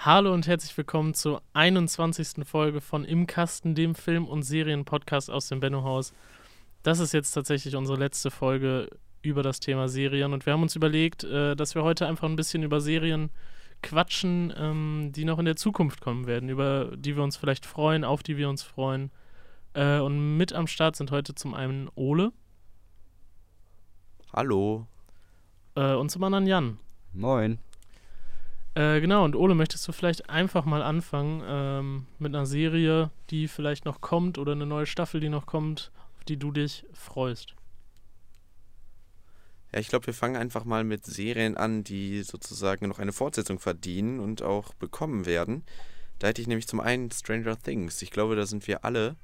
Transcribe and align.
Hallo 0.00 0.32
und 0.32 0.46
herzlich 0.46 0.76
willkommen 0.76 1.12
zur 1.12 1.42
21. 1.54 2.46
Folge 2.46 2.80
von 2.80 3.04
Im 3.04 3.26
Kasten, 3.26 3.74
dem 3.74 3.96
Film- 3.96 4.28
und 4.28 4.44
Serienpodcast 4.44 5.28
aus 5.28 5.48
dem 5.48 5.58
Benno-Haus. 5.58 6.12
Das 6.84 7.00
ist 7.00 7.12
jetzt 7.12 7.32
tatsächlich 7.32 7.74
unsere 7.74 7.98
letzte 7.98 8.30
Folge 8.30 8.90
über 9.22 9.42
das 9.42 9.58
Thema 9.58 9.88
Serien 9.88 10.32
und 10.32 10.46
wir 10.46 10.52
haben 10.52 10.62
uns 10.62 10.76
überlegt, 10.76 11.24
äh, 11.24 11.56
dass 11.56 11.74
wir 11.74 11.82
heute 11.82 12.06
einfach 12.06 12.28
ein 12.28 12.36
bisschen 12.36 12.62
über 12.62 12.80
Serien 12.80 13.30
quatschen, 13.82 14.54
ähm, 14.56 15.10
die 15.16 15.24
noch 15.24 15.40
in 15.40 15.46
der 15.46 15.56
Zukunft 15.56 16.00
kommen 16.00 16.28
werden, 16.28 16.48
über 16.48 16.96
die 16.96 17.16
wir 17.16 17.24
uns 17.24 17.36
vielleicht 17.36 17.66
freuen, 17.66 18.04
auf 18.04 18.22
die 18.22 18.36
wir 18.36 18.48
uns 18.48 18.62
freuen. 18.62 19.10
Äh, 19.74 19.98
und 19.98 20.36
mit 20.36 20.52
am 20.52 20.68
Start 20.68 20.94
sind 20.94 21.10
heute 21.10 21.34
zum 21.34 21.54
einen 21.54 21.90
Ole 21.96 22.30
Hallo. 24.32 24.86
äh, 25.74 25.94
und 25.94 26.08
zum 26.12 26.22
anderen 26.22 26.46
Jan. 26.46 26.78
Moin. 27.12 27.58
Äh, 28.78 29.00
genau, 29.00 29.24
und 29.24 29.34
Ole, 29.34 29.56
möchtest 29.56 29.88
du 29.88 29.92
vielleicht 29.92 30.30
einfach 30.30 30.64
mal 30.64 30.82
anfangen 30.82 31.42
ähm, 31.44 32.06
mit 32.20 32.32
einer 32.32 32.46
Serie, 32.46 33.10
die 33.28 33.48
vielleicht 33.48 33.84
noch 33.84 34.00
kommt 34.00 34.38
oder 34.38 34.52
eine 34.52 34.66
neue 34.66 34.86
Staffel, 34.86 35.18
die 35.20 35.28
noch 35.28 35.46
kommt, 35.46 35.90
auf 36.16 36.24
die 36.26 36.36
du 36.36 36.52
dich 36.52 36.84
freust? 36.92 37.56
Ja, 39.72 39.80
ich 39.80 39.88
glaube, 39.88 40.06
wir 40.06 40.14
fangen 40.14 40.36
einfach 40.36 40.64
mal 40.64 40.84
mit 40.84 41.04
Serien 41.04 41.56
an, 41.56 41.82
die 41.82 42.22
sozusagen 42.22 42.86
noch 42.86 43.00
eine 43.00 43.12
Fortsetzung 43.12 43.58
verdienen 43.58 44.20
und 44.20 44.42
auch 44.42 44.72
bekommen 44.74 45.26
werden. 45.26 45.64
Da 46.20 46.28
hätte 46.28 46.40
ich 46.40 46.46
nämlich 46.46 46.68
zum 46.68 46.78
einen 46.78 47.10
Stranger 47.10 47.60
Things. 47.60 48.00
Ich 48.00 48.12
glaube, 48.12 48.36
da 48.36 48.46
sind 48.46 48.68
wir 48.68 48.84
alle 48.84 49.16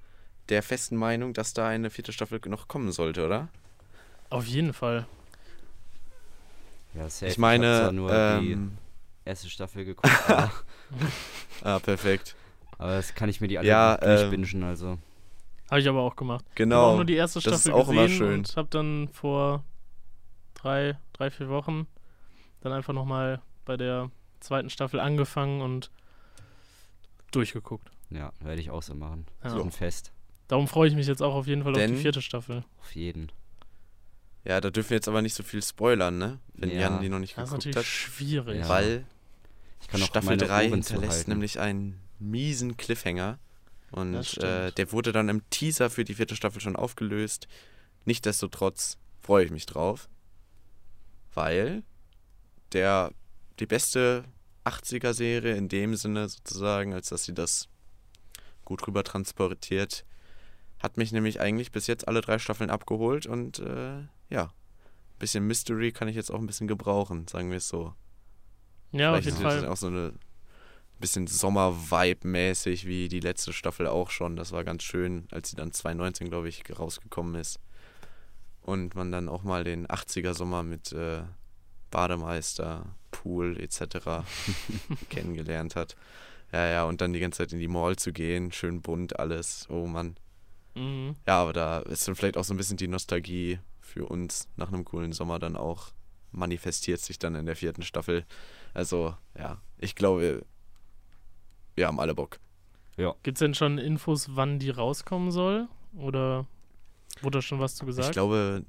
der 0.48 0.64
festen 0.64 0.96
Meinung, 0.96 1.32
dass 1.32 1.54
da 1.54 1.68
eine 1.68 1.90
vierte 1.90 2.12
Staffel 2.12 2.40
noch 2.46 2.66
kommen 2.66 2.90
sollte, 2.90 3.24
oder? 3.24 3.48
Auf 4.30 4.46
jeden 4.46 4.72
Fall. 4.72 5.06
Ja, 6.94 7.08
safe. 7.08 7.30
Ich 7.30 7.38
meine, 7.38 7.92
die 7.92 8.52
ähm, 8.52 8.78
erste 9.24 9.48
Staffel 9.48 9.84
geguckt, 9.84 10.08
ah, 11.62 11.78
perfekt. 11.80 12.34
aber 12.78 12.92
das 12.96 13.14
kann 13.14 13.28
ich 13.28 13.40
mir 13.40 13.48
die 13.48 13.58
alle 13.58 13.68
Ja, 13.68 13.96
gut 13.96 14.04
ähm, 14.08 14.30
durchbingen, 14.30 14.62
also. 14.64 14.98
Habe 15.70 15.80
ich 15.80 15.88
aber 15.88 16.02
auch 16.02 16.14
gemacht. 16.16 16.44
Ich 16.44 16.50
habe 16.50 16.56
Genau. 16.56 16.90
auch 16.92 16.96
nur 16.96 17.04
die 17.04 17.14
erste 17.14 17.40
das 17.40 17.54
ist 17.54 17.60
Staffel 17.62 17.72
auch 17.72 17.88
immer 17.88 18.02
gesehen 18.02 18.16
schön. 18.18 18.34
und 18.40 18.56
habe 18.56 18.68
dann 18.70 19.08
vor 19.08 19.64
drei, 20.54 20.98
drei, 21.14 21.30
vier 21.30 21.48
Wochen 21.48 21.86
dann 22.60 22.72
einfach 22.72 22.92
nochmal 22.92 23.40
bei 23.64 23.76
der 23.76 24.10
zweiten 24.40 24.68
Staffel 24.70 25.00
angefangen 25.00 25.62
und 25.62 25.90
durchgeguckt. 27.32 27.90
Ja, 28.10 28.32
werde 28.40 28.60
ich 28.60 28.70
auch 28.70 28.82
so 28.82 28.94
machen. 28.94 29.26
Ja. 29.42 29.50
So 29.50 29.62
ein 29.62 29.70
Fest. 29.72 30.12
Darum 30.48 30.68
freue 30.68 30.88
ich 30.88 30.94
mich 30.94 31.06
jetzt 31.06 31.22
auch 31.22 31.34
auf 31.34 31.46
jeden 31.46 31.62
Fall 31.62 31.72
auf 31.72 31.78
Denn- 31.78 31.92
die 31.94 32.00
vierte 32.00 32.20
Staffel. 32.22 32.64
Auf 32.80 32.94
jeden. 32.94 33.32
Ja, 34.44 34.60
da 34.60 34.70
dürfen 34.70 34.90
wir 34.90 34.96
jetzt 34.98 35.08
aber 35.08 35.22
nicht 35.22 35.34
so 35.34 35.42
viel 35.42 35.62
spoilern, 35.62 36.18
ne? 36.18 36.38
Wenn 36.52 36.70
Ja. 36.70 36.80
Jan 36.82 37.00
die 37.00 37.08
noch 37.08 37.18
nicht 37.18 37.36
Das 37.36 37.44
ist 37.44 37.50
geguckt 37.50 37.64
natürlich 37.66 37.76
hat. 37.78 37.84
schwierig. 37.86 38.60
Ja. 38.60 38.68
Weil 38.68 39.06
Staffel 39.92 40.26
meine 40.26 40.46
3 40.46 40.70
Ohren 40.70 40.82
hinterlässt 40.82 41.28
nämlich 41.28 41.60
einen 41.60 42.00
miesen 42.18 42.76
Cliffhanger. 42.76 43.38
Und 43.90 44.38
äh, 44.38 44.72
der 44.72 44.90
wurde 44.90 45.12
dann 45.12 45.28
im 45.28 45.48
Teaser 45.50 45.88
für 45.88 46.04
die 46.04 46.14
vierte 46.14 46.34
Staffel 46.34 46.60
schon 46.60 46.74
aufgelöst. 46.74 47.46
Nichtsdestotrotz 48.04 48.98
freue 49.20 49.44
ich 49.44 49.50
mich 49.50 49.66
drauf. 49.66 50.08
Weil 51.32 51.84
der 52.72 53.12
die 53.60 53.66
beste 53.66 54.24
80er-Serie 54.64 55.54
in 55.54 55.68
dem 55.68 55.94
Sinne 55.94 56.28
sozusagen, 56.28 56.92
als 56.92 57.10
dass 57.10 57.24
sie 57.24 57.34
das 57.34 57.68
gut 58.64 58.86
rüber 58.86 59.04
transportiert, 59.04 60.04
hat 60.80 60.96
mich 60.96 61.12
nämlich 61.12 61.40
eigentlich 61.40 61.70
bis 61.70 61.86
jetzt 61.86 62.08
alle 62.08 62.20
drei 62.20 62.38
Staffeln 62.38 62.70
abgeholt 62.70 63.26
und 63.26 63.58
äh, 63.60 64.02
ja, 64.28 64.44
ein 64.44 65.18
bisschen 65.18 65.46
Mystery 65.46 65.92
kann 65.92 66.08
ich 66.08 66.16
jetzt 66.16 66.30
auch 66.30 66.38
ein 66.38 66.46
bisschen 66.46 66.66
gebrauchen, 66.68 67.28
sagen 67.28 67.50
wir 67.50 67.58
es 67.58 67.68
so. 67.68 67.94
Ja, 68.94 69.10
auf 69.10 69.16
Vielleicht 69.22 69.26
jeden 69.26 69.36
ist 69.36 69.42
das 69.44 69.62
Fall. 69.62 69.68
auch 69.68 69.76
so 69.76 69.86
eine 69.88 70.12
bisschen 71.00 71.26
Sommer-Vibe-mäßig 71.26 72.86
wie 72.86 73.08
die 73.08 73.20
letzte 73.20 73.52
Staffel 73.52 73.86
auch 73.86 74.10
schon. 74.10 74.36
Das 74.36 74.52
war 74.52 74.64
ganz 74.64 74.82
schön, 74.82 75.26
als 75.30 75.50
sie 75.50 75.56
dann 75.56 75.72
2019, 75.72 76.30
glaube 76.30 76.48
ich, 76.48 76.62
rausgekommen 76.78 77.34
ist. 77.34 77.58
Und 78.62 78.94
man 78.94 79.12
dann 79.12 79.28
auch 79.28 79.42
mal 79.42 79.64
den 79.64 79.86
80er-Sommer 79.86 80.62
mit 80.62 80.92
äh, 80.92 81.22
Bademeister, 81.90 82.86
Pool 83.10 83.60
etc. 83.60 84.24
kennengelernt 85.10 85.76
hat. 85.76 85.96
Ja, 86.52 86.66
ja, 86.68 86.84
und 86.84 87.00
dann 87.00 87.12
die 87.12 87.20
ganze 87.20 87.38
Zeit 87.38 87.52
in 87.52 87.58
die 87.58 87.68
Mall 87.68 87.96
zu 87.96 88.12
gehen, 88.12 88.52
schön 88.52 88.80
bunt 88.80 89.18
alles. 89.18 89.66
Oh 89.68 89.86
Mann. 89.86 90.16
Mhm. 90.74 91.16
Ja, 91.26 91.42
aber 91.42 91.52
da 91.52 91.78
ist 91.80 92.06
dann 92.08 92.14
vielleicht 92.14 92.36
auch 92.36 92.44
so 92.44 92.54
ein 92.54 92.56
bisschen 92.56 92.76
die 92.76 92.88
Nostalgie 92.88 93.58
für 93.80 94.06
uns 94.06 94.48
nach 94.56 94.68
einem 94.72 94.84
coolen 94.84 95.12
Sommer 95.12 95.38
dann 95.38 95.56
auch 95.56 95.92
manifestiert 96.32 97.00
sich 97.00 97.18
dann 97.18 97.34
in 97.34 97.46
der 97.46 97.56
vierten 97.56 97.82
Staffel. 97.82 98.24
Also, 98.74 99.16
ja, 99.38 99.60
ich 99.78 99.94
glaube, 99.94 100.44
wir 101.76 101.86
haben 101.86 102.00
alle 102.00 102.14
Bock. 102.14 102.38
Gibt 103.22 103.36
es 103.36 103.40
denn 103.40 103.54
schon 103.54 103.78
Infos, 103.78 104.36
wann 104.36 104.58
die 104.58 104.70
rauskommen 104.70 105.30
soll? 105.30 105.68
Oder 105.96 106.46
wurde 107.22 107.38
da 107.38 107.42
schon 107.42 107.60
was 107.60 107.74
zu 107.76 107.86
gesagt? 107.86 108.08
Ich 108.08 108.12
glaube, 108.12 108.64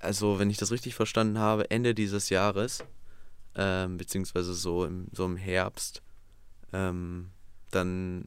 also 0.00 0.38
wenn 0.38 0.50
ich 0.50 0.56
das 0.58 0.70
richtig 0.72 0.94
verstanden 0.94 1.38
habe, 1.38 1.70
Ende 1.70 1.94
dieses 1.94 2.28
Jahres, 2.30 2.84
ähm, 3.54 3.96
beziehungsweise 3.96 4.54
so 4.54 4.84
im, 4.84 5.06
so 5.12 5.24
im 5.24 5.36
Herbst, 5.36 6.02
ähm, 6.72 7.30
dann, 7.70 8.26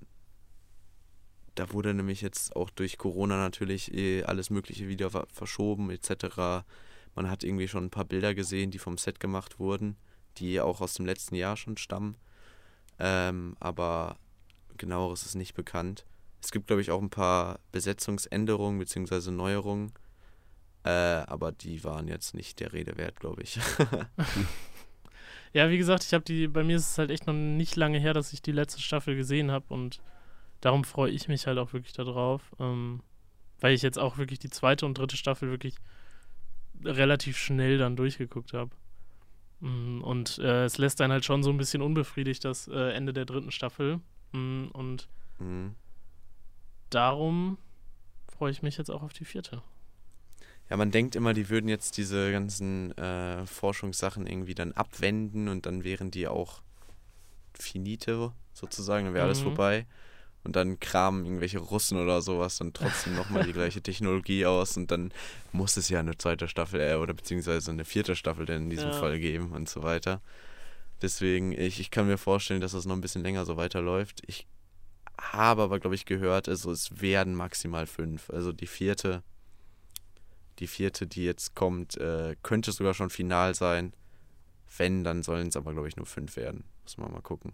da 1.55 1.71
wurde 1.71 1.93
nämlich 1.93 2.21
jetzt 2.21 2.55
auch 2.55 2.69
durch 2.69 2.97
Corona 2.97 3.37
natürlich 3.37 3.93
eh 3.93 4.23
alles 4.23 4.49
Mögliche 4.49 4.87
wieder 4.87 5.09
ver- 5.09 5.27
verschoben 5.31 5.89
etc. 5.91 6.65
Man 7.15 7.29
hat 7.29 7.43
irgendwie 7.43 7.67
schon 7.67 7.85
ein 7.85 7.89
paar 7.89 8.05
Bilder 8.05 8.33
gesehen, 8.35 8.71
die 8.71 8.79
vom 8.79 8.97
Set 8.97 9.19
gemacht 9.19 9.59
wurden, 9.59 9.95
die 10.37 10.59
auch 10.61 10.81
aus 10.81 10.95
dem 10.95 11.05
letzten 11.05 11.35
Jahr 11.35 11.57
schon 11.57 11.77
stammen. 11.77 12.15
Ähm, 12.99 13.55
aber 13.59 14.17
genaueres 14.77 15.25
ist 15.25 15.35
nicht 15.35 15.53
bekannt. 15.53 16.05
Es 16.41 16.51
gibt, 16.51 16.67
glaube 16.67 16.81
ich, 16.81 16.91
auch 16.91 17.01
ein 17.01 17.09
paar 17.09 17.59
Besetzungsänderungen 17.71 18.79
bzw. 18.79 19.31
Neuerungen. 19.31 19.93
Äh, 20.83 20.89
aber 20.89 21.51
die 21.51 21.83
waren 21.83 22.07
jetzt 22.07 22.33
nicht 22.33 22.59
der 22.59 22.73
Rede 22.73 22.97
wert, 22.97 23.19
glaube 23.19 23.41
ich. 23.43 23.59
Ja, 25.53 25.69
wie 25.69 25.77
gesagt, 25.77 26.03
ich 26.03 26.13
habe 26.15 26.23
die, 26.23 26.47
bei 26.47 26.63
mir 26.63 26.77
ist 26.77 26.89
es 26.89 26.97
halt 26.97 27.11
echt 27.11 27.27
noch 27.27 27.33
nicht 27.33 27.75
lange 27.75 27.99
her, 27.99 28.15
dass 28.15 28.33
ich 28.33 28.41
die 28.41 28.51
letzte 28.51 28.81
Staffel 28.81 29.15
gesehen 29.15 29.51
habe 29.51 29.71
und 29.71 30.01
darum 30.61 30.83
freue 30.83 31.11
ich 31.11 31.27
mich 31.27 31.45
halt 31.45 31.59
auch 31.59 31.73
wirklich 31.73 31.93
darauf, 31.93 32.41
ähm, 32.59 33.01
weil 33.59 33.75
ich 33.75 33.83
jetzt 33.83 33.99
auch 33.99 34.17
wirklich 34.17 34.39
die 34.39 34.49
zweite 34.49 34.87
und 34.87 34.97
dritte 34.97 35.15
Staffel 35.15 35.51
wirklich 35.51 35.75
relativ 36.83 37.37
schnell 37.37 37.77
dann 37.77 37.95
durchgeguckt 37.95 38.53
habe. 38.53 38.71
Mm, 39.63 40.01
Und 40.03 40.39
äh, 40.39 40.65
es 40.65 40.77
lässt 40.77 40.99
einen 40.99 41.13
halt 41.13 41.23
schon 41.23 41.41
so 41.41 41.49
ein 41.49 41.57
bisschen 41.57 41.81
unbefriedigt, 41.81 42.43
das 42.43 42.67
äh, 42.67 42.91
Ende 42.91 43.13
der 43.13 43.25
dritten 43.25 43.49
Staffel. 43.51 44.01
Mm, 44.33 44.65
Und 44.73 45.07
Mhm. 45.39 45.75
darum 46.89 47.57
freue 48.27 48.51
ich 48.51 48.61
mich 48.61 48.77
jetzt 48.77 48.89
auch 48.91 49.03
auf 49.03 49.13
die 49.13 49.25
vierte. 49.25 49.63
Ja, 50.69 50.77
man 50.77 50.91
denkt 50.91 51.15
immer, 51.15 51.33
die 51.33 51.49
würden 51.49 51.69
jetzt 51.69 51.97
diese 51.97 52.31
ganzen 52.31 52.97
äh, 52.97 53.45
Forschungssachen 53.45 54.27
irgendwie 54.27 54.55
dann 54.55 54.73
abwenden 54.73 55.47
und 55.47 55.65
dann 55.65 55.83
wären 55.83 56.11
die 56.11 56.27
auch 56.27 56.61
finite 57.53 58.33
sozusagen, 58.53 59.05
dann 59.05 59.13
wäre 59.13 59.25
alles 59.25 59.39
Mhm. 59.39 59.43
vorbei. 59.43 59.85
Und 60.43 60.55
dann 60.57 60.79
kramen 60.79 61.23
irgendwelche 61.25 61.59
Russen 61.59 61.97
oder 61.97 62.21
sowas 62.21 62.57
dann 62.57 62.73
trotzdem 62.73 63.15
nochmal 63.15 63.45
die 63.45 63.53
gleiche 63.53 63.81
Technologie 63.83 64.45
aus 64.45 64.75
und 64.75 64.91
dann 64.91 65.13
muss 65.53 65.77
es 65.77 65.87
ja 65.87 65.99
eine 66.01 66.17
zweite 66.17 66.47
Staffel 66.49 66.81
äh, 66.81 66.95
oder 66.95 67.13
beziehungsweise 67.13 67.71
eine 67.71 67.85
vierte 67.85 68.15
Staffel 68.15 68.45
denn 68.45 68.63
in 68.63 68.69
diesem 68.69 68.89
Ja. 68.89 68.99
Fall 68.99 69.19
geben 69.19 69.51
und 69.53 69.69
so 69.69 69.83
weiter. 69.83 70.21
Deswegen, 71.01 71.51
ich, 71.53 71.79
ich 71.79 71.91
kann 71.91 72.07
mir 72.07 72.17
vorstellen, 72.17 72.61
dass 72.61 72.73
das 72.73 72.85
noch 72.85 72.95
ein 72.95 73.01
bisschen 73.01 73.23
länger 73.23 73.45
so 73.45 73.55
weiterläuft. 73.57 74.21
Ich 74.27 74.47
habe 75.19 75.61
aber, 75.61 75.79
glaube 75.79 75.95
ich, 75.95 76.05
gehört, 76.05 76.49
also 76.49 76.71
es 76.71 77.01
werden 77.01 77.35
maximal 77.35 77.87
fünf. 77.87 78.29
Also 78.29 78.51
die 78.51 78.67
vierte, 78.67 79.23
die 80.59 80.67
vierte, 80.67 81.07
die 81.07 81.23
jetzt 81.25 81.55
kommt, 81.55 81.97
äh, 81.97 82.35
könnte 82.43 82.71
sogar 82.71 82.93
schon 82.93 83.09
final 83.09 83.55
sein. 83.55 83.93
Wenn, 84.77 85.03
dann 85.03 85.23
sollen 85.23 85.47
es 85.49 85.55
aber, 85.55 85.73
glaube 85.73 85.87
ich, 85.87 85.97
nur 85.97 86.05
fünf 86.05 86.35
werden. 86.35 86.63
Muss 86.83 86.97
man 86.97 87.11
mal 87.11 87.21
gucken. 87.21 87.51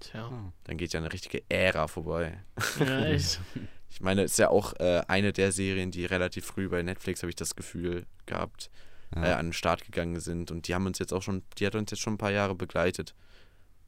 Tja. 0.00 0.26
Ah. 0.28 0.52
Dann 0.64 0.76
geht 0.76 0.92
ja 0.92 1.00
eine 1.00 1.12
richtige 1.12 1.42
Ära 1.48 1.88
vorbei. 1.88 2.38
Ja, 2.80 3.04
echt. 3.06 3.40
Ich 3.88 4.00
meine, 4.00 4.22
es 4.24 4.32
ist 4.32 4.38
ja 4.38 4.50
auch 4.50 4.74
äh, 4.74 5.02
eine 5.08 5.32
der 5.32 5.52
Serien, 5.52 5.90
die 5.90 6.04
relativ 6.04 6.44
früh 6.44 6.68
bei 6.68 6.82
Netflix, 6.82 7.22
habe 7.22 7.30
ich 7.30 7.36
das 7.36 7.56
Gefühl, 7.56 8.04
gehabt, 8.26 8.70
äh, 9.14 9.20
Ja. 9.30 9.36
an 9.38 9.46
den 9.46 9.52
Start 9.52 9.84
gegangen 9.84 10.20
sind. 10.20 10.50
Und 10.50 10.68
die 10.68 10.74
haben 10.74 10.86
uns 10.86 10.98
jetzt 10.98 11.12
auch 11.12 11.22
schon, 11.22 11.42
die 11.58 11.66
hat 11.66 11.74
uns 11.74 11.90
jetzt 11.90 12.00
schon 12.00 12.14
ein 12.14 12.18
paar 12.18 12.32
Jahre 12.32 12.54
begleitet. 12.54 13.14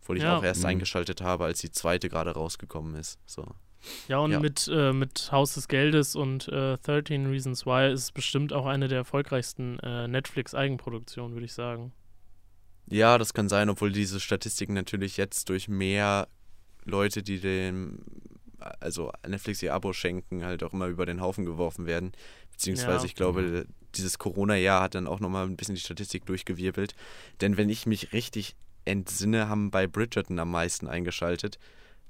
Obwohl 0.00 0.16
ich 0.16 0.22
Ja. 0.22 0.38
auch 0.38 0.44
erst 0.44 0.60
Mhm. 0.62 0.68
eingeschaltet 0.68 1.20
habe, 1.20 1.44
als 1.44 1.60
die 1.60 1.70
zweite 1.70 2.08
gerade 2.08 2.30
rausgekommen 2.30 2.94
ist. 2.94 3.18
So. 3.26 3.46
Ja, 4.08 4.18
und 4.18 4.30
Ja. 4.32 4.40
Mit, 4.40 4.68
äh, 4.72 4.92
mit 4.94 5.30
Haus 5.30 5.54
des 5.54 5.68
Geldes 5.68 6.16
und 6.16 6.48
äh, 6.48 6.78
13 6.78 7.26
Reasons 7.26 7.66
Why 7.66 7.92
ist 7.92 8.00
es 8.04 8.12
bestimmt 8.12 8.52
auch 8.54 8.64
eine 8.66 8.88
der 8.88 8.98
erfolgreichsten 8.98 9.78
äh, 9.80 10.08
Netflix-Eigenproduktionen, 10.08 11.34
würde 11.34 11.44
ich 11.44 11.52
sagen. 11.52 11.92
Ja, 12.90 13.18
das 13.18 13.34
kann 13.34 13.48
sein, 13.48 13.68
obwohl 13.68 13.92
diese 13.92 14.20
Statistiken 14.20 14.74
natürlich 14.74 15.16
jetzt 15.16 15.48
durch 15.48 15.68
mehr 15.68 16.28
Leute, 16.84 17.22
die 17.22 17.38
dem, 17.40 17.98
also 18.80 19.12
Netflix 19.26 19.62
ihr 19.62 19.74
Abo 19.74 19.92
schenken, 19.92 20.44
halt 20.44 20.62
auch 20.62 20.72
immer 20.72 20.86
über 20.86 21.04
den 21.06 21.20
Haufen 21.20 21.44
geworfen 21.44 21.86
werden. 21.86 22.12
Beziehungsweise 22.52 23.00
Ja. 23.00 23.04
ich 23.04 23.14
glaube, 23.14 23.66
dieses 23.94 24.18
Corona-Jahr 24.18 24.82
hat 24.82 24.94
dann 24.94 25.06
auch 25.06 25.20
nochmal 25.20 25.46
ein 25.46 25.56
bisschen 25.56 25.74
die 25.74 25.80
Statistik 25.80 26.26
durchgewirbelt. 26.26 26.94
Denn 27.40 27.56
wenn 27.56 27.68
ich 27.68 27.86
mich 27.86 28.12
richtig 28.12 28.56
entsinne, 28.84 29.48
haben 29.48 29.70
bei 29.70 29.86
Bridgerton 29.86 30.38
am 30.38 30.50
meisten 30.50 30.86
eingeschaltet, 30.88 31.58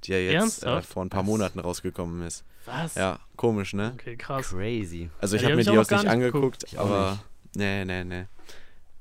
die 0.05 0.11
ja 0.11 0.17
jetzt 0.19 0.63
äh, 0.63 0.81
vor 0.81 1.03
ein 1.03 1.09
paar 1.09 1.21
Was? 1.23 1.27
Monaten 1.27 1.59
rausgekommen 1.59 2.25
ist. 2.25 2.45
Was? 2.65 2.95
Ja, 2.95 3.19
komisch, 3.35 3.73
ne? 3.73 3.91
Okay, 3.95 4.15
krass. 4.15 4.49
Crazy. 4.49 5.09
Also 5.19 5.35
ich 5.35 5.41
Ja, 5.41 5.49
habe 5.49 5.61
die 5.61 5.67
mir 5.67 5.71
die 5.73 5.77
auch 5.77 5.89
nicht 5.89 6.07
angeguckt, 6.07 6.63
Ich 6.67 6.77
auch 6.77 6.85
aber 6.85 7.11
nicht. 7.11 7.55
nee, 7.57 7.83
nee, 7.85 8.03
nee. 8.05 8.25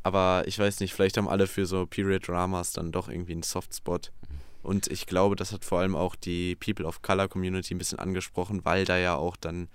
Aber 0.09 0.45
ich 0.47 0.59
weiß 0.59 0.81
nicht, 0.81 0.95
vielleicht 0.95 1.19
haben 1.19 1.29
alle 1.29 1.47
für 1.47 1.67
so 1.67 1.85
Period 1.85 2.27
Dramas 2.27 2.73
dann 2.73 2.93
doch 2.93 3.11
irgendwie 3.11 3.33
einen 3.33 3.43
Softspot. 3.43 4.11
Und 4.63 4.87
ich 4.87 5.05
glaube, 5.05 5.37
das 5.37 5.53
hat 5.53 5.67
vor 5.67 5.81
allem 5.81 5.95
auch 5.95 6.17
die 6.17 6.57
People 6.57 6.87
of 6.87 7.03
Color 7.03 7.29
Community 7.29 7.75
ein 7.75 7.79
bisschen 7.79 7.99
angesprochen, 7.99 8.65
weil 8.65 8.87
da 8.87 8.97
ja 8.97 9.17
auch 9.17 9.37
dann 9.37 9.69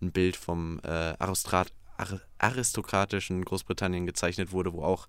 ein 0.00 0.12
Bild 0.12 0.36
vom 0.36 0.78
äh, 0.84 1.14
Aristokrat 1.18 1.72
Ar 1.96 2.20
aristokratischen 2.38 3.44
Großbritannien 3.44 4.06
gezeichnet 4.06 4.52
wurde, 4.52 4.72
wo 4.72 4.84
auch, 4.84 5.08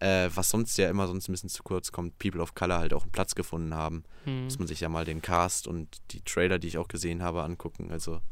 äh, 0.00 0.30
was 0.34 0.48
sonst 0.48 0.78
ja 0.78 0.88
immer 0.88 1.06
sonst 1.06 1.28
ein 1.28 1.32
bisschen 1.32 1.50
zu 1.50 1.62
kurz 1.62 1.92
kommt, 1.92 2.18
People 2.18 2.40
of 2.40 2.54
Color 2.54 2.78
halt 2.78 2.94
auch 2.94 3.02
einen 3.02 3.12
Platz 3.12 3.34
gefunden 3.34 3.74
haben. 3.74 4.02
Hm. 4.24 4.44
Muss 4.44 4.58
man 4.58 4.66
sich 4.66 4.80
ja 4.80 4.88
mal 4.88 5.04
den 5.04 5.20
Cast 5.20 5.66
und 5.66 6.00
die 6.10 6.22
Trailer, 6.22 6.58
die 6.58 6.68
ich 6.68 6.78
auch 6.78 6.88
gesehen 6.88 7.22
habe, 7.22 7.42
angucken. 7.42 7.92
Also 7.92 8.22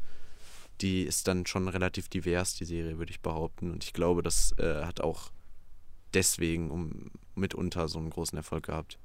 die 0.81 1.03
ist 1.03 1.27
dann 1.27 1.45
schon 1.45 1.67
relativ 1.67 2.09
divers, 2.09 2.55
die 2.55 2.65
Serie, 2.65 2.97
würde 2.97 3.11
ich 3.11 3.21
behaupten. 3.21 3.69
Und 3.69 3.83
ich 3.83 3.93
glaube, 3.93 4.23
das 4.23 4.53
äh, 4.57 4.83
hat 4.83 4.99
auch 4.99 5.31
deswegen 6.13 6.71
um, 6.71 7.11
mitunter 7.35 7.87
so 7.87 7.99
einen 7.99 8.09
großen 8.09 8.37
Erfolg 8.37 8.65
gehabt. 8.65 8.97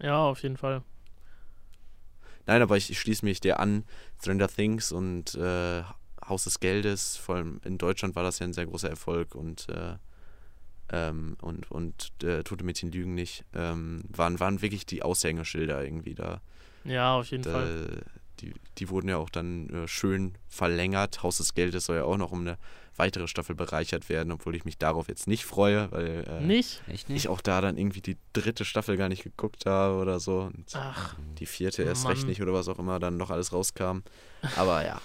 Ja, 0.00 0.18
auf 0.18 0.42
jeden 0.42 0.56
Fall. 0.56 0.82
Nein, 2.46 2.62
aber 2.62 2.76
ich, 2.76 2.90
ich 2.90 3.00
schließe 3.00 3.24
mich 3.24 3.40
dir 3.40 3.58
an. 3.58 3.84
Stranger 4.20 4.48
Things 4.48 4.92
und 4.92 5.34
äh, 5.34 5.82
Haus 6.26 6.44
des 6.44 6.60
Geldes, 6.60 7.16
vor 7.16 7.36
allem 7.36 7.60
in 7.64 7.78
Deutschland 7.78 8.16
war 8.16 8.22
das 8.22 8.38
ja 8.38 8.46
ein 8.46 8.52
sehr 8.52 8.66
großer 8.66 8.90
Erfolg 8.90 9.34
und 9.34 9.68
äh, 9.68 9.96
ähm, 10.92 11.36
und, 11.40 11.70
und 11.70 12.12
äh, 12.22 12.44
Tote 12.44 12.64
Mädchen 12.64 12.92
lügen 12.92 13.14
nicht, 13.14 13.44
ähm, 13.54 14.04
waren, 14.08 14.38
waren 14.38 14.62
wirklich 14.62 14.86
die 14.86 15.02
Aushängeschilder 15.02 15.82
irgendwie 15.82 16.14
da. 16.14 16.40
Ja, 16.84 17.16
auf 17.16 17.30
jeden 17.30 17.42
Fall. 17.42 18.02
Die, 18.40 18.52
die 18.78 18.88
wurden 18.90 19.08
ja 19.08 19.16
auch 19.16 19.30
dann 19.30 19.68
äh, 19.70 19.88
schön 19.88 20.34
verlängert. 20.48 21.22
Haus 21.22 21.38
des 21.38 21.54
Geldes 21.54 21.86
soll 21.86 21.96
ja 21.96 22.04
auch 22.04 22.16
noch 22.16 22.32
um 22.32 22.40
eine 22.42 22.58
weitere 22.96 23.28
Staffel 23.28 23.54
bereichert 23.54 24.08
werden, 24.08 24.32
obwohl 24.32 24.54
ich 24.56 24.64
mich 24.64 24.78
darauf 24.78 25.08
jetzt 25.08 25.26
nicht 25.26 25.44
freue, 25.44 25.90
weil 25.92 26.24
äh, 26.28 26.40
Nicht? 26.40 26.82
Echt 26.88 27.08
nicht? 27.08 27.24
ich 27.24 27.28
auch 27.28 27.40
da 27.40 27.60
dann 27.60 27.76
irgendwie 27.76 28.00
die 28.00 28.16
dritte 28.32 28.64
Staffel 28.64 28.96
gar 28.96 29.08
nicht 29.08 29.22
geguckt 29.22 29.66
habe 29.66 29.96
oder 30.00 30.18
so. 30.20 30.40
Und 30.54 30.66
Ach, 30.74 31.14
die 31.38 31.46
vierte 31.46 31.82
erst 31.82 32.06
recht 32.08 32.22
Mann. 32.22 32.28
nicht 32.28 32.40
oder 32.42 32.52
was 32.54 32.68
auch 32.68 32.78
immer 32.78 32.98
dann 32.98 33.16
noch 33.16 33.30
alles 33.30 33.52
rauskam. 33.52 33.98
Aber 34.56 34.84
ja, 34.84 35.00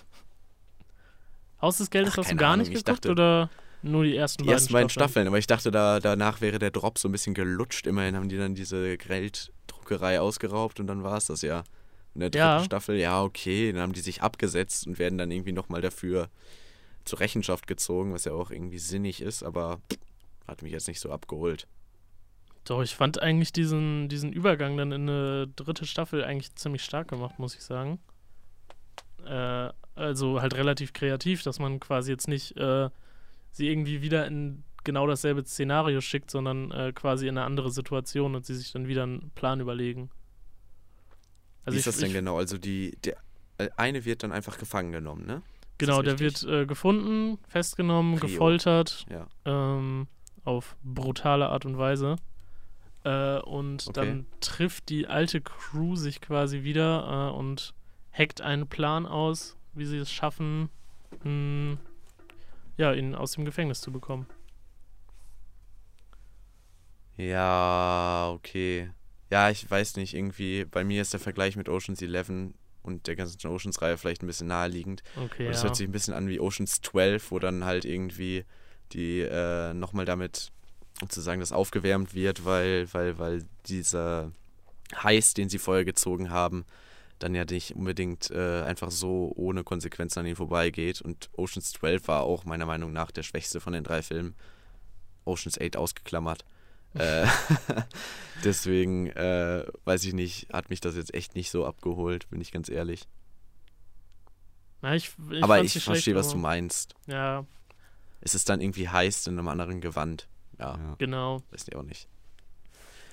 Haus 1.62 1.78
des 1.78 1.90
Geldes 1.90 2.14
Ach, 2.14 2.18
hast 2.20 2.32
du 2.32 2.36
gar 2.36 2.54
Ahnung, 2.54 2.66
nicht 2.68 2.78
ich 2.78 2.84
geguckt 2.86 3.06
dachte- 3.06 3.12
oder 3.12 3.50
nur 3.84 4.04
die 4.04 4.16
ersten 4.16 4.44
die 4.44 4.48
beiden 4.48 4.58
ersten 4.60 4.74
beiden 4.74 4.90
Staffeln? 4.90 5.10
Staffeln. 5.10 5.28
Aber 5.28 5.38
ich 5.38 5.48
dachte, 5.48 5.72
da, 5.72 6.00
danach 6.00 6.42
wäre 6.42 6.60
der 6.60 6.72
Drop 6.72 6.98
so 6.98 7.08
ein 7.08 7.12
bisschen 7.12 7.34
gelutscht. 7.34 7.88
Immerhin 7.88 8.16
haben 8.16 8.30
die 8.30 8.38
dann 8.38 8.56
diese 8.56 8.98
Gelddruckerei 8.98 10.20
ausgeraubt 10.20 10.80
und 10.80 10.88
dann 10.88 11.04
war 11.04 11.18
es 11.18 11.26
das 11.26 11.42
ja. 11.42 11.64
In 12.14 12.22
der 12.22 12.30
dritten 12.30 12.38
Ja. 12.40 12.64
Staffel, 12.64 12.98
ja, 12.98 13.24
okay, 13.24 13.72
dann 13.72 13.82
haben 13.82 13.94
die 13.94 14.02
sich 14.02 14.22
abgesetzt 14.22 14.86
und 14.88 15.00
werden 15.00 15.18
dann 15.18 15.32
irgendwie 15.32 15.54
nochmal 15.54 15.82
dafür 15.82 16.30
zur 17.06 17.20
Rechenschaft 17.20 17.68
gezogen, 17.68 18.14
was 18.14 18.26
ja 18.26 18.34
auch 18.34 18.52
irgendwie 18.52 18.80
sinnig 18.80 19.22
ist, 19.22 19.44
aber 19.44 19.80
hat 20.48 20.62
mich 20.62 20.72
jetzt 20.72 20.88
nicht 20.88 21.00
so 21.00 21.12
abgeholt. 21.12 21.68
Doch, 22.66 22.84
ich 22.84 22.96
fand 22.96 23.22
eigentlich 23.22 23.54
diesen, 23.54 24.08
diesen 24.08 24.32
Übergang 24.34 24.78
dann 24.78 24.92
in 24.92 25.10
eine 25.10 25.48
dritte 25.56 25.86
Staffel 25.86 26.24
eigentlich 26.24 26.54
ziemlich 26.56 26.84
stark 26.84 27.08
gemacht, 27.08 27.40
muss 27.40 27.56
ich 27.56 27.62
sagen. 27.64 28.00
Äh, 29.26 29.70
also 29.96 30.42
halt 30.42 30.54
relativ 30.56 30.94
kreativ, 30.94 31.44
dass 31.44 31.60
man 31.60 31.80
quasi 31.80 32.12
jetzt 32.12 32.28
nicht 32.28 32.56
äh, 32.58 32.90
sie 33.52 33.68
irgendwie 33.68 34.02
wieder 34.02 34.28
in 34.28 34.64
genau 34.84 35.08
dasselbe 35.08 35.44
Szenario 35.44 36.02
schickt, 36.02 36.32
sondern 36.32 36.72
äh, 36.72 36.92
quasi 36.94 37.28
in 37.28 37.38
eine 37.38 37.46
andere 37.46 37.72
Situation 37.72 38.36
und 38.36 38.46
sie 38.46 38.56
sich 38.56 38.72
dann 38.72 38.88
wieder 38.88 39.04
einen 39.04 39.32
Plan 39.36 39.60
überlegen. 39.60 40.10
Also 41.66 41.76
Wie 41.76 41.80
ist 41.80 41.86
ich, 41.88 41.94
das 41.94 41.98
denn 41.98 42.08
ich, 42.10 42.14
genau? 42.14 42.38
Also 42.38 42.58
die, 42.58 42.98
der 43.04 43.18
äh, 43.58 43.70
eine 43.78 44.06
wird 44.06 44.24
dann 44.24 44.32
einfach 44.32 44.58
gefangen 44.58 44.92
genommen, 44.92 45.26
ne? 45.26 45.42
Genau, 45.78 46.02
der 46.04 46.20
wird 46.20 46.44
äh, 46.44 46.66
gefunden, 46.68 47.40
festgenommen, 47.48 48.18
Prio. 48.20 48.28
gefoltert, 48.30 49.06
Ja. 49.10 49.28
ähm, 49.46 50.08
auf 50.44 50.76
brutale 50.84 51.50
Art 51.50 51.66
und 51.66 51.78
Weise. 51.78 52.18
Äh, 53.04 53.40
und 53.40 53.88
Okay. 53.88 53.94
dann 53.94 54.26
trifft 54.42 54.90
die 54.90 55.08
alte 55.08 55.42
Crew 55.42 55.96
sich 55.96 56.22
quasi 56.22 56.62
wieder 56.64 57.32
äh, 57.32 57.36
und 57.38 57.74
hackt 58.12 58.42
einen 58.42 58.68
Plan 58.68 59.08
aus, 59.08 59.58
wie 59.74 59.86
sie 59.86 59.98
es 59.98 60.12
schaffen, 60.12 60.70
mh, 61.24 61.78
ja, 62.78 62.94
ihn 62.94 63.16
aus 63.16 63.32
dem 63.32 63.46
Gefängnis 63.46 63.82
zu 63.82 63.92
bekommen. 63.92 64.28
Ja, 67.18 68.32
okay. 68.34 68.90
Ja, 69.32 69.50
ich 69.50 69.70
weiß 69.70 69.96
nicht, 69.96 70.14
irgendwie, 70.14 70.66
bei 70.66 70.84
mir 70.84 71.02
ist 71.02 71.14
der 71.14 71.20
Vergleich 71.20 71.56
mit 71.56 71.70
Oceans 71.70 72.02
11 72.02 72.54
und 72.84 73.08
der 73.08 73.16
ganzen 73.16 73.48
Oceans-Reihe 73.48 73.98
vielleicht 73.98 74.24
ein 74.24 74.28
bisschen 74.28 74.48
naheliegend. 74.48 75.04
Okay, 75.16 75.46
Und 75.46 75.54
das 75.54 75.62
ja. 75.62 75.64
hört 75.64 75.76
sich 75.78 75.88
ein 75.88 75.92
bisschen 75.94 76.14
an 76.14 76.28
wie 76.28 76.40
Oceans 76.40 76.82
12, 76.82 77.32
wo 77.32 77.40
dann 77.40 77.64
halt 77.64 77.86
irgendwie 77.86 78.44
die 78.92 79.22
äh, 79.22 79.74
nochmal 79.74 80.06
damit 80.06 80.52
sozusagen 81.00 81.40
das 81.40 81.54
aufgewärmt 81.54 82.14
wird, 82.14 82.44
weil, 82.44 82.94
weil, 82.94 83.18
weil 83.18 83.46
dieser 83.68 84.32
Heiß, 85.02 85.34
den 85.34 85.48
sie 85.48 85.60
vorher 85.60 85.86
gezogen 85.86 86.30
haben, 86.30 86.66
dann 87.20 87.34
ja 87.34 87.46
nicht 87.46 87.76
unbedingt 87.76 88.32
äh, 88.32 88.64
einfach 88.64 88.92
so 88.92 89.32
ohne 89.36 89.64
Konsequenzen 89.64 90.20
an 90.20 90.26
ihnen 90.26 90.36
vorbeigeht. 90.36 91.02
Und 91.02 91.30
Oceans 91.34 91.72
12 91.74 92.08
war 92.08 92.24
auch 92.24 92.44
meiner 92.44 92.66
Meinung 92.66 92.92
nach 92.92 93.12
der 93.12 93.24
schwächste 93.24 93.62
von 93.62 93.74
den 93.74 93.84
drei 93.84 94.02
Filmen. 94.02 94.36
Oceans 95.24 95.60
8 95.60 95.78
ausgeklammert. 95.78 96.44
Äh, 96.94 97.26
deswegen, 98.44 99.08
äh, 99.08 99.66
weiß 99.86 100.04
ich 100.06 100.14
nicht, 100.14 100.48
hat 100.54 100.70
mich 100.70 100.82
das 100.82 100.96
jetzt 100.96 101.14
echt 101.14 101.36
nicht 101.36 101.50
so 101.52 101.66
abgeholt, 101.66 102.30
bin 102.30 102.42
ich 102.42 102.52
ganz 102.52 102.70
ehrlich. 102.70 103.08
Na, 104.82 104.96
ich, 104.96 105.12
ich 105.32 105.44
Aber 105.44 105.62
ich 105.64 105.82
verstehe, 105.84 106.16
was 106.16 106.30
du 106.30 106.38
meinst. 106.38 106.96
Ja, 107.08 107.46
Es 108.22 108.34
ist 108.36 108.50
dann 108.50 108.62
irgendwie 108.62 108.90
heiß 108.90 109.28
in 109.28 109.38
einem 109.38 109.48
anderen 109.48 109.80
Gewand. 109.82 110.28
Ja, 110.60 110.78
Ja. 110.78 110.96
genau. 110.98 111.42
weiß 111.52 111.66
ich 111.68 111.76
auch 111.76 111.84
nicht. 111.84 112.08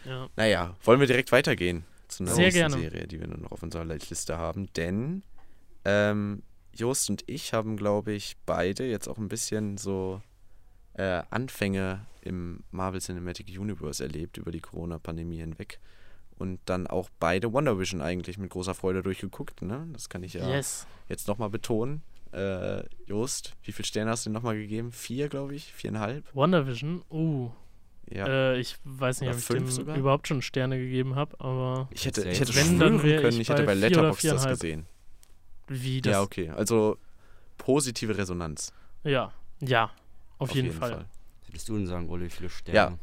Ja. 0.05 0.29
Naja, 0.37 0.77
wollen 0.85 1.01
wir 1.01 1.07
direkt 1.07 1.33
weitergehen 1.33 1.85
zu 2.09 2.23
einer 2.23 2.33
Sehr 2.33 2.45
nächsten 2.47 2.59
gerne. 2.61 2.79
Serie, 2.79 3.07
die 3.07 3.21
wir 3.21 3.27
nur 3.27 3.39
noch 3.39 3.53
auf 3.53 3.63
unserer 3.63 3.85
Liste 3.85 4.39
haben. 4.39 4.73
Denn 4.75 5.23
ähm, 5.85 6.43
Jost 6.75 7.11
und 7.11 7.25
ich 7.27 7.53
haben, 7.53 7.77
glaube 7.77 8.13
ich, 8.13 8.37
beide 8.47 8.87
jetzt 8.87 9.09
auch 9.09 9.19
ein 9.19 9.29
bisschen 9.29 9.77
so 9.77 10.23
äh, 10.99 11.23
Anfänge 11.31 12.05
im 12.23 12.63
Marvel 12.71 13.01
Cinematic 13.01 13.49
Universe 13.59 14.03
erlebt 14.03 14.37
über 14.37 14.51
die 14.51 14.61
Corona-Pandemie 14.61 15.39
hinweg. 15.39 15.81
Und 16.37 16.61
dann 16.67 16.87
auch 16.87 17.09
beide 17.19 17.53
Wonder 17.53 17.79
Vision 17.79 18.01
eigentlich 18.01 18.39
mit 18.39 18.51
großer 18.51 18.75
Freude 18.75 19.03
durchgeguckt. 19.03 19.63
Ne? 19.63 19.89
Das 19.93 20.09
kann 20.09 20.23
ich 20.23 20.35
ja 20.35 20.49
Yes. 20.49 20.87
jetzt 21.09 21.27
nochmal 21.27 21.51
betonen. 21.51 22.03
Äh, 22.33 22.83
Jost, 23.07 23.55
wie 23.63 23.73
viele 23.73 23.87
Sterne 23.87 24.11
hast 24.11 24.27
du 24.27 24.31
nochmal 24.31 24.57
gegeben? 24.57 24.93
Vier, 24.93 25.29
glaube 25.29 25.55
ich? 25.55 25.73
Viereinhalb? 25.73 26.25
WandaVision, 26.35 27.03
uh, 27.11 27.51
Ja. 28.11 28.27
äh, 28.27 28.59
ich 28.61 28.77
weiß 28.85 29.21
nicht, 29.23 29.29
Oder 29.29 29.37
ob 29.37 29.41
ich 29.41 29.47
fünf 29.47 29.61
dem 29.63 29.71
sogar? 29.71 29.97
überhaupt 29.97 30.29
schon 30.29 30.43
Sterne 30.43 30.79
gegeben 30.79 31.15
habe, 31.17 31.41
aber 31.41 31.89
Ich 31.91 32.05
hätte, 32.05 32.23
Wenn, 32.25 32.33
ich 32.33 32.41
hätte 32.41 32.53
dann 32.53 32.67
schwören 32.79 33.01
können, 33.01 33.41
ich 33.41 33.49
hätte 33.49 33.63
bei 33.65 33.75
Letterboxd 33.75 34.25
das 34.27 34.47
gesehen. 34.47 34.87
wie 35.69 36.01
das. 36.03 36.13
Ja, 36.13 36.23
okay. 36.23 36.51
Also 36.51 36.99
positive 37.57 38.17
Resonanz. 38.17 38.73
Ja, 39.05 39.33
ja, 39.61 39.91
auf, 40.39 40.55
jeden, 40.55 40.73
Fall. 40.73 41.07
Was 41.43 41.49
würdest 41.49 41.69
du 41.69 41.77
denn 41.77 41.87
sagen, 41.87 42.09
Ole, 42.09 42.27
wie 42.27 42.31
viele 42.31 42.49
Sterne? 42.51 42.77
Ja. 42.77 42.99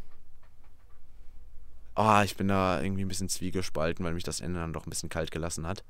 Ah, 1.95 2.23
ich 2.23 2.35
bin 2.35 2.47
da 2.49 2.81
irgendwie 2.81 3.05
ein 3.05 3.07
bisschen 3.07 3.29
zwiegespalten, 3.29 4.03
weil 4.05 4.13
mich 4.13 4.23
das 4.23 4.41
Ende 4.41 4.59
dann 4.59 4.73
doch 4.73 4.85
ein 4.85 4.89
bisschen 4.89 5.09
kalt 5.09 5.31
gelassen 5.31 5.65
hat. 5.65 5.83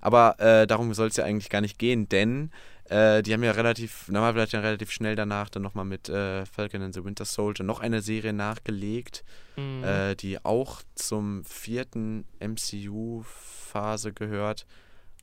Aber 0.00 0.38
äh, 0.38 0.66
darum 0.66 0.92
soll 0.92 1.08
es 1.08 1.16
ja 1.16 1.24
eigentlich 1.24 1.48
gar 1.48 1.62
nicht 1.62 1.78
gehen, 1.78 2.08
denn 2.08 2.50
äh, 2.84 3.22
die 3.22 3.32
haben 3.32 3.42
ja 3.42 3.52
relativ, 3.52 4.08
Marvel 4.08 4.42
hat 4.42 4.52
ja 4.52 4.60
relativ 4.60 4.90
schnell 4.92 5.16
danach 5.16 5.48
dann 5.48 5.62
nochmal 5.62 5.86
mit 5.86 6.10
äh, 6.10 6.44
Falcon 6.44 6.82
and 6.82 6.94
the 6.94 7.02
Winter 7.04 7.24
Soldier 7.24 7.64
noch 7.64 7.80
eine 7.80 8.02
Serie 8.02 8.32
nachgelegt, 8.34 9.24
Mhm. 9.56 9.82
äh, 9.84 10.14
die 10.14 10.44
auch 10.44 10.82
zum 10.94 11.42
vierten 11.46 12.26
MCU-Phase 12.40 14.12
gehört. 14.12 14.66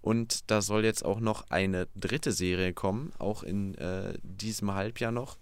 Und 0.02 0.50
da 0.52 0.62
soll 0.62 0.84
jetzt 0.84 1.06
auch 1.06 1.20
noch 1.20 1.50
eine 1.50 1.88
dritte 1.96 2.32
Serie 2.32 2.74
kommen, 2.74 3.14
auch 3.20 3.44
in 3.44 3.76
äh, 3.76 4.18
diesem 4.24 4.74
Halbjahr 4.74 5.12
noch, 5.12 5.38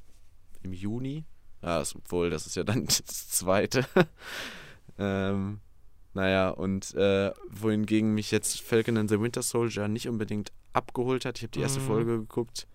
im 0.64 0.74
Juni. 0.74 1.26
Ja, 1.62 1.80
das, 1.80 1.96
obwohl, 1.96 2.30
das 2.30 2.48
ist 2.48 2.56
ja 2.56 2.64
dann 2.64 2.86
das 3.06 3.30
zweite. 3.30 3.86
ähm, 4.98 5.60
naja, 6.14 6.50
und 6.50 6.94
äh, 6.96 7.32
wohingegen 7.50 8.14
mich 8.14 8.32
jetzt 8.32 8.62
Falcon 8.62 8.98
and 8.98 9.10
the 9.10 9.20
Winter 9.20 9.42
Soldier 9.42 9.88
nicht 9.88 10.08
unbedingt 10.08 10.52
abgeholt 10.74 11.26
hat. 11.26 11.38
Ich 11.38 11.44
habe 11.44 11.52
die 11.52 11.62
erste 11.62 11.80
Mhm. 11.80 11.86
Folge 11.86 12.18
geguckt. 12.20 12.68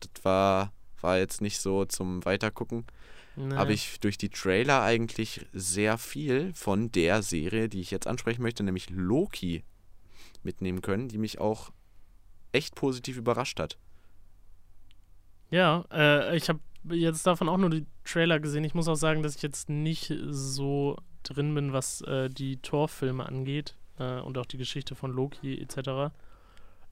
Das 0.00 0.24
war, 0.24 0.72
war 1.00 1.18
jetzt 1.18 1.40
nicht 1.40 1.60
so 1.60 1.84
zum 1.84 2.24
Weitergucken 2.24 2.84
Nee. 3.36 3.56
habe 3.56 3.72
ich 3.72 3.98
durch 3.98 4.16
die 4.16 4.28
Trailer 4.28 4.82
eigentlich 4.82 5.44
sehr 5.52 5.98
viel 5.98 6.52
von 6.54 6.92
der 6.92 7.20
Serie, 7.20 7.68
die 7.68 7.80
ich 7.80 7.90
jetzt 7.90 8.06
ansprechen 8.06 8.42
möchte, 8.42 8.62
nämlich 8.62 8.90
Loki, 8.90 9.64
mitnehmen 10.44 10.82
können, 10.82 11.08
die 11.08 11.18
mich 11.18 11.40
auch 11.40 11.72
echt 12.52 12.76
positiv 12.76 13.16
überrascht 13.16 13.58
hat. 13.58 13.76
Ja, 15.50 15.84
äh, 15.90 16.36
ich 16.36 16.48
habe 16.48 16.60
jetzt 16.90 17.26
davon 17.26 17.48
auch 17.48 17.56
nur 17.58 17.70
die 17.70 17.86
Trailer 18.04 18.40
gesehen. 18.40 18.64
Ich 18.64 18.74
muss 18.74 18.88
auch 18.88 18.94
sagen, 18.96 19.22
dass 19.22 19.36
ich 19.36 19.42
jetzt 19.42 19.68
nicht 19.68 20.12
so 20.28 20.96
drin 21.22 21.54
bin, 21.54 21.72
was 21.72 22.00
äh, 22.02 22.28
die 22.28 22.58
Torfilme 22.58 23.24
angeht 23.26 23.76
äh, 23.98 24.20
und 24.20 24.36
auch 24.38 24.46
die 24.46 24.58
Geschichte 24.58 24.94
von 24.94 25.12
Loki 25.12 25.58
etc. 25.60 26.12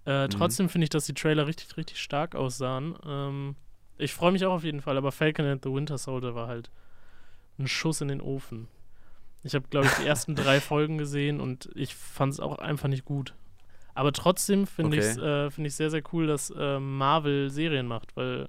Äh, 0.07 0.29
Mhm. 0.29 0.31
Trotzdem 0.31 0.69
finde 0.69 0.85
ich, 0.85 0.91
dass 0.91 1.07
die 1.07 1.15
Trailer 1.15 1.47
richtig, 1.47 1.77
richtig 1.77 2.01
stark 2.01 2.35
aussahen. 2.35 2.97
Ähm, 3.07 3.57
ich 3.99 4.15
freue 4.15 4.33
mich 4.33 4.45
auch 4.47 4.53
auf 4.55 4.65
jeden 4.65 4.81
Fall, 4.81 4.97
aber 4.97 5.13
Falcon 5.13 5.47
and 5.47 5.63
the 5.63 5.73
Winter 5.73 5.99
Soldier 5.99 6.35
war 6.35 6.49
halt 6.49 6.71
ein 7.59 7.69
Schuss 7.69 8.01
in 8.01 8.09
den 8.09 8.21
Ofen. 8.21 8.69
Ich 9.45 9.55
habe, 9.55 9.67
glaube 9.69 9.87
ich, 9.87 9.93
die 9.95 10.07
ersten 10.07 10.35
drei 10.37 10.61
Folgen 10.61 10.99
gesehen 10.99 11.41
und 11.41 11.69
ich 11.75 11.95
fand 11.95 12.33
es 12.33 12.41
auch 12.41 12.59
einfach 12.59 12.89
nicht 12.89 13.05
gut. 13.05 13.35
Aber 13.95 14.13
trotzdem 14.13 14.67
finde 14.67 14.97
Okay. 14.97 15.07
ich 15.07 15.13
es 15.13 15.19
äh, 15.19 15.51
find 15.51 15.67
ich 15.67 15.75
sehr, 15.75 15.91
sehr 15.91 16.03
cool, 16.13 16.27
dass 16.27 16.51
äh, 16.51 16.81
Marvel 16.81 17.51
Serien 17.51 17.87
macht, 17.87 18.17
weil 18.17 18.49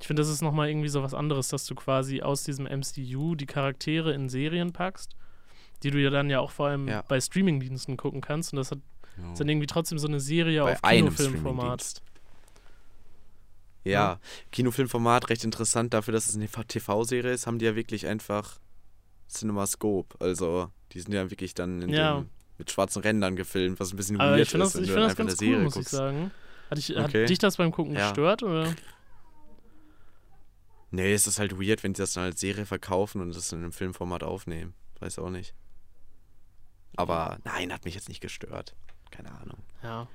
ich 0.00 0.06
finde, 0.06 0.22
das 0.22 0.28
ist 0.30 0.42
nochmal 0.42 0.68
irgendwie 0.68 0.88
so 0.88 1.02
was 1.02 1.14
anderes, 1.14 1.48
dass 1.48 1.66
du 1.66 1.74
quasi 1.74 2.22
aus 2.22 2.44
diesem 2.44 2.66
MCU 2.66 3.34
die 3.34 3.46
Charaktere 3.46 4.12
in 4.12 4.28
Serien 4.28 4.72
packst, 4.72 5.16
die 5.82 5.90
du 5.90 5.98
ja 6.00 6.10
dann 6.10 6.30
ja 6.30 6.40
auch 6.40 6.50
vor 6.50 6.68
allem 6.68 6.86
Ja. 6.88 7.02
bei 7.08 7.20
Streamingdiensten 7.20 7.96
gucken 7.96 8.20
kannst. 8.20 8.52
Und 8.52 8.58
das 8.58 8.70
hat 8.70 8.78
Ja. 9.20 9.32
ist 9.32 9.40
dann 9.40 9.48
irgendwie 9.48 9.66
trotzdem 9.66 9.98
so 9.98 10.06
eine 10.06 10.20
Serie 10.20 10.62
Bei 10.64 10.72
auf 10.74 10.82
Kinofilmformat. 10.82 12.02
Ja, 13.84 14.20
Kinofilmformat 14.52 15.30
recht 15.30 15.44
interessant 15.44 15.94
dafür, 15.94 16.12
dass 16.12 16.28
es 16.28 16.36
eine 16.36 16.46
TV-Serie 16.48 17.32
ist, 17.32 17.46
haben 17.46 17.58
die 17.58 17.64
ja 17.64 17.74
wirklich 17.74 18.06
einfach 18.06 18.58
CinemaScope. 19.28 20.16
Also, 20.20 20.70
die 20.92 21.00
sind 21.00 21.12
ja 21.14 21.30
wirklich 21.30 21.54
dann 21.54 21.88
Ja. 21.88 22.18
dem, 22.20 22.28
mit 22.58 22.70
schwarzen 22.70 23.02
Rändern 23.02 23.34
gefilmt, 23.36 23.80
was 23.80 23.92
ein 23.92 23.96
bisschen 23.96 24.20
Aber 24.20 24.32
weird 24.32 24.42
ich 24.42 24.50
finde 24.50 24.66
ist, 24.66 24.74
das, 24.74 24.82
ich 24.82 24.88
du 24.88 24.92
find 24.94 25.02
dann 25.02 25.08
das 25.08 25.16
ganz 25.16 25.30
eine 25.30 25.48
cool, 25.48 25.52
Serie 25.54 25.64
muss 25.64 25.72
ich 25.74 25.78
guckst. 25.78 25.90
sagen. 25.92 26.30
Hat, 26.70 26.78
ich, 26.78 26.90
Okay. 26.96 27.22
hat 27.22 27.30
dich 27.30 27.38
das 27.38 27.56
beim 27.56 27.70
Gucken 27.72 27.94
Ja. 27.94 28.08
gestört? 28.08 28.42
Oder? 28.42 28.74
Nee, 30.90 31.12
es 31.12 31.26
ist 31.26 31.38
halt 31.38 31.60
weird, 31.60 31.82
wenn 31.82 31.92
die 31.92 32.00
das 32.00 32.14
dann 32.14 32.24
als 32.24 32.40
Serie 32.40 32.66
verkaufen 32.66 33.20
und 33.20 33.34
das 33.34 33.52
in 33.52 33.58
einem 33.58 33.72
Filmformat 33.72 34.22
aufnehmen. 34.22 34.74
Weiß 35.00 35.18
auch 35.18 35.30
nicht. 35.30 35.54
Aber 36.96 37.38
nein, 37.44 37.72
hat 37.72 37.84
mich 37.84 37.94
jetzt 37.94 38.08
nicht 38.08 38.20
gestört. 38.20 38.74
Keine 39.10 39.30
Ahnung. 39.32 39.58
Ja. 39.82 40.08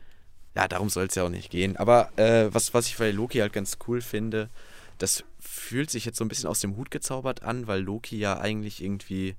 Ja, 0.55 0.67
darum 0.67 0.89
soll 0.89 1.05
es 1.05 1.15
ja 1.15 1.23
auch 1.23 1.29
nicht 1.29 1.49
gehen. 1.49 1.77
Aber 1.77 2.15
äh, 2.17 2.53
was, 2.53 2.73
was 2.73 2.87
ich 2.87 2.97
bei 2.97 3.11
Loki 3.11 3.39
halt 3.39 3.53
ganz 3.53 3.77
cool 3.87 4.01
finde, 4.01 4.49
das 4.97 5.23
fühlt 5.39 5.89
sich 5.89 6.05
jetzt 6.05 6.17
so 6.17 6.25
ein 6.25 6.27
bisschen 6.27 6.49
aus 6.49 6.59
dem 6.59 6.75
Hut 6.75 6.91
gezaubert 6.91 7.43
an, 7.43 7.67
weil 7.67 7.81
Loki 7.81 8.17
ja 8.17 8.39
eigentlich 8.39 8.83
irgendwie, 8.83 9.35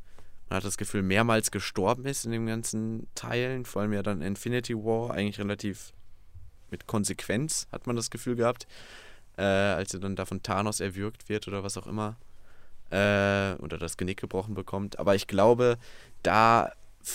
man 0.49 0.57
hat 0.57 0.65
das 0.65 0.77
Gefühl, 0.77 1.03
mehrmals 1.03 1.51
gestorben 1.51 2.05
ist 2.07 2.25
in 2.25 2.33
den 2.33 2.47
ganzen 2.47 3.07
Teilen. 3.15 3.65
Vor 3.65 3.83
allem 3.83 3.93
ja 3.93 4.03
dann 4.03 4.23
Infinity 4.23 4.75
War, 4.75 5.13
eigentlich 5.13 5.39
relativ 5.39 5.93
mit 6.71 6.87
Konsequenz, 6.87 7.69
hat 7.71 7.87
man 7.87 7.95
das 7.95 8.11
Gefühl 8.11 8.35
gehabt. 8.35 8.67
Äh, 9.37 9.43
als 9.43 9.95
er 9.95 10.01
dann 10.01 10.17
da 10.17 10.25
von 10.25 10.43
Thanos 10.43 10.81
erwürgt 10.81 11.29
wird 11.29 11.49
oder 11.49 11.63
was 11.63 11.77
auch 11.77 11.87
immer. 11.87 12.17
Äh, 12.91 13.55
oder 13.61 13.79
das 13.79 13.97
Genick 13.97 14.21
gebrochen 14.21 14.55
bekommt. 14.55 14.99
Aber 14.99 15.15
ich 15.15 15.27
glaube, 15.27 15.79
da 16.23 16.71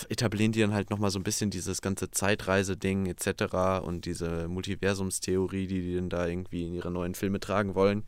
etablieren 0.09 0.51
die 0.51 0.61
dann 0.61 0.73
halt 0.73 0.89
nochmal 0.89 1.11
so 1.11 1.19
ein 1.19 1.23
bisschen 1.23 1.49
dieses 1.49 1.81
ganze 1.81 2.11
Zeitreise-Ding 2.11 3.07
etc. 3.07 3.81
und 3.83 4.05
diese 4.05 4.47
Multiversumstheorie, 4.47 5.67
die 5.67 5.81
die 5.81 5.95
dann 5.95 6.09
da 6.09 6.27
irgendwie 6.27 6.67
in 6.67 6.73
ihre 6.73 6.91
neuen 6.91 7.15
Filme 7.15 7.39
tragen 7.39 7.75
wollen. 7.75 8.03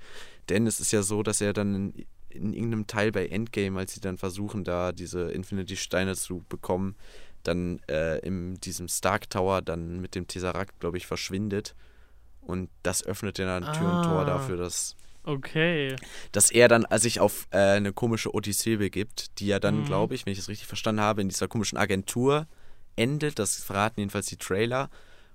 Denn 0.49 0.67
es 0.67 0.79
ist 0.79 0.91
ja 0.91 1.01
so, 1.01 1.23
dass 1.23 1.41
er 1.41 1.53
dann 1.53 1.73
in, 1.73 2.05
in 2.29 2.53
irgendeinem 2.53 2.87
Teil 2.87 3.11
bei 3.11 3.27
Endgame, 3.27 3.79
als 3.79 3.93
sie 3.93 4.01
dann 4.01 4.17
versuchen, 4.17 4.63
da 4.63 4.91
diese 4.91 5.31
Infinity-Steine 5.31 6.15
zu 6.15 6.43
bekommen, 6.49 6.95
dann 7.43 7.79
äh, 7.89 8.19
in 8.19 8.55
diesem 8.55 8.87
Stark 8.87 9.29
Tower 9.29 9.61
dann 9.61 9.99
mit 9.99 10.13
dem 10.15 10.27
Tesseract, 10.27 10.79
glaube 10.79 10.97
ich, 10.97 11.07
verschwindet. 11.07 11.75
Und 12.41 12.69
das 12.83 13.03
öffnet 13.05 13.37
ja 13.37 13.45
dann 13.45 13.71
Tür 13.73 13.89
und 13.89 14.03
Tor 14.03 14.21
Ah. 14.21 14.25
dafür, 14.25 14.57
dass 14.57 14.95
Okay. 15.23 15.95
dass 16.31 16.49
er 16.49 16.67
dann 16.67 16.85
sich 16.95 17.19
auf 17.19 17.47
äh, 17.51 17.57
eine 17.57 17.93
komische 17.93 18.33
Odyssee 18.33 18.77
begibt, 18.77 19.39
die 19.39 19.47
ja 19.47 19.59
dann, 19.59 19.81
Mhm. 19.81 19.85
glaube 19.85 20.15
ich, 20.15 20.25
wenn 20.25 20.33
ich 20.33 20.39
das 20.39 20.49
richtig 20.49 20.67
verstanden 20.67 21.01
habe, 21.01 21.21
in 21.21 21.29
dieser 21.29 21.47
komischen 21.47 21.77
Agentur 21.77 22.47
endet. 22.95 23.37
Das 23.37 23.57
verraten 23.63 23.99
jedenfalls 23.99 24.25
die 24.25 24.37
Trailer, 24.37 24.89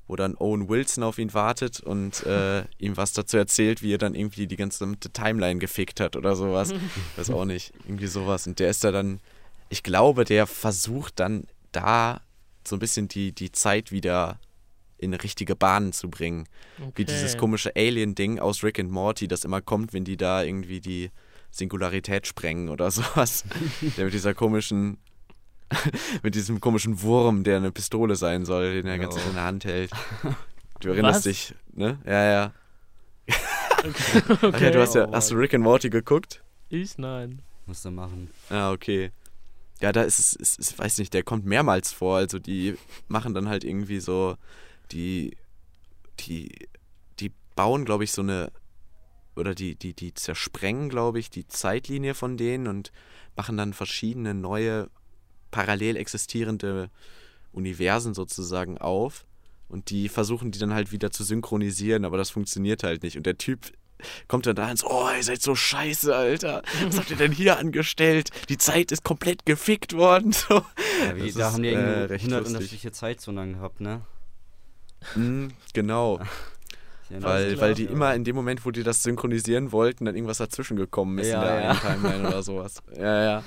wo 0.09 0.17
dann 0.17 0.37
Owen 0.37 0.69
Wilson 0.69 1.05
auf 1.05 1.19
ihn 1.19 1.33
wartet 1.35 1.79
und 1.81 2.25
äh, 2.27 2.65
ihm 2.79 2.97
was 2.97 3.13
dazu 3.13 3.37
erzählt, 3.37 3.81
wie 3.83 3.95
er 3.95 3.99
dann 3.99 4.17
irgendwie 4.17 4.49
die 4.49 4.57
ganze 4.57 4.93
Timeline 5.13 5.61
gefickt 5.61 6.01
hat 6.01 6.17
oder 6.17 6.35
sowas. 6.35 6.73
Weiß 7.17 7.31
auch 7.31 7.45
nicht. 7.45 7.73
Irgendwie 7.85 8.09
sowas. 8.09 8.47
Und 8.49 8.59
der 8.59 8.71
ist 8.71 8.83
da 8.83 8.91
dann, 8.91 9.21
ich 9.69 9.85
glaube, 9.85 10.25
der 10.25 10.49
versucht 10.49 11.21
dann 11.21 11.47
da 11.71 12.21
so 12.67 12.75
ein 12.75 12.81
bisschen 12.81 13.07
die, 13.07 13.31
die 13.33 13.53
Zeit 13.53 13.93
wieder 13.93 14.41
in 14.99 15.15
richtige 15.15 15.57
Bahnen 15.57 15.93
zu 15.93 16.09
bringen. 16.09 16.49
okay. 16.79 16.93
Wie 16.97 17.05
dieses 17.05 17.37
komische 17.37 17.75
Alien-Ding 17.77 18.39
aus 18.39 18.63
Rick 18.63 18.79
and 18.79 18.91
Morty, 18.91 19.29
das 19.29 19.45
immer 19.45 19.61
kommt, 19.61 19.93
wenn 19.93 20.05
die 20.05 20.17
da 20.17 20.43
irgendwie 20.43 20.81
die 20.81 21.11
Singularität 21.51 22.27
sprengen 22.27 22.69
oder 22.69 22.91
sowas. 22.93 23.45
der 23.97 24.07
mit 24.07 24.15
dieser 24.15 24.35
komischen, 24.35 24.99
mit 26.23 26.35
diesem 26.35 26.61
komischen 26.61 27.03
Wurm, 27.03 27.45
der 27.45 27.59
eine 27.59 27.73
Pistole 27.73 28.17
sein 28.17 28.45
soll, 28.45 28.75
den 28.75 28.87
er 28.87 28.99
ganz 28.99 29.17
in 29.17 29.35
der 29.35 29.45
Hand 29.45 29.65
hält. 29.65 29.91
Du 30.81 30.91
erinnerst 30.91 31.19
Was? 31.19 31.25
dich, 31.25 31.55
ne? 31.73 31.99
Ja, 32.05 32.25
ja. 32.25 32.53
Okay. 33.27 34.23
Ach 34.29 34.43
ja, 34.43 34.49
okay. 34.49 34.71
du 34.71 34.81
hast 34.81 34.95
ja, 34.95 35.09
Oh 35.09 35.13
hast 35.13 35.31
du 35.31 35.35
Rick 35.37 35.55
and 35.55 35.65
Morty 35.65 35.91
geguckt? 35.91 36.43
Ich 36.69 36.99
nein. 36.99 37.43
Musst 37.67 37.85
du 37.85 37.91
machen. 37.91 38.31
Ah, 38.49 38.73
okay. 38.73 39.11
Ja, 39.81 39.93
da 39.93 40.03
ist 40.03 40.19
es, 40.19 40.33
ist, 40.35 40.59
ist, 40.59 40.79
weiß 40.79 40.99
nicht, 40.99 41.13
der 41.13 41.23
kommt 41.23 41.45
mehrmals 41.45 41.93
vor. 41.93 42.17
Also 42.17 42.39
die 42.39 42.77
machen 43.09 43.35
dann 43.35 43.49
halt 43.49 43.65
irgendwie 43.65 44.01
so, 44.01 44.37
die, 44.93 45.37
die, 46.21 46.69
die 47.21 47.33
bauen, 47.55 47.85
glaube 47.85 48.05
ich, 48.05 48.13
so 48.13 48.23
eine, 48.23 48.53
oder 49.35 49.55
die, 49.55 49.75
die, 49.77 49.95
die 49.95 50.15
zersprengen, 50.15 50.89
glaube 50.89 51.19
ich, 51.19 51.31
die 51.31 51.47
Zeitlinie 51.47 52.15
von 52.15 52.37
denen 52.37 52.67
und 52.67 52.93
machen 53.37 53.57
dann 53.57 53.73
verschiedene 53.73 54.35
neue, 54.35 54.89
parallel 55.51 55.97
existierende 55.97 56.91
Universen 57.53 58.15
sozusagen 58.15 58.79
auf. 58.79 59.27
Und 59.69 59.91
die 59.91 60.09
versuchen 60.09 60.53
die 60.53 60.59
dann 60.59 60.75
halt 60.75 60.93
wieder 60.93 61.11
zu 61.11 61.25
synchronisieren, 61.25 62.05
aber 62.05 62.17
das 62.17 62.31
funktioniert 62.31 62.83
halt 62.83 63.03
nicht. 63.03 63.17
Und 63.17 63.27
der 63.27 63.37
Typ 63.37 63.73
kommt 64.29 64.47
dann 64.47 64.57
da 64.57 64.71
und 64.71 64.79
so, 64.79 64.89
oh, 64.89 65.09
ihr 65.17 65.23
seid 65.23 65.43
so 65.43 65.55
scheiße, 65.55 66.15
Alter. 66.15 66.63
Was 66.85 66.99
habt 66.99 67.11
ihr 67.11 67.17
denn 67.17 67.33
hier 67.33 67.59
angestellt? 67.59 68.31
Die 68.49 68.59
Zeit 68.59 68.93
ist 68.93 69.03
komplett 69.03 69.47
gefickt 69.47 69.95
worden. 69.95 70.33
So. 70.33 70.63
Ja, 71.05 71.17
wie, 71.17 71.33
da 71.33 71.49
ist, 71.49 71.55
haben 71.55 71.63
die 71.63 71.69
äh, 71.71 71.73
irgendwie 71.73 72.13
recht 72.13 72.25
100 72.25 72.41
lustig. 72.41 72.55
unterschiedliche 72.55 72.93
Zeitzonen 72.93 73.55
gehabt, 73.55 73.81
ne? 73.81 74.03
Mm, 75.15 75.49
genau, 75.73 76.21
weil, 77.11 77.51
mich. 77.53 77.61
weil 77.61 77.75
die 77.75 77.85
Ja. 77.85 77.91
immer 77.91 78.15
in 78.15 78.25
dem 78.25 78.35
Moment, 78.37 78.65
wo 78.67 78.71
die 78.71 78.83
das 78.83 79.03
synchronisieren 79.03 79.73
wollten, 79.73 80.05
dann 80.05 80.15
irgendwas 80.17 80.39
dazwischen 80.39 80.77
gekommen 80.77 81.19
ist 81.19 81.29
Ja, 81.29 81.35
in 81.35 81.41
der 81.43 81.63
ja. 81.63 81.75
Timeline 81.75 82.29
oder 82.29 82.43
sowas. 82.43 82.83
Ja, 82.97 83.23
ja. 83.25 83.39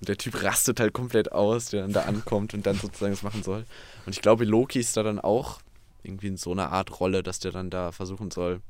Und 0.00 0.08
der 0.08 0.16
Typ 0.16 0.42
rastet 0.44 0.78
halt 0.78 0.92
komplett 0.92 1.32
aus, 1.32 1.70
der 1.70 1.82
dann 1.82 1.92
da 1.92 2.02
ankommt 2.02 2.54
und 2.54 2.66
dann 2.66 2.76
sozusagen 2.76 3.12
das 3.12 3.22
machen 3.24 3.42
soll. 3.42 3.64
Und 4.06 4.14
ich 4.14 4.22
glaube, 4.22 4.44
Loki 4.44 4.78
ist 4.78 4.96
da 4.96 5.02
dann 5.02 5.18
auch 5.18 5.60
irgendwie 6.04 6.28
in 6.28 6.36
so 6.36 6.52
einer 6.52 6.70
Art 6.70 7.00
Rolle, 7.00 7.24
dass 7.24 7.40
der 7.40 7.50
dann 7.50 7.68
da 7.68 7.90
versuchen 7.90 8.30
soll, 8.30 8.60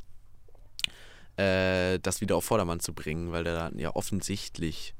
äh, 1.36 1.98
das 2.00 2.20
wieder 2.20 2.36
auf 2.36 2.44
Vordermann 2.44 2.80
zu 2.80 2.94
bringen, 2.94 3.30
weil 3.32 3.44
der 3.44 3.54
dann 3.54 3.78
ja 3.78 3.94
offensichtlich 3.94 4.94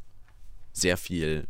sehr 0.73 0.97
viel 0.97 1.47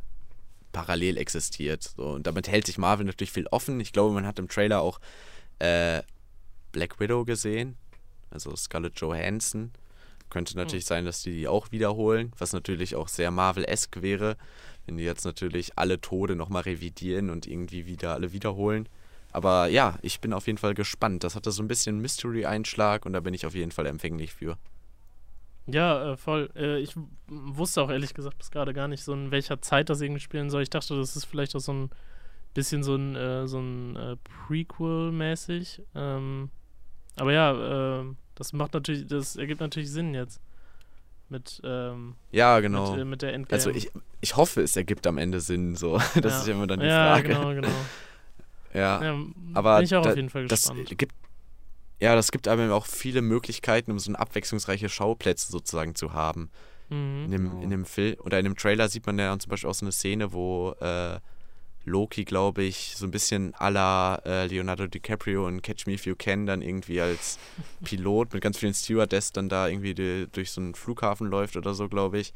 parallel 0.73 1.17
existiert. 1.17 1.93
So. 1.97 2.05
Und 2.11 2.27
damit 2.27 2.49
hält 2.49 2.67
sich 2.67 2.79
Marvel 2.79 3.05
natürlich 3.05 3.33
viel 3.33 3.47
offen. 3.49 3.81
Ich 3.81 3.93
glaube, 3.93 4.15
man 4.15 4.27
hat 4.27 4.39
im 4.39 4.49
Trailer 4.49 4.81
auch 4.81 5.01
äh, 5.59 6.03
Black 6.73 7.01
Widow 7.01 7.25
gesehen, 7.25 7.77
also 8.31 8.55
Scarlett 8.57 8.99
Johansson. 9.01 9.73
Könnte 10.31 10.57
natürlich 10.57 10.85
sein, 10.85 11.07
dass 11.07 11.23
die 11.23 11.33
die 11.33 11.49
auch 11.49 11.73
wiederholen, 11.73 12.33
was 12.39 12.53
natürlich 12.53 12.97
auch 12.97 13.09
sehr 13.09 13.31
Marvel-esque 13.31 14.03
wäre, 14.03 14.37
wenn 14.87 14.99
die 14.99 15.05
jetzt 15.05 15.25
natürlich 15.25 15.73
alle 15.77 16.01
Tode 16.01 16.37
nochmal 16.37 16.63
revidieren 16.63 17.31
und 17.31 17.47
irgendwie 17.47 17.87
wieder 17.87 18.13
alle 18.13 18.33
wiederholen. 18.33 18.89
Aber 19.33 19.69
ja, 19.69 19.99
ich 20.03 20.21
bin 20.21 20.33
auf 20.33 20.47
jeden 20.47 20.59
Fall 20.59 20.75
gespannt. 20.75 21.25
Das 21.25 21.35
hatte 21.35 21.51
so 21.51 21.63
ein 21.63 21.69
bisschen 21.69 22.01
Mystery-Einschlag 22.01 23.07
und 23.07 23.13
da 23.15 23.21
bin 23.21 23.35
ich 23.35 23.47
auf 23.47 23.55
jeden 23.55 23.71
Fall 23.71 23.87
empfänglich 23.87 24.33
für. 24.33 24.59
Ja, 25.67 26.13
äh, 26.13 26.17
voll. 26.17 26.51
Äh, 26.57 26.79
ich 26.81 26.95
wusste 27.27 27.83
auch 27.83 27.91
ehrlich 27.91 28.15
gesagt 28.15 28.39
bis 28.39 28.51
gerade 28.51 28.73
gar 28.73 28.89
nicht, 28.89 29.05
so 29.05 29.13
in 29.13 29.31
welcher 29.31 29.61
Zeit 29.61 29.91
das 29.91 30.01
irgendwie 30.01 30.21
spielen 30.21 30.49
soll. 30.49 30.63
Ich 30.63 30.71
dachte, 30.71 30.97
das 30.97 31.15
ist 31.15 31.27
vielleicht 31.27 31.55
auch 31.55 31.61
so 31.61 31.73
ein 31.73 31.91
bisschen 32.59 32.83
so 32.83 32.95
ein, 32.97 33.15
äh, 33.17 33.47
so 33.47 33.59
ein 33.61 33.97
äh, 33.97 34.17
Prequel-mäßig. 34.47 35.83
Ähm, 35.95 36.51
aber 37.17 37.33
ja, 37.33 38.01
äh, 38.01 38.05
das 38.35 38.53
macht 38.53 38.75
natürlich, 38.75 39.07
das 39.07 39.37
ergibt 39.37 39.61
natürlich 39.61 39.91
Sinn 39.91 40.15
jetzt. 40.15 40.41
Mit, 41.31 41.61
ähm, 41.65 42.15
Ja, 42.33 42.59
genau. 42.61 42.93
mit, 42.93 43.01
äh, 43.01 43.05
mit 43.05 43.23
der 43.23 43.35
Endgame. 43.35 43.55
also 43.59 43.71
ich, 43.71 43.91
ich 44.21 44.37
hoffe, 44.37 44.63
es 44.63 44.77
ergibt 44.77 45.07
am 45.07 45.19
Ende 45.19 45.41
Sinn. 45.41 45.75
So. 45.77 45.99
Das 46.15 46.33
ja. 46.33 46.39
ist 46.41 46.47
ja 46.49 46.55
immer 46.55 46.67
dann 46.67 46.81
die 46.81 46.87
ja, 46.87 47.15
Frage. 47.15 47.29
genau, 47.29 47.49
genau. 47.55 47.69
Ja. 48.75 49.03
Ja, 49.03 49.19
aber 49.55 49.77
bin 49.77 49.85
ich 49.87 49.95
auch 49.97 50.03
da- 50.03 50.11
auf 50.11 50.17
jeden 50.17 50.29
Fall 50.31 50.47
das 50.47 50.63
gespannt. 50.69 50.97
gibt 50.99 51.15
ja, 52.01 52.15
das 52.15 52.31
gibt 52.31 52.47
aber 52.47 52.73
auch 52.75 52.87
viele 52.87 53.23
Möglichkeiten, 53.23 53.91
um 53.91 53.99
so 53.99 54.13
ein 54.13 54.15
abwechslungsreiche 54.17 54.89
Schauplätze 54.89 55.51
sozusagen 55.51 55.95
zu 55.97 56.13
haben. 56.13 56.49
In 56.91 57.25
Mhm. 57.27 57.31
dem, 57.31 57.51
Genau. 57.51 57.63
in 57.63 57.71
dem 57.71 57.85
Film 57.87 58.17
oder 58.21 58.39
in 58.39 58.45
dem 58.45 58.57
Trailer 58.57 58.89
sieht 58.89 59.05
man 59.07 59.19
ja 59.19 59.37
zum 59.39 59.51
Beispiel 59.51 59.69
auch 59.69 59.75
so 59.75 59.85
eine 59.85 59.93
Szene, 59.93 60.33
wo 60.33 60.73
äh, 60.81 61.19
Loki, 61.85 62.25
glaube 62.25 62.63
ich, 62.63 62.95
so 62.97 63.07
ein 63.07 63.11
bisschen 63.11 63.55
à 63.55 63.71
la 63.71 64.17
äh, 64.25 64.47
Leonardo 64.47 64.87
DiCaprio 64.87 65.49
in 65.49 65.63
Catch 65.63 65.87
Me 65.87 65.95
If 65.95 66.07
You 66.07 66.15
Can 66.17 66.47
dann 66.47 66.63
irgendwie 66.63 67.01
als 67.01 67.39
Pilot 67.85 68.35
mit 68.35 68.43
ganz 68.43 68.59
vielen 68.59 68.75
Stewardess 68.75 69.33
dann 69.33 69.49
da 69.49 69.69
irgendwie 69.69 69.95
die, 69.95 70.27
durch 70.31 70.51
so 70.51 70.61
einen 70.61 70.75
Flughafen 70.75 71.29
läuft 71.29 71.57
oder 71.57 71.75
so, 71.75 71.89
glaube 71.89 72.19
ich. 72.19 72.33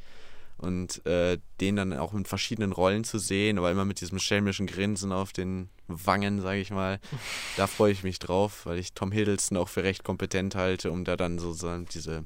und 0.59 1.05
äh, 1.07 1.39
den 1.61 1.77
dann 1.77 1.93
auch 1.93 2.15
in 2.15 2.25
verschiedenen 2.25 2.73
Rollen 2.73 3.05
zu 3.05 3.19
sehen, 3.19 3.59
aber 3.59 3.71
immer 3.71 3.85
mit 3.85 4.01
diesem 4.01 4.19
schelmischen 4.19 4.67
Grinsen 4.67 5.13
auf 5.13 5.33
den 5.33 5.69
Wangen, 5.89 6.41
sage 6.41 6.61
ich 6.61 6.71
mal, 6.71 7.01
da 7.57 7.67
freue 7.67 7.93
ich 7.93 8.05
mich 8.05 8.19
drauf, 8.21 8.65
weil 8.65 8.79
ich 8.79 8.93
Tom 8.93 9.13
Hiddleston 9.13 9.59
auch 9.59 9.69
für 9.69 9.83
recht 9.83 10.05
kompetent 10.05 10.55
halte, 10.55 10.91
um 10.93 11.05
da 11.05 11.17
dann 11.17 11.39
so 11.39 11.55
diese, 11.93 12.25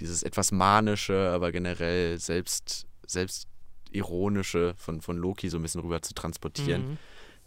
dieses 0.00 0.22
etwas 0.22 0.50
manische, 0.50 1.30
aber 1.32 1.52
generell 1.52 2.18
selbst, 2.18 2.86
selbst 3.06 3.46
ironische 3.96 4.74
von, 4.76 5.00
von 5.00 5.16
Loki 5.16 5.48
so 5.48 5.58
ein 5.58 5.62
bisschen 5.62 5.80
rüber 5.80 6.02
zu 6.02 6.14
transportieren. 6.14 6.90
Mhm. 6.90 6.98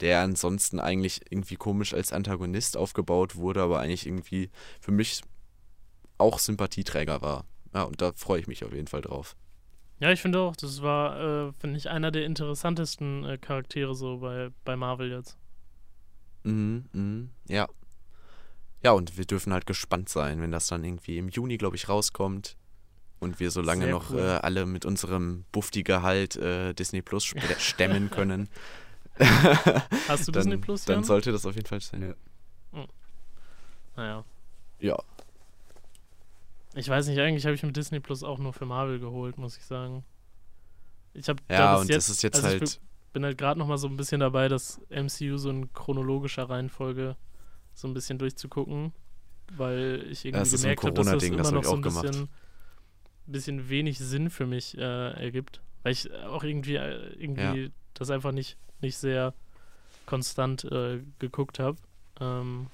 Der 0.02 0.22
ansonsten 0.22 0.80
eigentlich 0.80 1.22
irgendwie 1.30 1.58
komisch 1.58 1.94
als 1.94 2.14
Antagonist 2.14 2.78
aufgebaut 2.78 3.36
wurde, 3.36 3.62
aber 3.62 3.80
eigentlich 3.80 4.06
irgendwie 4.06 4.50
für 4.80 4.92
mich 4.92 5.22
auch 6.18 6.40
Sympathieträger 6.40 7.22
war. 7.22 7.46
Ja, 7.74 7.84
und 7.84 8.02
da 8.02 8.14
freue 8.14 8.40
ich 8.40 8.48
mich 8.48 8.64
auf 8.64 8.74
jeden 8.74 8.88
Fall 8.88 9.02
drauf. 9.02 9.36
Ja, 10.00 10.12
ich 10.12 10.22
finde 10.22 10.40
auch, 10.40 10.56
das 10.56 10.82
war, 10.82 11.50
äh, 11.50 11.52
finde 11.54 11.78
ich, 11.78 11.90
einer 11.90 12.12
der 12.12 12.26
interessantesten 12.26 13.26
äh, 13.26 13.38
Charaktere 13.38 13.94
so 13.94 14.20
bei, 14.20 14.50
bei 14.64 14.78
Marvel 14.78 15.12
jetzt. 15.12 15.38
Mhm, 16.44 16.86
mhm, 16.94 17.30
ja. 17.48 17.68
Ja, 18.82 18.92
und 18.94 19.18
wir 19.18 19.26
dürfen 19.26 19.52
halt 19.52 19.66
gespannt 19.66 20.08
sein, 20.08 20.40
wenn 20.42 20.52
das 20.52 20.68
dann 20.68 20.86
irgendwie 20.86 21.18
im 21.18 21.28
Juni, 21.28 21.58
glaube 21.58 21.76
ich, 21.76 21.90
rauskommt 21.90 22.56
und 23.20 23.40
wir 23.40 23.52
so 23.52 23.62
lange 23.62 23.86
Sehr 23.86 23.94
noch 23.94 24.12
cool. 24.12 24.20
äh, 24.20 24.40
alle 24.42 24.66
mit 24.66 24.86
unserem 24.86 25.46
Bufti-Gehalt 25.52 26.36
äh, 26.38 26.74
Disney 26.74 27.02
Plus 27.02 27.34
stemmen 27.58 28.10
können. 28.12 28.50
Hast 30.08 30.28
du 30.28 30.32
dann, 30.32 30.44
Disney 30.44 30.58
Plus? 30.58 30.86
Dann 30.86 31.04
sollte 31.04 31.32
das 31.32 31.46
auf 31.46 31.56
jeden 31.56 31.68
Fall 31.68 31.82
sein. 31.82 32.16
Ja. 32.74 32.86
Naja. 33.96 34.24
Ja. 34.80 34.98
Ich 36.76 36.88
weiß 36.88 37.08
nicht, 37.08 37.20
eigentlich 37.20 37.46
habe 37.46 37.56
ich 37.56 37.64
mit 37.64 37.76
Disney 37.76 38.00
Plus 38.00 38.24
auch 38.24 38.38
nur 38.38 38.54
für 38.54 38.66
Marvel 38.66 39.00
geholt, 39.00 39.38
muss 39.38 39.58
ich 39.58 39.66
sagen. 39.66 40.06
Ich 41.14 41.28
habe 41.28 41.42
ja, 41.50 41.76
und 41.76 41.90
jetzt, 41.90 42.08
das 42.08 42.16
ist 42.16 42.24
jetzt 42.24 42.38
also 42.38 42.48
halt. 42.48 42.64
Ich 42.64 42.80
bin 43.12 43.26
halt 43.26 43.38
gerade 43.38 43.60
noch 43.60 43.68
mal 43.68 43.78
so 43.78 43.88
ein 43.88 43.98
bisschen 43.98 44.20
dabei, 44.20 44.48
das 44.48 44.80
MCU 44.90 45.38
so 45.38 45.50
in 45.50 45.74
chronologischer 45.74 46.50
Reihenfolge 46.50 47.18
so 47.74 47.88
ein 47.88 47.94
bisschen 47.94 48.20
durchzugucken, 48.20 48.94
weil 49.54 50.06
ich 50.10 50.26
irgendwie 50.26 50.48
ja, 50.48 50.58
gemerkt 50.58 50.84
habe, 50.84 50.94
dass 50.94 51.06
das 51.08 51.24
immer 51.24 51.38
das 51.38 51.52
noch 51.52 51.64
so 51.64 51.74
ein 51.74 51.82
bisschen, 51.82 52.30
bisschen, 53.32 53.70
wenig 53.70 54.00
Sinn 54.00 54.30
für 54.30 54.46
mich 54.46 54.78
äh, 54.78 55.12
ergibt, 55.12 55.62
weil 55.84 55.94
ich 55.94 56.12
auch 56.14 56.44
irgendwie 56.44 56.76
äh, 56.76 57.14
irgendwie 57.18 57.64
ja. 57.64 57.70
das 57.94 58.10
einfach 58.10 58.32
nicht 58.32 58.58
nicht 58.82 58.98
sehr 58.98 59.34
konstant 60.06 60.64
äh, 60.66 61.02
geguckt 61.20 61.60
habe. 61.60 61.78
Ähm, 62.20 62.68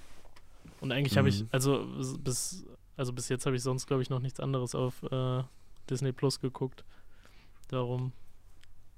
und 0.82 0.92
eigentlich 0.92 1.14
mhm. 1.14 1.20
habe 1.20 1.30
ich 1.30 1.46
also 1.52 1.88
bis 2.20 2.66
also 2.98 3.14
bis 3.14 3.30
jetzt 3.30 3.46
habe 3.46 3.56
ich 3.56 3.64
sonst, 3.64 3.88
glaube 3.88 4.02
ich, 4.02 4.10
noch 4.10 4.20
nichts 4.20 4.40
anderes 4.40 4.76
auf 4.76 5.04
äh, 5.04 5.44
Disney 5.90 6.12
Plus 6.12 6.40
geguckt. 6.40 6.84
Darum. 7.68 8.14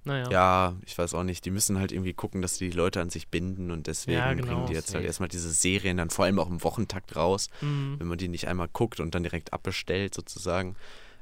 Naja. 0.04 0.30
Ja, 0.32 0.76
ich 0.86 0.98
weiß 0.98 1.16
auch 1.16 1.24
nicht. 1.24 1.44
Die 1.46 1.52
müssen 1.52 1.80
halt 1.80 1.92
irgendwie 1.92 2.14
gucken, 2.14 2.42
dass 2.42 2.58
die, 2.58 2.70
die 2.70 2.78
Leute 2.78 3.02
an 3.02 3.10
sich 3.10 3.28
binden 3.28 3.72
und 3.72 3.88
deswegen 3.88 4.20
ja, 4.20 4.34
genau. 4.34 4.48
bringen 4.48 4.66
die 4.68 4.74
jetzt 4.74 4.94
halt 4.94 5.04
erstmal 5.04 5.28
diese 5.28 5.50
Serien 5.50 5.98
dann 5.98 6.10
vor 6.10 6.26
allem 6.26 6.40
auch 6.40 6.50
im 6.50 6.64
Wochentakt 6.64 7.16
raus, 7.16 7.50
mhm. 7.62 7.96
wenn 8.00 8.08
man 8.08 8.18
die 8.18 8.30
nicht 8.30 8.48
einmal 8.48 8.70
guckt 8.72 9.00
und 9.00 9.16
dann 9.16 9.24
direkt 9.24 9.52
abbestellt 9.52 10.14
sozusagen. 10.14 10.76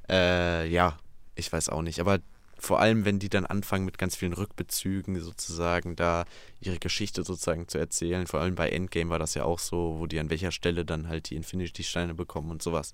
Äh, 0.10 0.68
ja, 0.68 0.98
ich 1.36 1.52
weiß 1.52 1.70
auch 1.70 1.82
nicht. 1.82 2.00
Aber 2.00 2.20
vor 2.58 2.80
allem, 2.80 3.06
wenn 3.06 3.20
die 3.20 3.30
dann 3.30 3.46
anfangen 3.46 3.86
mit 3.86 3.98
ganz 3.98 4.16
vielen 4.16 4.34
Rückbezügen 4.34 5.20
sozusagen 5.20 5.96
da 5.96 6.26
ihre 6.60 6.80
Geschichte 6.80 7.24
sozusagen 7.24 7.68
zu 7.68 7.78
erzählen. 7.78 8.28
Vor 8.28 8.40
allem 8.40 8.56
bei 8.56 8.70
Endgame 8.70 9.10
war 9.10 9.20
das 9.20 9.34
ja 9.34 9.44
auch 9.44 9.60
so, 9.60 9.98
wo 10.00 10.08
die 10.08 10.20
an 10.20 10.30
welcher 10.30 10.52
Stelle 10.52 10.86
dann 10.86 11.08
halt 11.08 11.30
die 11.30 11.36
Infinity-Steine 11.36 12.14
bekommen 12.14 12.52
und 12.52 12.64
sowas. 12.64 12.94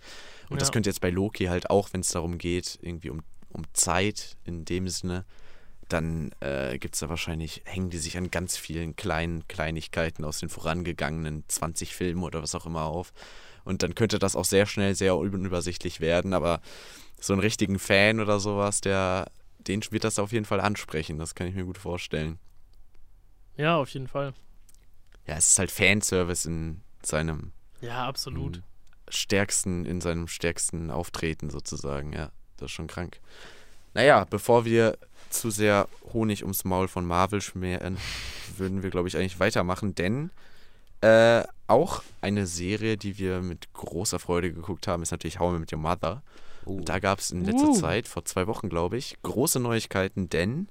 Und 0.49 0.55
ja. 0.55 0.59
das 0.59 0.71
könnte 0.71 0.89
jetzt 0.89 1.01
bei 1.01 1.09
Loki 1.09 1.45
halt 1.45 1.69
auch, 1.69 1.89
wenn 1.93 2.01
es 2.01 2.09
darum 2.09 2.37
geht, 2.37 2.79
irgendwie 2.81 3.11
um, 3.11 3.21
um 3.49 3.63
Zeit 3.73 4.35
in 4.45 4.65
dem 4.65 4.87
Sinne, 4.87 5.25
dann 5.87 6.31
äh, 6.39 6.77
gibt 6.79 6.95
es 6.95 7.01
da 7.01 7.09
wahrscheinlich, 7.09 7.61
hängen 7.65 7.89
die 7.89 7.97
sich 7.97 8.17
an 8.17 8.31
ganz 8.31 8.57
vielen 8.57 8.95
kleinen 8.95 9.47
Kleinigkeiten 9.47 10.23
aus 10.23 10.39
den 10.39 10.49
vorangegangenen 10.49 11.43
20 11.47 11.95
Filmen 11.95 12.23
oder 12.23 12.41
was 12.41 12.55
auch 12.55 12.65
immer 12.65 12.85
auf. 12.85 13.13
Und 13.63 13.83
dann 13.83 13.93
könnte 13.93 14.17
das 14.17 14.35
auch 14.35 14.45
sehr 14.45 14.65
schnell 14.65 14.95
sehr 14.95 15.17
unübersichtlich 15.17 15.99
werden, 15.99 16.33
aber 16.33 16.61
so 17.21 17.33
einen 17.33 17.41
richtigen 17.41 17.79
Fan 17.79 18.19
oder 18.19 18.39
sowas, 18.39 18.81
der 18.81 19.31
den 19.67 19.81
wird 19.91 20.03
das 20.03 20.19
auf 20.19 20.31
jeden 20.31 20.45
Fall 20.45 20.59
ansprechen. 20.59 21.17
Das 21.17 21.35
kann 21.35 21.47
ich 21.47 21.55
mir 21.55 21.65
gut 21.65 21.77
vorstellen. 21.77 22.39
Ja, 23.57 23.77
auf 23.77 23.89
jeden 23.89 24.07
Fall. 24.07 24.33
Ja, 25.27 25.35
es 25.35 25.47
ist 25.49 25.59
halt 25.59 25.71
Fanservice 25.71 26.45
in 26.45 26.81
seinem. 27.03 27.51
Ja, 27.79 28.07
absolut. 28.07 28.61
Stärksten, 29.07 29.85
in 29.85 30.01
seinem 30.01 30.27
stärksten 30.27 30.89
Auftreten 30.89 31.49
sozusagen. 31.49 32.13
Ja, 32.13 32.31
das 32.57 32.67
ist 32.67 32.71
schon 32.71 32.87
krank. 32.87 33.19
Naja, 33.93 34.25
bevor 34.29 34.65
wir 34.65 34.97
zu 35.29 35.51
sehr 35.51 35.87
Honig 36.13 36.43
ums 36.43 36.63
Maul 36.63 36.87
von 36.87 37.05
Marvel 37.05 37.41
schmieren, 37.41 37.97
würden 38.57 38.83
wir, 38.83 38.89
glaube 38.89 39.07
ich, 39.07 39.17
eigentlich 39.17 39.39
weitermachen, 39.39 39.95
denn 39.95 40.31
äh, 41.01 41.43
auch 41.67 42.03
eine 42.21 42.47
Serie, 42.47 42.97
die 42.97 43.17
wir 43.17 43.41
mit 43.41 43.73
großer 43.73 44.19
Freude 44.19 44.53
geguckt 44.53 44.87
haben, 44.87 45.03
ist 45.03 45.11
natürlich 45.11 45.39
How 45.39 45.55
I 45.55 45.59
Met 45.59 45.73
Your 45.73 45.79
Mother. 45.79 46.21
Oh. 46.65 46.75
Und 46.75 46.89
da 46.89 46.99
gab 46.99 47.19
es 47.19 47.31
in 47.31 47.45
letzter 47.45 47.69
uh. 47.69 47.73
Zeit, 47.73 48.07
vor 48.07 48.25
zwei 48.25 48.47
Wochen 48.47 48.69
glaube 48.69 48.97
ich, 48.97 49.17
große 49.23 49.59
Neuigkeiten, 49.59 50.29
denn 50.29 50.67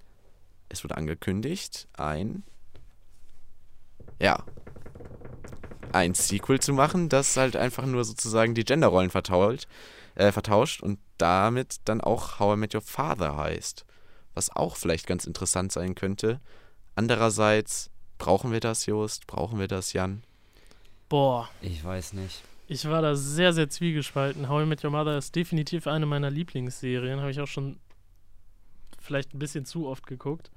es 0.69 0.85
wurde 0.85 0.97
angekündigt, 0.97 1.89
ein, 1.95 2.45
ja, 4.21 4.45
ein 5.93 6.15
Sequel 6.15 6.61
zu 6.61 6.73
machen, 6.73 7.09
das 7.09 7.37
halt 7.37 7.57
einfach 7.57 7.85
nur 7.87 8.05
sozusagen 8.05 8.55
die 8.55 8.65
Genderrollen 8.65 9.11
vertauscht, 9.11 9.67
äh, 10.15 10.33
vertauscht 10.33 10.83
und 10.83 10.99
damit 11.19 11.77
dann 11.85 12.01
auch 12.01 12.39
How 12.39 12.57
I 12.57 12.59
Met 12.59 12.75
Your 12.75 12.83
Father 12.83 13.37
heißt. 13.37 13.85
Was 14.35 14.55
auch 14.55 14.77
vielleicht 14.77 15.07
ganz 15.07 15.27
interessant 15.27 15.73
sein 15.73 15.97
könnte. 15.97 16.41
Andererseits, 16.95 17.91
brauchen 18.19 18.53
wir 18.53 18.61
das, 18.61 18.87
Jost? 18.87 19.27
Brauchen 19.27 19.59
wir 19.59 19.67
das, 19.67 19.93
Jan? 19.93 20.23
Boah. 21.09 21.49
Ich 21.61 21.85
weiß 21.85 22.13
nicht. 22.13 22.43
Ich 22.71 22.89
war 22.89 23.03
da 23.03 23.17
sehr, 23.17 23.53
sehr 23.53 23.69
zwiegespalten. 23.69 24.49
How 24.49 24.63
I 24.63 24.65
Met 24.65 24.85
Your 24.85 24.93
Mother 24.93 25.19
ist 25.19 25.35
definitiv 25.35 25.89
eine 25.89 26.07
meiner 26.07 26.31
Lieblingsserien. 26.31 27.19
Habe 27.19 27.33
ich 27.33 27.41
auch 27.41 27.49
schon 27.49 27.81
vielleicht 29.01 29.35
ein 29.35 29.41
bisschen 29.41 29.65
zu 29.65 29.89
oft 29.89 30.07
geguckt. 30.07 30.53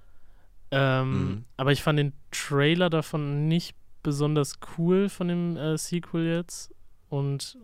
Ähm, 0.69 1.11
mhm. 1.11 1.45
Aber 1.57 1.71
ich 1.71 1.81
fand 1.81 1.97
den 1.97 2.13
Trailer 2.29 2.91
davon 2.91 3.47
nicht 3.47 3.75
besonders 4.03 4.59
cool 4.77 5.09
von 5.09 5.27
dem 5.27 5.57
äh, 5.57 5.75
Sequel 5.75 6.27
jetzt. 6.27 6.71
Und 7.09 7.57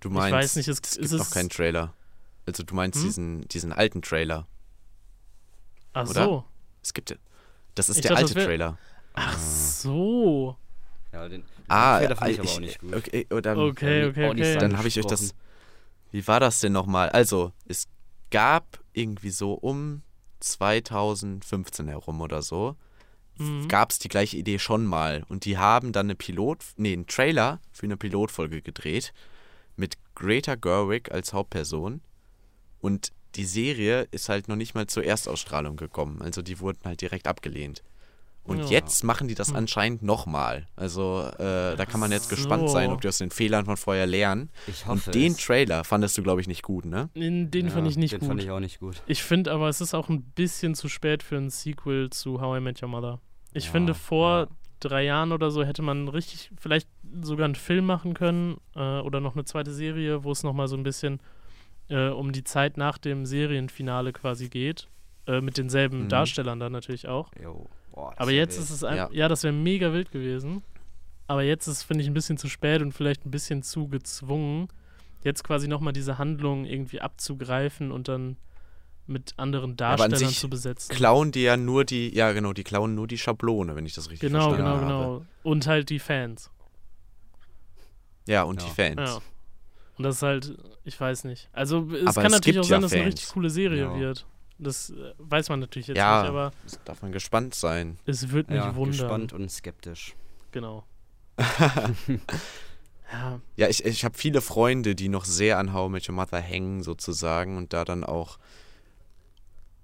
du 0.00 0.10
meinst, 0.10 0.28
ich 0.28 0.32
weiß 0.32 0.56
nicht, 0.56 0.68
es, 0.68 0.78
es 0.78 0.96
gibt 0.96 1.12
noch 1.14 1.30
keinen 1.32 1.50
Trailer. 1.50 1.92
Also 2.46 2.62
du 2.62 2.76
meinst 2.76 3.00
hm? 3.00 3.04
diesen, 3.04 3.48
diesen 3.48 3.72
alten 3.72 4.00
Trailer. 4.00 4.46
Ach 5.92 6.08
oder? 6.08 6.24
so. 6.24 6.44
Es 6.84 6.94
gibt 6.94 7.18
das 7.74 7.88
ist 7.88 7.96
ich 7.96 8.02
der 8.02 8.12
dachte, 8.12 8.26
alte 8.26 8.44
Trailer. 8.44 8.78
Ach 9.14 9.36
so. 9.36 10.56
Ja, 11.22 11.28
den, 11.28 11.44
ah, 11.68 12.00
den 12.00 12.16
fand 12.16 12.30
ich, 12.30 12.40
aber 12.40 12.50
auch 12.50 12.60
nicht 12.60 12.80
gut. 12.80 12.94
Okay, 12.94 13.26
oder, 13.30 13.56
oh, 13.56 13.68
okay, 13.68 14.06
okay, 14.06 14.30
okay. 14.30 14.56
Dann 14.58 14.76
habe 14.76 14.88
ich 14.88 14.98
euch 14.98 15.06
das. 15.06 15.34
Wie 16.10 16.26
war 16.26 16.40
das 16.40 16.60
denn 16.60 16.72
nochmal? 16.72 17.10
Also, 17.10 17.52
es 17.66 17.86
gab 18.30 18.80
irgendwie 18.92 19.30
so 19.30 19.52
um 19.54 20.02
2015 20.40 21.88
herum 21.88 22.20
oder 22.20 22.42
so, 22.42 22.76
mhm. 23.38 23.68
gab 23.68 23.90
es 23.90 23.98
die 23.98 24.08
gleiche 24.08 24.36
Idee 24.36 24.58
schon 24.58 24.86
mal. 24.86 25.24
Und 25.28 25.44
die 25.44 25.58
haben 25.58 25.92
dann 25.92 26.06
eine 26.06 26.14
Pilot, 26.14 26.64
nee, 26.76 26.92
einen 26.92 27.06
Trailer 27.06 27.60
für 27.72 27.86
eine 27.86 27.96
Pilotfolge 27.96 28.62
gedreht 28.62 29.12
mit 29.76 29.96
Greta 30.14 30.54
Gerwig 30.54 31.12
als 31.12 31.32
Hauptperson. 31.32 32.00
Und 32.80 33.12
die 33.34 33.44
Serie 33.44 34.08
ist 34.10 34.28
halt 34.28 34.48
noch 34.48 34.56
nicht 34.56 34.74
mal 34.74 34.86
zur 34.86 35.04
Erstausstrahlung 35.04 35.76
gekommen. 35.76 36.22
Also 36.22 36.42
die 36.42 36.60
wurden 36.60 36.80
halt 36.84 37.00
direkt 37.00 37.26
abgelehnt. 37.26 37.82
Und 38.48 38.60
ja. 38.60 38.66
jetzt 38.66 39.04
machen 39.04 39.28
die 39.28 39.34
das 39.34 39.48
hm. 39.48 39.56
anscheinend 39.56 40.02
nochmal. 40.02 40.66
Also 40.74 41.22
äh, 41.38 41.76
da 41.76 41.86
kann 41.86 42.00
man 42.00 42.10
jetzt 42.10 42.30
so. 42.30 42.36
gespannt 42.36 42.70
sein, 42.70 42.90
ob 42.90 43.00
die 43.00 43.08
aus 43.08 43.18
den 43.18 43.30
Fehlern 43.30 43.66
von 43.66 43.76
vorher 43.76 44.06
lernen. 44.06 44.50
Ich 44.66 44.86
hoffe 44.86 45.10
Und 45.10 45.14
den 45.14 45.32
es. 45.32 45.38
Trailer 45.38 45.84
fandest 45.84 46.16
du, 46.16 46.22
glaube 46.22 46.40
ich, 46.40 46.48
nicht 46.48 46.62
gut, 46.62 46.84
ne? 46.84 47.10
Den, 47.14 47.50
den 47.50 47.66
ja, 47.66 47.72
fand 47.72 47.86
ich 47.88 47.96
nicht 47.96 48.12
den 48.12 48.20
gut. 48.20 48.28
fand 48.28 48.42
ich 48.42 48.50
auch 48.50 48.60
nicht 48.60 48.80
gut. 48.80 49.02
Ich 49.06 49.22
finde 49.22 49.52
aber, 49.52 49.68
es 49.68 49.80
ist 49.80 49.94
auch 49.94 50.08
ein 50.08 50.22
bisschen 50.22 50.74
zu 50.74 50.88
spät 50.88 51.22
für 51.22 51.36
ein 51.36 51.50
Sequel 51.50 52.10
zu 52.10 52.40
How 52.40 52.58
I 52.58 52.60
Met 52.60 52.82
Your 52.82 52.88
Mother. 52.88 53.20
Ich 53.52 53.66
ja, 53.66 53.70
finde, 53.70 53.94
vor 53.94 54.48
drei 54.80 55.04
Jahren 55.04 55.32
oder 55.32 55.50
so 55.50 55.64
hätte 55.64 55.82
man 55.82 56.08
richtig, 56.08 56.50
vielleicht 56.58 56.88
sogar 57.20 57.44
einen 57.44 57.54
Film 57.54 57.84
machen 57.84 58.14
können 58.14 58.56
äh, 58.74 59.00
oder 59.00 59.20
noch 59.20 59.34
eine 59.34 59.44
zweite 59.44 59.72
Serie, 59.72 60.24
wo 60.24 60.32
es 60.32 60.42
nochmal 60.42 60.68
so 60.68 60.76
ein 60.76 60.82
bisschen 60.82 61.20
äh, 61.88 62.08
um 62.08 62.32
die 62.32 62.44
Zeit 62.44 62.76
nach 62.76 62.98
dem 62.98 63.26
Serienfinale 63.26 64.12
quasi 64.12 64.48
geht. 64.48 64.88
Äh, 65.26 65.42
mit 65.42 65.58
denselben 65.58 66.04
mhm. 66.04 66.08
Darstellern 66.08 66.58
dann 66.58 66.72
natürlich 66.72 67.06
auch. 67.06 67.30
Jo. 67.42 67.68
Boah, 67.98 68.14
aber 68.16 68.30
jetzt 68.30 68.56
ist 68.56 68.70
es 68.70 68.84
einfach, 68.84 69.10
ja. 69.10 69.22
ja, 69.22 69.28
das 69.28 69.42
wäre 69.42 69.52
mega 69.52 69.92
wild 69.92 70.12
gewesen. 70.12 70.62
Aber 71.26 71.42
jetzt 71.42 71.66
ist, 71.66 71.82
finde 71.82 72.04
ich, 72.04 72.08
ein 72.08 72.14
bisschen 72.14 72.38
zu 72.38 72.48
spät 72.48 72.80
und 72.80 72.92
vielleicht 72.92 73.26
ein 73.26 73.32
bisschen 73.32 73.64
zu 73.64 73.88
gezwungen, 73.88 74.68
jetzt 75.24 75.42
quasi 75.42 75.66
nochmal 75.66 75.92
diese 75.92 76.16
Handlung 76.16 76.64
irgendwie 76.64 77.00
abzugreifen 77.00 77.90
und 77.90 78.06
dann 78.06 78.36
mit 79.08 79.34
anderen 79.36 79.76
Darstellern 79.76 80.30
zu 80.30 80.48
besetzen. 80.48 80.94
Klauen 80.94 81.32
die 81.32 81.42
ja 81.42 81.56
nur 81.56 81.84
die, 81.84 82.14
ja 82.14 82.30
genau, 82.30 82.52
die 82.52 82.62
klauen 82.62 82.94
nur 82.94 83.08
die 83.08 83.18
Schablone, 83.18 83.74
wenn 83.74 83.84
ich 83.84 83.94
das 83.94 84.10
richtig 84.10 84.30
genau, 84.30 84.50
verstanden 84.50 84.64
genau, 84.64 84.76
habe. 84.76 84.86
Genau, 84.86 85.18
genau. 85.18 85.26
Und 85.42 85.66
halt 85.66 85.90
die 85.90 85.98
Fans. 85.98 86.52
Ja, 88.28 88.44
und 88.44 88.62
ja. 88.62 88.68
die 88.68 88.74
Fans. 88.74 89.10
Ja. 89.10 89.20
Und 89.96 90.04
das 90.04 90.16
ist 90.16 90.22
halt, 90.22 90.56
ich 90.84 91.00
weiß 91.00 91.24
nicht. 91.24 91.48
Also 91.52 91.90
es 91.90 92.06
Aber 92.06 92.22
kann 92.22 92.26
es 92.26 92.32
natürlich 92.32 92.60
auch 92.60 92.64
sein, 92.64 92.80
dass 92.80 92.92
es 92.92 92.96
eine 92.96 93.06
richtig 93.08 93.28
coole 93.30 93.50
Serie 93.50 93.80
ja. 93.80 93.98
wird. 93.98 94.24
Das 94.58 94.90
äh, 94.90 95.12
weiß 95.18 95.48
man 95.50 95.60
natürlich 95.60 95.86
jetzt 95.88 95.96
Ja. 95.98 96.20
nicht, 96.22 96.28
aber 96.28 96.52
Das 96.64 96.78
darf 96.84 97.02
man 97.02 97.12
gespannt 97.12 97.54
sein. 97.54 97.98
es 98.06 98.30
wird 98.30 98.48
mich 98.50 98.56
Ja, 98.58 98.74
wundern. 98.74 98.90
gespannt 98.98 99.32
und 99.32 99.50
skeptisch. 99.50 100.14
Genau. 100.52 100.84
ja, 103.12 103.40
Ja, 103.56 103.68
ich, 103.68 103.84
ich 103.84 104.04
habe 104.04 104.16
viele 104.18 104.40
Freunde, 104.40 104.94
die 104.94 105.08
noch 105.08 105.24
sehr 105.24 105.58
an 105.58 105.72
How 105.72 105.88
I 105.88 105.92
Met 105.92 106.08
Your 106.08 106.14
Mother 106.14 106.40
hängen, 106.40 106.82
sozusagen, 106.82 107.56
und 107.56 107.72
da 107.72 107.84
dann 107.84 108.04
auch 108.04 108.38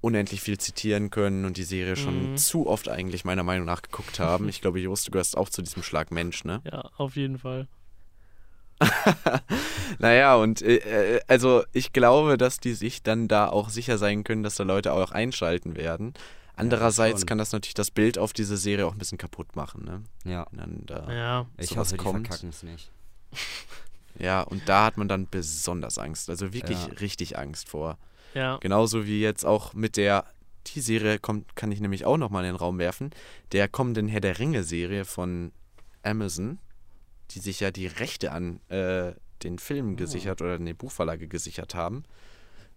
unendlich 0.01 0.43
viel 0.43 0.59
zitieren 0.59 1.09
können 1.11 1.45
und 1.47 1.57
die 1.57 1.63
Serie 1.65 1.97
schon 1.97 2.33
Mhm. 2.33 2.37
zu 2.37 2.67
oft 2.67 2.89
eigentlich 2.89 3.25
meiner 3.25 3.43
Meinung 3.43 3.65
nach 3.67 3.81
geguckt 3.81 4.19
haben. 4.21 4.49
Ich 4.51 4.61
glaube, 4.61 4.79
Jost, 4.81 5.07
du 5.07 5.11
gehörst 5.13 5.37
auch 5.37 5.49
zu 5.49 5.63
diesem 5.63 5.83
Schlag 5.83 6.11
Mensch, 6.11 6.45
ne? 6.45 6.61
ja, 6.71 6.91
auf 6.99 7.17
jeden 7.17 7.39
Fall. 7.39 7.69
Naja, 9.99 10.35
und 10.37 10.63
äh, 10.63 11.17
äh, 11.17 11.21
also 11.29 11.65
ich 11.73 11.93
glaube, 11.93 12.37
dass 12.37 12.59
die 12.61 12.75
sich 12.75 13.03
dann 13.03 13.29
da 13.29 13.49
auch 13.49 13.69
sicher 13.69 13.99
sein 13.99 14.25
können, 14.25 14.43
dass 14.43 14.57
da 14.57 14.65
Leute 14.65 14.93
auch 14.93 15.13
einschalten 15.13 15.77
werden. 15.77 16.15
Andererseits 16.57 17.21
schon. 17.21 17.27
kann 17.27 17.39
das 17.39 17.53
natürlich 17.53 17.75
das 17.75 17.91
Bild 17.91 18.17
auf 18.19 18.33
diese 18.33 18.57
Serie 18.57 18.87
auch 18.87 18.93
ein 18.93 18.99
bisschen 18.99 19.19
kaputt 19.19 19.57
machen, 19.57 19.85
ne? 19.85 20.03
Ja, 20.25 20.47
Wenn 20.53 20.59
dann 20.59 20.83
da, 20.87 21.13
Ja, 21.13 21.47
ich 21.59 21.71
sowas 21.71 21.89
hoffe, 21.89 21.97
die 21.99 22.05
kommt. 22.05 22.27
verkacken 22.29 22.49
es 22.51 22.63
nicht. 22.63 22.91
ja, 24.19 24.43
und 24.43 24.69
da 24.69 24.85
hat 24.85 24.97
man 24.97 25.09
dann 25.09 25.27
besonders 25.29 25.99
Angst. 25.99 26.31
Also 26.31 26.53
wirklich 26.53 26.79
Ja. 26.87 26.93
richtig 27.01 27.39
Angst 27.39 27.69
vor. 27.69 27.99
ja. 28.35 28.59
Genauso 28.59 29.07
wie 29.07 29.21
jetzt 29.21 29.45
auch 29.45 29.75
mit 29.75 29.97
der, 29.97 30.25
die 30.69 30.81
Serie 30.81 31.19
kommt, 31.19 31.57
kann 31.57 31.73
ich 31.73 31.81
nämlich 31.81 32.05
auch 32.05 32.17
nochmal 32.17 32.45
in 32.45 32.51
den 32.53 32.57
Raum 32.57 32.79
werfen, 32.79 33.11
der 33.53 33.69
kommenden 33.69 34.07
Herr 34.09 34.21
der 34.21 34.39
Ringe-Serie 34.39 35.05
von 35.05 35.53
Amazon, 36.05 36.59
die 37.31 37.39
sich 37.41 37.61
ja 37.61 37.71
die 37.71 37.87
Rechte 37.87 38.33
an 38.33 38.61
äh, 38.69 39.13
den 39.43 39.59
Film 39.59 39.97
gesichert 39.97 40.41
oder 40.41 40.55
an 40.55 40.67
die 40.67 40.75
Buchverlage 40.75 41.29
gesichert 41.29 41.75
haben, 41.75 42.05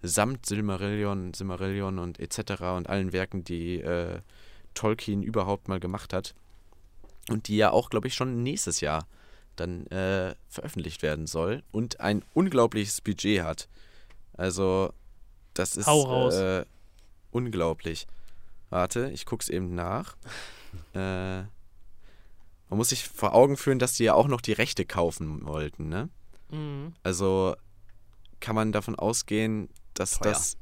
samt 0.01 0.45
Silmarillion, 0.45 1.33
Silmarillion 1.33 1.99
und 1.99 2.19
etc. 2.19 2.61
und 2.75 2.89
allen 2.89 3.13
Werken, 3.13 3.43
die 3.43 3.79
äh, 3.79 4.19
Tolkien 4.73 5.23
überhaupt 5.23 5.67
mal 5.67 5.79
gemacht 5.79 6.13
hat. 6.13 6.35
Und 7.29 7.47
die 7.47 7.57
ja 7.57 7.71
auch, 7.71 7.89
glaube 7.89 8.07
ich, 8.07 8.13
schon 8.13 8.43
nächstes 8.43 8.79
Jahr 8.79 9.07
dann 9.55 9.87
äh, 9.87 10.35
veröffentlicht 10.49 11.01
werden 11.01 11.27
soll 11.27 11.63
und 11.71 11.99
ein 11.99 12.23
unglaubliches 12.33 13.01
Budget 13.01 13.43
hat. 13.43 13.67
Also, 14.33 14.93
das 15.53 15.75
ist. 15.75 15.87
Äh, 16.39 16.65
unglaublich. 17.31 18.07
Warte, 18.69 19.09
ich 19.11 19.25
guck's 19.25 19.49
eben 19.49 19.73
nach. 19.75 20.15
äh, 20.93 21.43
man 22.69 22.77
muss 22.77 22.89
sich 22.89 23.07
vor 23.07 23.33
Augen 23.33 23.57
führen, 23.57 23.79
dass 23.79 23.93
die 23.93 24.03
ja 24.03 24.13
auch 24.13 24.27
noch 24.27 24.41
die 24.41 24.53
Rechte 24.53 24.85
kaufen 24.85 25.45
wollten, 25.45 25.89
ne? 25.89 26.09
Mhm. 26.49 26.93
Also 27.03 27.55
kann 28.39 28.55
man 28.55 28.71
davon 28.71 28.95
ausgehen, 28.95 29.69
dass 29.93 30.19
Teuer. 30.19 30.31
das 30.33 30.57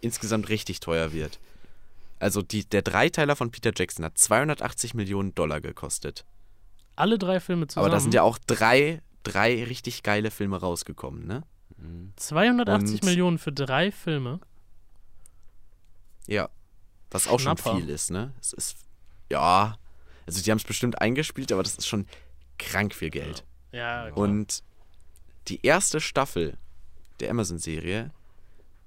insgesamt 0.00 0.48
richtig 0.48 0.80
teuer 0.80 1.12
wird. 1.12 1.38
Also 2.18 2.42
die, 2.42 2.64
der 2.68 2.82
Dreiteiler 2.82 3.36
von 3.36 3.50
Peter 3.50 3.72
Jackson 3.74 4.04
hat 4.04 4.16
280 4.18 4.94
Millionen 4.94 5.34
Dollar 5.34 5.60
gekostet. 5.60 6.24
Alle 6.96 7.18
drei 7.18 7.40
Filme 7.40 7.66
zusammen. 7.66 7.86
Aber 7.86 7.94
da 7.94 8.00
sind 8.00 8.14
ja 8.14 8.22
auch 8.22 8.38
drei, 8.38 9.02
drei 9.22 9.64
richtig 9.64 10.02
geile 10.02 10.30
Filme 10.30 10.58
rausgekommen, 10.60 11.26
ne? 11.26 11.42
Mhm. 11.78 12.12
280 12.16 13.00
Und- 13.02 13.04
Millionen 13.04 13.38
für 13.38 13.52
drei 13.52 13.90
Filme. 13.90 14.40
Ja. 16.26 16.48
Was 17.10 17.28
auch 17.28 17.40
Schnapper. 17.40 17.62
schon 17.72 17.80
viel 17.80 17.88
ist, 17.90 18.10
ne? 18.10 18.32
Es 18.40 18.52
ist, 18.52 18.76
ja. 19.30 19.76
Also 20.26 20.42
die 20.42 20.50
haben 20.50 20.58
es 20.58 20.64
bestimmt 20.64 21.00
eingespielt, 21.00 21.52
aber 21.52 21.62
das 21.62 21.74
ist 21.76 21.86
schon 21.86 22.06
krank 22.58 22.94
viel 22.94 23.10
Geld. 23.10 23.44
Ja, 23.72 24.06
klar. 24.10 24.16
Und 24.18 24.62
die 25.48 25.64
erste 25.64 26.00
Staffel 26.00 26.56
der 27.20 27.30
Amazon-Serie 27.30 28.10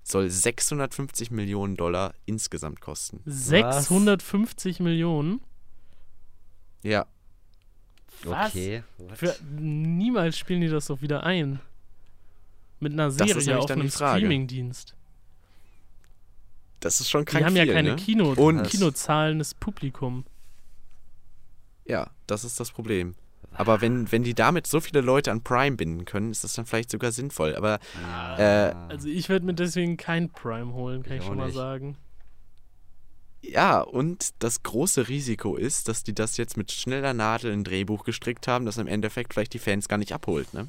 soll 0.03 0.29
650 0.29 1.31
Millionen 1.31 1.75
Dollar 1.75 2.13
insgesamt 2.25 2.79
kosten. 2.79 3.21
650 3.25 4.79
Millionen. 4.79 5.41
Ja, 6.83 7.05
Was? 8.23 8.49
Okay. 8.51 8.83
Für, 9.15 9.35
niemals 9.51 10.37
spielen 10.37 10.61
die 10.61 10.67
das 10.69 10.85
doch 10.87 11.01
wieder 11.01 11.23
ein. 11.23 11.59
Mit 12.79 12.93
einer 12.93 13.09
Das 13.09 13.15
ist 13.29 13.43
Serie 13.45 13.59
auf 13.59 13.65
dann 13.65 13.77
die 13.79 13.81
einem 13.83 13.91
Frage. 13.91 14.19
Streamingdienst. 14.19 14.93
das 16.81 16.99
ist 16.99 17.09
schon 17.09 17.21
Die 17.25 17.31
krank 17.31 17.45
haben 17.45 17.55
viel, 17.55 17.65
ja 17.67 17.73
keine 17.73 17.89
ne? 17.91 17.95
Kino 17.95 18.33
Und- 18.33 18.63
Kinozahlendes 18.67 19.55
Publikum. 19.55 20.23
Ja, 21.85 22.09
das 22.27 22.43
ist 22.43 22.59
das 22.59 22.71
Problem. 22.71 23.15
Aber 23.53 23.79
wenn, 23.79 24.11
wenn 24.11 24.23
die 24.23 24.33
damit 24.33 24.67
so 24.67 24.81
viele 24.81 24.99
Leute 25.01 25.31
an 25.31 25.41
Prime 25.41 25.77
binden 25.77 26.03
können, 26.03 26.31
ist 26.31 26.43
das 26.43 26.53
dann 26.53 26.65
vielleicht 26.65 26.89
sogar 26.91 27.11
sinnvoll. 27.11 27.55
Aber 27.55 27.79
Ja. 28.01 28.69
äh, 28.69 28.75
Also 28.89 29.07
ich 29.07 29.29
werde 29.29 29.45
mir 29.45 29.53
deswegen 29.53 29.95
kein 29.97 30.29
Prime 30.29 30.73
holen, 30.73 31.03
kann 31.03 31.13
Ich 31.13 31.19
ich, 31.21 31.25
schon 31.25 31.37
mal 31.37 31.45
nicht. 31.45 31.55
sagen. 31.55 31.95
ja, 33.41 33.79
und 33.81 34.33
das 34.39 34.63
große 34.63 35.07
Risiko 35.07 35.55
ist, 35.55 35.87
dass 35.87 36.03
die 36.03 36.13
das 36.15 36.35
jetzt 36.37 36.57
mit 36.57 36.71
schneller 36.71 37.13
Nadel 37.13 37.51
in 37.53 37.59
ein 37.59 37.63
Drehbuch 37.63 38.03
gestrickt 38.03 38.47
haben, 38.47 38.65
das 38.65 38.77
im 38.77 38.87
Endeffekt 38.87 39.33
vielleicht 39.33 39.53
die 39.53 39.59
Fans 39.59 39.87
gar 39.87 39.97
nicht 39.97 40.11
abholt, 40.13 40.51
ne? 40.53 40.67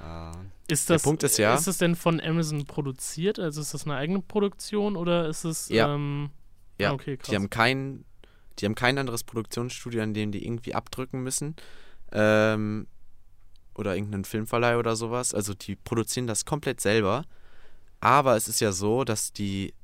Ah, 0.00 0.32
Ist 0.68 0.88
Der 0.88 0.96
das, 0.96 1.02
Punkt 1.02 1.22
ist 1.22 1.36
ja- 1.38 1.54
Ist 1.54 1.66
das 1.66 1.78
denn 1.78 1.96
von 1.96 2.20
Amazon 2.20 2.64
produziert? 2.64 3.38
Also 3.38 3.60
ist 3.60 3.74
das 3.74 3.84
eine 3.84 3.96
eigene 3.96 4.20
Produktion 4.20 4.96
oder 4.96 5.28
ist 5.28 5.44
es. 5.44 5.68
Ja. 5.68 5.94
Ähm, 5.94 6.30
Ja, 6.78 6.90
ah, 6.90 6.94
okay, 6.94 7.16
krass. 7.16 7.28
Die 7.30 7.34
haben 7.36 7.50
kein, 7.50 8.04
die 8.58 8.64
haben 8.64 8.74
kein 8.74 8.98
anderes 8.98 9.24
Produktionsstudio, 9.24 10.02
an 10.02 10.14
dem 10.14 10.32
die 10.32 10.44
irgendwie 10.44 10.74
abdrücken 10.74 11.22
müssen. 11.22 11.56
Ähm, 12.12 12.86
oder 13.74 13.94
irgendeinen 13.94 14.24
Filmverleih 14.24 14.78
oder 14.78 14.96
sowas. 14.96 15.34
Also 15.34 15.52
die 15.54 15.76
produzieren 15.76 16.26
das 16.26 16.44
komplett 16.44 16.80
selber. 16.80 17.24
Aber 18.00 18.36
es 18.36 18.48
ist 18.48 18.60
ja 18.60 18.72
so, 18.72 19.04
dass 19.04 19.32
die, 19.32 19.74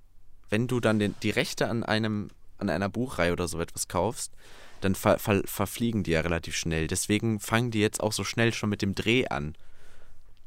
wenn 0.49 0.67
du 0.67 0.81
dann 0.81 0.99
den, 0.99 1.15
die 1.23 1.31
Rechte 1.31 1.69
an 1.69 1.83
einem, 1.83 2.31
an 2.59 2.71
einer 2.71 2.89
Buchreihe 2.89 3.33
oder 3.33 3.49
so 3.49 3.61
etwas 3.61 3.89
kaufst, 3.89 4.33
dann 4.81 4.95
ver, 4.95 5.19
ver, 5.19 5.43
verfliegen 5.45 6.03
die 6.03 6.13
ja 6.13 6.21
relativ 6.21 6.57
schnell. 6.57 6.87
Deswegen 6.87 7.39
fangen 7.41 7.71
die 7.71 7.81
jetzt 7.81 8.01
auch 8.03 8.13
so 8.13 8.25
schnell 8.25 8.53
schon 8.53 8.71
mit 8.71 8.83
dem 8.83 8.95
Dreh 8.95 9.27
an. 9.29 9.55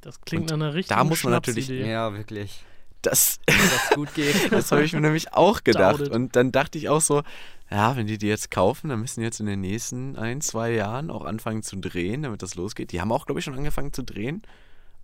das 0.02 0.22
klingt 0.22 0.52
und 0.52 0.60
nach 0.60 0.66
einer 0.68 0.74
richtigen 0.76 0.98
da 0.98 1.04
muss 1.04 1.24
man 1.24 1.34
natürlich- 1.34 1.70
ja, 1.70 2.14
wirklich. 2.14 2.64
Das, 3.06 3.40
Wenn 3.48 3.58
das 3.58 3.90
gut 3.92 4.14
geht. 4.14 4.36
Das 4.52 4.72
habe 4.72 4.84
ich 4.84 4.94
mir 4.94 5.02
nämlich 5.02 5.34
auch 5.34 5.64
gedacht. 5.64 6.02
It. 6.02 6.10
Und 6.10 6.36
dann 6.36 6.52
dachte 6.52 6.78
ich 6.78 6.90
auch 6.90 7.02
so, 7.02 7.24
ja, 7.70 7.96
wenn 7.96 8.08
die 8.08 8.18
die 8.18 8.28
jetzt 8.28 8.52
kaufen, 8.52 8.90
dann 8.90 9.02
müssen 9.02 9.22
die 9.22 9.26
jetzt 9.26 9.40
in 9.40 9.46
den 9.46 9.62
nächsten 9.62 10.16
ein, 10.16 10.42
zwei 10.42 10.72
Jahren 10.72 11.10
auch 11.10 11.26
anfangen 11.26 11.64
zu 11.64 11.78
drehen, 11.78 12.24
damit 12.24 12.42
das 12.42 12.56
losgeht. 12.56 12.92
Die 12.92 13.02
haben 13.02 13.12
auch, 13.12 13.26
glaube 13.26 13.40
ich, 13.40 13.46
schon 13.46 13.56
angefangen 13.56 13.94
zu 13.94 14.04
drehen. 14.04 14.44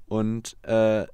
Und 0.08 0.58
äh, 0.64 1.06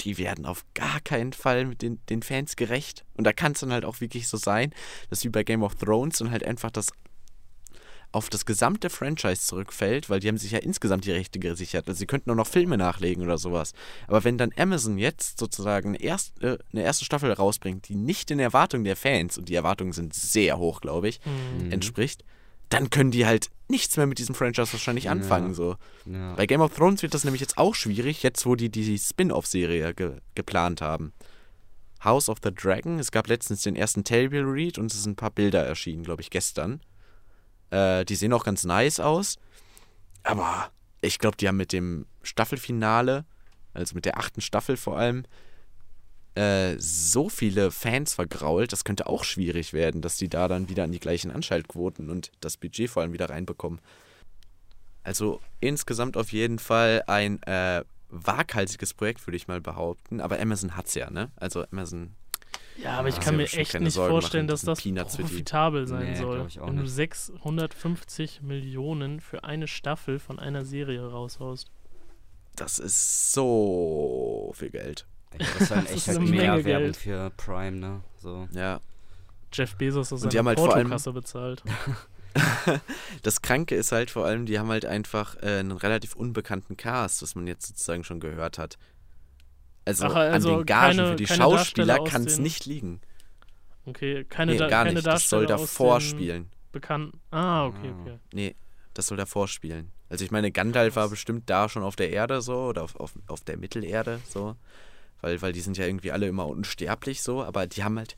die 0.00 0.18
werden 0.18 0.46
auf 0.46 0.64
gar 0.74 1.00
keinen 1.00 1.32
Fall 1.32 1.64
mit 1.64 1.82
den, 1.82 2.00
den 2.08 2.22
Fans 2.22 2.56
gerecht. 2.56 3.04
Und 3.14 3.24
da 3.24 3.32
kann 3.32 3.52
es 3.52 3.60
dann 3.60 3.72
halt 3.72 3.84
auch 3.84 4.00
wirklich 4.00 4.28
so 4.28 4.36
sein, 4.36 4.72
dass 5.10 5.24
wie 5.24 5.28
bei 5.28 5.42
Game 5.44 5.62
of 5.62 5.74
Thrones 5.74 6.18
dann 6.18 6.30
halt 6.30 6.44
einfach 6.44 6.70
das 6.70 6.90
auf 8.10 8.30
das 8.30 8.46
gesamte 8.46 8.90
Franchise 8.90 9.42
zurückfällt, 9.42 10.08
weil 10.08 10.20
die 10.20 10.28
haben 10.28 10.38
sich 10.38 10.52
ja 10.52 10.58
insgesamt 10.58 11.04
die 11.04 11.12
Rechte 11.12 11.38
gesichert. 11.38 11.88
Also 11.88 11.98
sie 11.98 12.06
könnten 12.06 12.30
nur 12.30 12.36
noch 12.36 12.46
Filme 12.46 12.78
nachlegen 12.78 13.22
oder 13.22 13.38
sowas. 13.38 13.72
Aber 14.06 14.24
wenn 14.24 14.38
dann 14.38 14.52
Amazon 14.56 14.98
jetzt 14.98 15.38
sozusagen 15.38 15.90
eine, 15.90 16.00
erst, 16.00 16.42
äh, 16.42 16.58
eine 16.72 16.82
erste 16.82 17.04
Staffel 17.04 17.32
rausbringt, 17.32 17.88
die 17.88 17.94
nicht 17.94 18.30
den 18.30 18.38
Erwartungen 18.38 18.84
der 18.84 18.96
Fans, 18.96 19.36
und 19.36 19.48
die 19.48 19.54
Erwartungen 19.54 19.92
sind 19.92 20.14
sehr 20.14 20.58
hoch, 20.58 20.80
glaube 20.80 21.08
ich. 21.08 21.20
Mhm. 21.24 21.72
entspricht, 21.72 22.24
dann 22.68 22.90
können 22.90 23.10
die 23.10 23.26
halt 23.26 23.50
nichts 23.68 23.96
mehr 23.96 24.06
mit 24.06 24.18
diesem 24.18 24.34
Franchise 24.34 24.72
wahrscheinlich 24.72 25.10
anfangen. 25.10 25.48
Ja. 25.48 25.54
So. 25.54 25.76
Ja. 26.06 26.34
Bei 26.34 26.46
Game 26.46 26.60
of 26.60 26.74
Thrones 26.74 27.02
wird 27.02 27.14
das 27.14 27.24
nämlich 27.24 27.40
jetzt 27.40 27.58
auch 27.58 27.74
schwierig, 27.74 28.22
jetzt 28.22 28.46
wo 28.46 28.54
die 28.54 28.70
die 28.70 28.98
Spin-off-Serie 28.98 29.94
ge 29.94 30.18
geplant 30.34 30.80
haben. 30.80 31.12
House 32.04 32.28
of 32.28 32.38
the 32.42 32.50
Dragon, 32.54 32.98
es 32.98 33.10
gab 33.10 33.26
letztens 33.26 33.62
den 33.62 33.74
ersten 33.74 34.04
Table 34.04 34.44
Read 34.44 34.78
und 34.78 34.92
es 34.92 35.02
sind 35.02 35.12
ein 35.12 35.16
paar 35.16 35.30
Bilder 35.30 35.64
erschienen, 35.64 36.04
glaube 36.04 36.22
ich, 36.22 36.30
gestern. 36.30 36.80
Äh, 37.70 38.04
die 38.04 38.14
sehen 38.14 38.32
auch 38.32 38.44
ganz 38.44 38.64
nice 38.64 39.00
aus. 39.00 39.36
Aber 40.22 40.70
ich 41.00 41.18
glaube, 41.18 41.36
die 41.36 41.48
haben 41.48 41.56
mit 41.56 41.72
dem 41.72 42.06
Staffelfinale, 42.22 43.24
also 43.74 43.94
mit 43.94 44.04
der 44.04 44.18
achten 44.18 44.40
Staffel 44.40 44.76
vor 44.76 44.98
allem, 44.98 45.24
äh, 46.34 46.76
so 46.78 47.28
viele 47.28 47.70
Fans 47.70 48.14
vergrault, 48.14 48.72
das 48.72 48.84
könnte 48.84 49.06
auch 49.06 49.24
schwierig 49.24 49.72
werden, 49.72 50.02
dass 50.02 50.16
die 50.16 50.28
da 50.28 50.46
dann 50.46 50.68
wieder 50.68 50.84
an 50.84 50.92
die 50.92 51.00
gleichen 51.00 51.30
Anschaltquoten 51.30 52.10
und 52.10 52.30
das 52.40 52.56
Budget 52.56 52.90
vor 52.90 53.02
allem 53.02 53.12
wieder 53.12 53.30
reinbekommen. 53.30 53.80
Also 55.02 55.40
insgesamt 55.60 56.16
auf 56.16 56.32
jeden 56.32 56.58
Fall 56.58 57.02
ein 57.06 57.42
äh, 57.44 57.82
waghalsiges 58.10 58.94
Projekt, 58.94 59.26
würde 59.26 59.36
ich 59.36 59.48
mal 59.48 59.60
behaupten. 59.60 60.20
Aber 60.20 60.38
Amazon 60.38 60.76
hat's 60.76 60.94
ja, 60.94 61.10
ne? 61.10 61.30
Also 61.36 61.64
Amazon, 61.72 62.14
Ja, 62.82 62.98
aber 62.98 63.08
ich 63.08 63.16
Ja, 63.16 63.22
kann 63.22 63.36
mir 63.36 63.44
echt 63.52 63.80
nicht 63.80 63.92
Sorgen 63.94 64.10
vorstellen, 64.10 64.46
machen, 64.46 64.52
dass 64.52 64.62
das 64.62 64.82
Peanuts 64.82 65.16
profitabel 65.16 65.86
sein 65.88 66.04
Nee, 66.12 66.14
soll. 66.16 66.36
glaub 66.36 66.48
ich 66.48 66.60
auch 66.60 66.66
Wenn 66.68 66.76
du 66.76 66.82
nicht. 66.82 66.92
650 66.94 68.42
Millionen 68.42 69.20
für 69.20 69.44
eine 69.44 69.66
Staffel 69.66 70.18
von 70.18 70.38
einer 70.38 70.64
Serie 70.64 71.06
raushaust. 71.06 71.70
das 72.56 72.78
ist 72.78 73.32
so 73.32 74.52
viel 74.54 74.70
Geld. 74.70 75.06
Das 75.36 75.48
ist 75.60 75.70
Das 75.70 75.90
echt 75.90 76.08
halt 76.08 76.18
eine 76.18 76.26
Menge 76.30 76.36
mehr 76.42 76.64
Werbung 76.64 76.82
Geld. 76.84 76.96
für 76.96 77.30
Prime, 77.36 77.76
ne? 77.76 78.00
So. 78.16 78.48
Ja. 78.52 78.80
Jeff 79.52 79.76
Bezos 79.76 80.12
aus 80.12 80.22
Und 80.22 80.32
die 80.32 80.36
seiner 80.36 80.38
haben 80.40 80.48
halt 80.48 80.58
vor 80.58 80.74
allem- 80.74 80.82
Portokasse 80.88 81.12
bezahlt. 81.12 81.62
Das 83.22 83.42
Kranke 83.42 83.74
ist 83.74 83.90
halt 83.90 84.10
vor 84.10 84.24
allem, 84.24 84.46
die 84.46 84.58
haben 84.60 84.68
halt 84.68 84.84
einfach 84.84 85.34
äh, 85.42 85.58
einen 85.58 85.72
relativ 85.72 86.14
unbekannten 86.14 86.76
Cast, 86.76 87.22
was 87.22 87.34
man 87.34 87.46
jetzt 87.48 87.66
sozusagen 87.66 88.04
schon 88.04 88.20
gehört 88.20 88.58
hat. 88.58 88.78
Also, 89.88 90.04
Ach, 90.06 90.14
also 90.14 90.50
an 90.52 90.56
den 90.58 90.66
Gagen 90.66 90.96
keine- 90.98 91.08
für 91.10 91.16
die 91.16 91.26
Schauspieler 91.26 92.04
kann 92.04 92.24
es 92.26 92.38
nicht 92.38 92.66
liegen. 92.66 93.00
Okay, 93.86 94.24
keine, 94.24 94.52
nee, 94.52 94.58
da 94.58 94.68
gar 94.68 94.84
keine 94.84 94.96
nicht. 94.96 95.06
Das 95.06 95.28
soll 95.28 95.46
davor 95.46 96.00
spielen. 96.00 96.50
Bekannten. 96.72 97.18
Ah, 97.30 97.64
okay, 97.66 97.90
Ah. 97.90 98.00
okay. 98.02 98.18
Nee, 98.34 98.54
das 98.92 99.06
soll 99.06 99.16
davor 99.16 99.48
spielen. 99.48 99.90
Also 100.10 100.24
ich 100.24 100.30
meine, 100.30 100.50
Gandalf 100.52 100.96
war 100.96 101.08
bestimmt 101.08 101.48
da 101.48 101.68
schon 101.68 101.82
auf 101.82 101.96
der 101.96 102.10
Erde 102.10 102.42
so 102.42 102.66
oder 102.66 102.82
auf, 102.82 102.96
auf, 102.96 103.14
auf 103.28 103.40
der 103.44 103.56
Mittelerde 103.56 104.20
so. 104.28 104.56
Weil, 105.22 105.40
weil 105.42 105.52
die 105.52 105.60
sind 105.60 105.76
ja 105.78 105.86
irgendwie 105.86 106.12
alle 106.12 106.26
immer 106.28 106.46
unsterblich 106.46 107.22
so, 107.22 107.42
aber 107.42 107.66
die 107.66 107.82
haben 107.82 107.98
halt, 107.98 108.16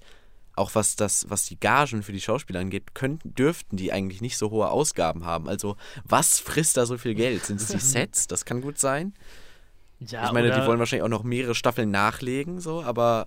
auch 0.56 0.74
was 0.74 0.96
das, 0.96 1.24
was 1.30 1.44
die 1.46 1.58
Gagen 1.58 2.02
für 2.02 2.12
die 2.12 2.20
Schauspieler 2.20 2.60
angeht, 2.60 2.94
könnten, 2.94 3.32
dürften 3.34 3.76
die 3.76 3.92
eigentlich 3.92 4.20
nicht 4.20 4.36
so 4.36 4.50
hohe 4.50 4.68
Ausgaben 4.70 5.24
haben. 5.24 5.48
Also, 5.48 5.76
was 6.04 6.40
frisst 6.40 6.76
da 6.76 6.84
so 6.84 6.98
viel 6.98 7.14
Geld? 7.14 7.44
Sind 7.44 7.60
es 7.60 7.68
die 7.68 7.78
Sets? 7.78 8.26
Das 8.26 8.44
kann 8.44 8.60
gut 8.60 8.78
sein. 8.78 9.14
Ja, 10.00 10.26
ich 10.26 10.32
meine, 10.32 10.50
die 10.50 10.66
wollen 10.66 10.78
wahrscheinlich 10.78 11.04
auch 11.04 11.08
noch 11.08 11.24
mehrere 11.24 11.54
Staffeln 11.54 11.90
nachlegen, 11.90 12.60
so, 12.60 12.82
aber 12.82 13.26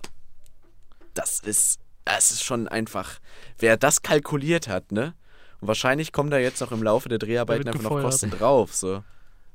das 1.14 1.38
ist, 1.38 1.78
das 2.04 2.32
ist 2.32 2.42
schon 2.42 2.66
einfach, 2.66 3.20
wer 3.58 3.76
das 3.76 4.02
kalkuliert 4.02 4.66
hat, 4.66 4.90
ne? 4.90 5.14
Und 5.60 5.68
wahrscheinlich 5.68 6.12
kommen 6.12 6.30
da 6.30 6.38
jetzt 6.38 6.60
noch 6.60 6.72
im 6.72 6.82
Laufe 6.82 7.08
der 7.08 7.18
Dreharbeiten 7.18 7.68
einfach 7.68 7.80
noch 7.80 7.90
gefeuert. 7.90 8.04
Kosten 8.06 8.30
drauf, 8.30 8.74
so. 8.74 9.04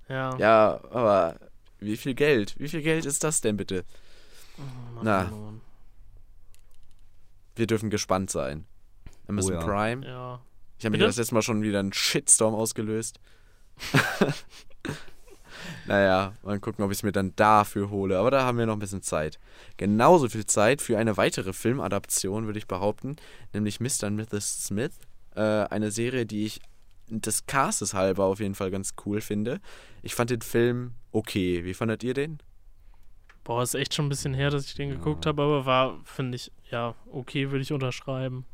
Ja. 0.08 0.36
Ja, 0.38 0.80
aber 0.92 1.36
wie 1.80 1.98
viel 1.98 2.14
Geld? 2.16 2.56
Wie 2.58 2.70
viel 2.70 2.82
Geld 2.82 3.06
ist 3.06 3.24
das 3.24 3.42
denn 3.42 3.58
bitte? 3.58 3.84
Oh, 4.58 4.62
Mann, 4.96 5.06
Na. 5.06 5.24
Mann. 5.26 5.62
Wir 7.56 7.68
dürfen 7.68 7.90
gespannt 7.90 8.32
sein. 8.32 8.66
Amazon 9.28 9.56
Oh 9.56 9.60
ja. 9.60 9.66
Prime. 9.66 10.06
Ja. 10.06 10.42
Ich 10.80 10.86
habe 10.86 10.98
mir 10.98 11.04
das 11.04 11.18
letzte 11.18 11.36
Mal 11.36 11.42
schon 11.42 11.62
wieder 11.62 11.80
einen 11.80 11.92
Shitstorm 11.92 12.56
ausgelöst. 12.56 13.20
naja, 15.89 16.34
mal 16.43 16.60
gucken, 16.60 16.84
ob 16.86 16.91
ich 16.91 16.99
es 16.99 17.04
mir 17.04 17.12
dann 17.12 17.34
dafür 17.36 17.89
hole. 17.89 18.17
Aber 18.17 18.32
da 18.32 18.43
haben 18.43 18.58
wir 18.58 18.65
noch 18.65 18.73
ein 18.73 18.80
bisschen 18.80 19.02
Zeit. 19.02 19.39
Genauso 19.78 20.30
viel 20.30 20.45
Zeit 20.45 20.82
für 20.82 20.97
eine 20.97 21.17
weitere 21.17 21.54
Filmadaption, 21.54 22.45
würde 22.45 22.60
ich 22.60 22.67
behaupten. 22.67 23.15
Nämlich 23.54 23.80
Mr. 23.80 24.08
und 24.08 24.15
Mrs. 24.15 24.63
Smith. 24.65 24.91
Äh, 25.36 25.41
eine 25.41 25.91
Serie, 25.91 26.25
die 26.25 26.45
ich 26.45 26.62
des 27.08 27.45
Castes 27.47 27.93
halber 27.93 28.25
auf 28.25 28.39
jeden 28.39 28.56
Fall 28.56 28.71
ganz 28.71 28.93
cool 29.06 29.19
finde. 29.21 29.60
Ich 30.04 30.15
fand 30.15 30.30
den 30.30 30.41
Film 30.41 30.93
okay. 31.12 31.63
Wie 31.65 31.73
fandet 31.73 32.04
ihr 32.04 32.13
den? 32.13 32.39
Boah, 33.43 33.63
ist 33.63 33.73
echt 33.73 33.95
schon 33.95 34.06
ein 34.06 34.10
bisschen 34.10 34.34
her, 34.36 34.52
dass 34.52 34.65
ich 34.65 34.75
den 34.75 34.89
Ja. 34.89 34.95
geguckt 34.95 35.25
habe, 35.25 35.41
aber 35.41 35.65
war, 35.65 35.99
finde 36.04 36.36
ich, 36.36 36.52
ja, 36.69 36.93
okay, 37.12 37.49
würde 37.49 37.63
ich 37.63 37.73
unterschreiben. 37.73 38.45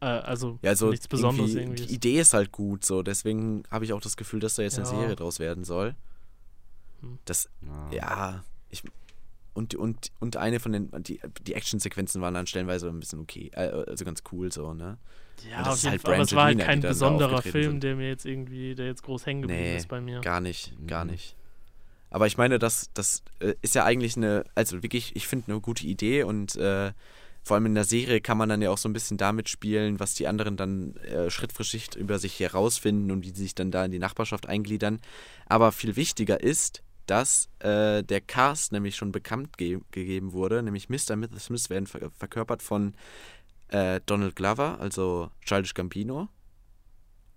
Äh, 0.00 0.04
also, 0.06 0.58
Ja, 0.62 0.70
also 0.70 0.90
nichts 0.90 1.08
Besonderes 1.08 1.54
irgendwie, 1.54 1.60
irgendwie. 1.80 1.86
Die 1.86 1.94
Idee 1.94 2.20
ist 2.20 2.34
halt 2.34 2.52
gut, 2.52 2.84
so. 2.84 3.02
Deswegen 3.02 3.64
habe 3.70 3.84
ich 3.84 3.92
auch 3.92 4.00
das 4.00 4.16
Gefühl, 4.16 4.38
dass 4.40 4.54
da 4.56 4.62
jetzt 4.62 4.78
eine 4.78 4.86
Ja. 4.88 4.94
Serie 5.00 5.16
draus 5.16 5.38
werden 5.40 5.64
soll. 5.64 5.94
Das 7.24 7.48
Ja. 7.90 7.92
Ja, 7.92 8.44
ich 8.70 8.82
und, 9.54 9.74
und, 9.74 10.12
und 10.18 10.36
eine 10.38 10.60
von 10.60 10.72
den, 10.72 10.90
die, 11.02 11.20
die 11.42 11.54
Actionsequenzen 11.54 12.22
waren 12.22 12.32
dann 12.34 12.46
stellenweise 12.46 12.88
ein 12.88 13.00
bisschen 13.00 13.20
okay, 13.20 13.50
äh, 13.54 13.84
also 13.86 14.04
ganz 14.04 14.22
cool 14.32 14.50
so, 14.50 14.72
ne? 14.72 14.96
ja, 15.50 15.58
das 15.58 15.68
auf 15.68 15.74
ist 15.74 15.82
jeden 15.82 15.90
halt 15.92 16.02
Fall, 16.02 16.14
aber 16.14 16.22
es 16.22 16.34
war 16.34 16.44
halt 16.44 16.58
kein 16.60 16.80
besonderer 16.80 17.42
Film, 17.42 17.72
sind. 17.72 17.82
der 17.82 17.96
mir 17.96 18.08
jetzt 18.08 18.24
irgendwie, 18.24 18.74
der 18.74 18.86
jetzt 18.86 19.02
groß 19.02 19.26
hängen 19.26 19.42
geblieben 19.42 19.62
Nee, 19.62 19.76
ist 19.76 19.88
bei 19.88 20.00
mir. 20.00 20.20
Gar 20.20 20.40
nicht, 20.40 20.72
gar 20.86 21.04
Mhm. 21.04 21.10
nicht. 21.12 21.36
Aber 22.10 22.26
ich 22.26 22.36
meine, 22.36 22.58
das, 22.58 22.90
das 22.94 23.22
äh, 23.40 23.54
ist 23.62 23.74
ja 23.74 23.84
eigentlich 23.84 24.16
eine, 24.16 24.44
also 24.54 24.82
wirklich, 24.82 25.16
ich 25.16 25.26
finde 25.26 25.50
eine 25.52 25.60
gute 25.60 25.86
Idee 25.86 26.22
und 26.24 26.56
äh, 26.56 26.92
vor 27.42 27.56
allem 27.56 27.66
in 27.66 27.74
der 27.74 27.84
Serie 27.84 28.20
kann 28.20 28.38
man 28.38 28.48
dann 28.48 28.62
ja 28.62 28.70
auch 28.70 28.78
so 28.78 28.88
ein 28.88 28.92
bisschen 28.92 29.16
damit 29.16 29.48
spielen, 29.48 29.98
was 29.98 30.14
die 30.14 30.28
anderen 30.28 30.56
dann 30.56 30.94
äh, 30.96 31.30
Schritt 31.30 31.52
für 31.52 31.64
Schritt 31.64 31.96
über 31.96 32.18
sich 32.18 32.38
herausfinden 32.38 33.10
und 33.10 33.24
wie 33.24 33.30
sie 33.30 33.42
sich 33.42 33.54
dann 33.54 33.70
da 33.70 33.84
in 33.84 33.90
die 33.90 33.98
Nachbarschaft 33.98 34.46
eingliedern. 34.48 35.00
Aber 35.46 35.72
viel 35.72 35.96
wichtiger 35.96 36.40
ist, 36.40 36.82
dass 37.06 37.48
äh, 37.60 38.02
der 38.02 38.20
Cast 38.20 38.72
nämlich 38.72 38.96
schon 38.96 39.12
bekannt 39.12 39.58
ge 39.58 39.80
gegeben 39.90 40.32
wurde, 40.32 40.62
nämlich 40.62 40.88
Mr. 40.88 41.16
Mrs. 41.16 41.46
Smith 41.46 41.70
werden 41.70 41.86
ver 41.86 42.10
verkörpert 42.10 42.62
von 42.62 42.94
äh, 43.68 44.00
Donald 44.06 44.36
Glover, 44.36 44.78
also 44.80 45.30
Childish 45.44 45.74
Gambino, 45.74 46.28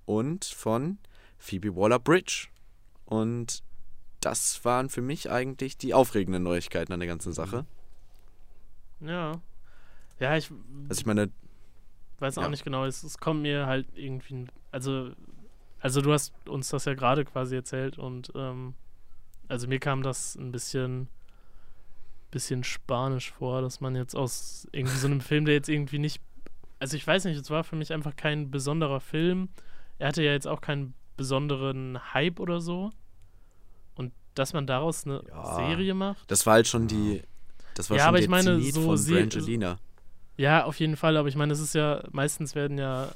und 0.05 0.45
von 0.45 0.97
Phoebe 1.37 1.75
Waller-Bridge. 1.75 2.47
Und 3.05 3.63
das 4.21 4.63
waren 4.65 4.89
für 4.89 5.01
mich 5.01 5.29
eigentlich 5.29 5.77
die 5.77 5.93
aufregenden 5.93 6.43
Neuigkeiten 6.43 6.93
an 6.93 6.99
der 6.99 7.07
ganzen 7.07 7.33
Sache. 7.33 7.65
Ja. 9.01 9.39
Ja, 10.19 10.37
ich 10.37 10.49
Also 10.89 10.99
ich 11.01 11.05
meine, 11.05 11.29
weiß 12.19 12.37
auch 12.37 12.43
ja. 12.43 12.49
nicht 12.49 12.63
genau, 12.63 12.85
es, 12.85 13.03
es 13.03 13.17
kommt 13.17 13.41
mir 13.41 13.65
halt 13.67 13.87
irgendwie, 13.95 14.33
ein- 14.35 14.51
also, 14.71 15.11
also 15.79 16.01
du 16.01 16.13
hast 16.13 16.33
uns 16.47 16.69
das 16.69 16.85
ja 16.85 16.93
gerade 16.93 17.25
quasi 17.25 17.55
erzählt 17.55 17.97
und 17.97 18.31
ähm, 18.35 18.73
also 19.47 19.67
mir 19.67 19.79
kam 19.79 20.03
das 20.03 20.35
ein 20.35 20.51
bisschen, 20.51 21.07
bisschen 22.31 22.63
spanisch 22.63 23.31
vor, 23.31 23.61
dass 23.61 23.81
man 23.81 23.95
jetzt 23.95 24.15
aus 24.15 24.67
irgendwie 24.71 24.97
so 24.97 25.07
einem 25.07 25.21
Film, 25.21 25.45
der 25.45 25.53
jetzt 25.55 25.69
irgendwie 25.69 25.99
nicht, 25.99 26.21
also 26.79 26.97
ich 26.97 27.05
weiß 27.05 27.25
nicht, 27.25 27.37
es 27.39 27.49
war 27.49 27.63
für 27.63 27.75
mich 27.75 27.93
einfach 27.93 28.15
kein 28.15 28.51
besonderer 28.51 28.99
Film. 28.99 29.49
Er 29.99 30.09
hatte 30.09 30.23
ja 30.23 30.31
jetzt 30.31 30.47
auch 30.47 30.61
keinen 30.61 30.93
besonderen 31.17 32.13
Hype 32.13 32.39
oder 32.39 32.59
so. 32.59 32.91
Und 33.95 34.11
dass 34.33 34.51
man 34.53 34.67
daraus 34.67 35.05
eine 35.05 35.23
Ja. 35.29 35.55
Serie 35.55 35.93
macht. 35.93 36.29
das 36.29 36.45
war 36.45 36.55
halt 36.55 36.67
schon 36.67 36.87
die, 36.87 37.21
das 37.75 37.89
war 37.89 37.97
Ja, 37.97 38.03
schon 38.03 38.09
aber 38.09 38.19
ich 38.19 38.27
meine, 38.27 38.59
Zenit 38.59 38.73
so 38.73 38.81
von 38.95 39.05
Brangelina. 39.05 39.77
Ja, 40.37 40.65
auf 40.65 40.77
jeden 40.81 40.97
Fall, 40.97 41.15
aber 41.15 41.29
ich 41.29 41.37
meine, 41.37 41.53
es 41.53 41.59
ist 41.61 41.73
ja, 41.75 42.03
meistens 42.11 42.55
werden 42.55 42.77
ja 42.77 43.09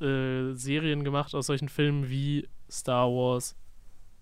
äh, 0.00 0.52
Serien 0.54 1.04
gemacht 1.04 1.32
aus 1.36 1.46
solchen 1.46 1.68
Filmen 1.68 2.10
wie 2.10 2.48
Star 2.68 3.06
Wars, 3.08 3.54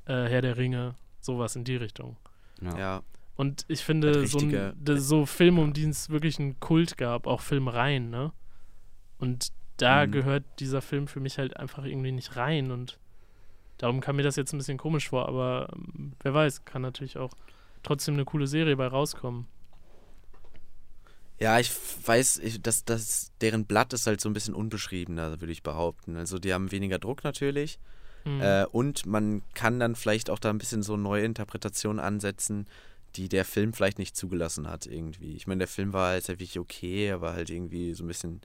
äh, 0.04 0.12
Herr 0.28 0.42
der 0.42 0.58
Ringe, 0.58 0.94
sowas 1.24 1.56
in 1.56 1.64
die 1.64 1.76
Richtung. 1.76 2.16
Ja. 2.60 2.78
Ja, 2.78 3.02
Und 3.37 3.64
ich 3.68 3.82
finde, 3.84 4.26
so, 4.26 4.38
ein, 4.38 4.74
so 4.96 5.26
Filme, 5.26 5.60
um 5.60 5.72
die 5.72 5.84
es 5.84 6.08
wirklich 6.10 6.38
einen 6.38 6.60
Kult 6.60 6.96
gab, 6.96 7.26
auch 7.26 7.40
Filmreihen, 7.40 8.10
ne? 8.10 8.32
Und 9.18 9.48
da 9.76 10.06
Mhm. 10.06 10.12
gehört 10.12 10.44
dieser 10.60 10.80
Film 10.82 11.08
für 11.08 11.20
mich 11.20 11.38
halt 11.38 11.56
einfach 11.56 11.84
irgendwie 11.84 12.12
nicht 12.12 12.37
rein 12.37 12.70
und 12.70 12.98
darum 13.78 14.00
kam 14.00 14.16
mir 14.16 14.22
das 14.22 14.37
jetzt 14.37 14.52
ein 14.52 14.58
bisschen 14.58 14.78
komisch 14.78 15.08
vor, 15.08 15.28
aber 15.28 15.68
ähm, 15.74 16.12
wer 16.22 16.32
weiß, 16.32 16.64
kann 16.64 16.82
natürlich 16.82 17.18
auch 17.18 17.32
trotzdem 17.82 18.14
eine 18.14 18.24
coole 18.24 18.46
Serie 18.46 18.76
bei 18.76 18.87
rauskommen. 18.87 19.46
Ja, 21.40 21.58
ich 21.58 21.70
weiß, 22.06 22.38
ich, 22.38 22.62
dass 22.62 22.84
das, 22.84 23.32
deren 23.40 23.66
Blatt 23.66 23.92
ist 23.92 24.06
halt 24.06 24.20
so 24.20 24.28
ein 24.28 24.32
bisschen 24.32 24.54
unbeschriebener, 24.54 25.40
würde 25.40 25.52
ich 25.52 25.62
behaupten. 25.64 26.16
Also 26.16 26.38
die 26.38 26.54
haben 26.54 26.70
weniger 26.70 26.98
Druck 26.98 27.24
natürlich. 27.24 27.78
Mhm. 28.24 28.40
Äh, 28.40 28.64
und 28.72 29.06
man 29.06 29.42
kann 29.54 29.78
dann 29.80 29.94
vielleicht 29.94 30.30
auch 30.30 30.38
da 30.38 30.50
ein 30.50 30.58
bisschen 30.58 30.82
so 30.82 30.96
neue 30.96 31.24
Interpretationen 31.24 32.00
ansetzen, 32.00 32.66
die 33.16 33.28
der 33.28 33.44
Film 33.44 33.72
vielleicht 33.72 33.98
nicht 33.98 34.16
zugelassen 34.16 34.68
hat 34.68 34.87
irgendwie. 34.87 35.37
Ich 35.37 35.46
meine, 35.46 35.58
der 35.58 35.68
Film 35.68 35.92
war 35.92 36.08
halt 36.10 36.26
wirklich 36.28 36.58
okay, 36.58 37.12
aber 37.12 37.32
halt 37.34 37.50
irgendwie 37.50 37.94
so 37.94 38.02
ein 38.04 38.08
bisschen 38.08 38.40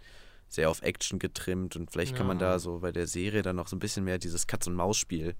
sehr 0.47 0.69
auf 0.69 0.81
Action 0.81 1.17
getrimmt 1.19 1.75
und 1.75 1.91
vielleicht 1.91 2.15
kann 2.15 2.27
man 2.27 2.39
Ja. 2.39 2.51
da 2.53 2.59
so 2.59 2.79
bei 2.79 2.91
der 2.91 3.07
Serie 3.07 3.41
dann 3.41 3.55
noch 3.55 3.67
so 3.67 3.75
ein 3.75 3.79
bisschen 3.79 4.03
mehr 4.03 4.17
dieses 4.19 4.47
Katz-und-Maus-Spiel 4.47 5.35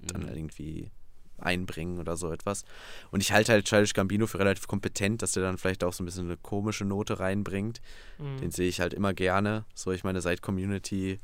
dann 0.00 0.22
Mhm. 0.22 0.28
irgendwie 0.28 0.90
einbringen 1.38 1.98
oder 1.98 2.16
so 2.16 2.32
etwas. 2.32 2.64
Und 3.12 3.20
ich 3.20 3.30
halte 3.32 3.52
halt 3.52 3.64
Childish 3.66 3.92
Gambino 3.94 4.26
für 4.26 4.40
relativ 4.40 4.66
kompetent, 4.66 5.22
dass 5.22 5.32
der 5.32 5.44
dann 5.44 5.56
vielleicht 5.58 5.84
auch 5.84 5.92
so 5.92 6.02
ein 6.02 6.06
bisschen 6.06 6.24
eine 6.26 6.36
komische 6.36 6.84
Note 6.84 7.20
reinbringt. 7.20 7.80
Mhm. 8.18 8.38
Den 8.38 8.50
sehe 8.50 8.68
ich 8.68 8.80
halt 8.80 8.92
immer 8.92 9.14
gerne. 9.14 9.64
So, 9.74 9.92
ich 9.92 10.02
meine, 10.04 10.20
seit 10.20 10.42
Community 10.42 11.18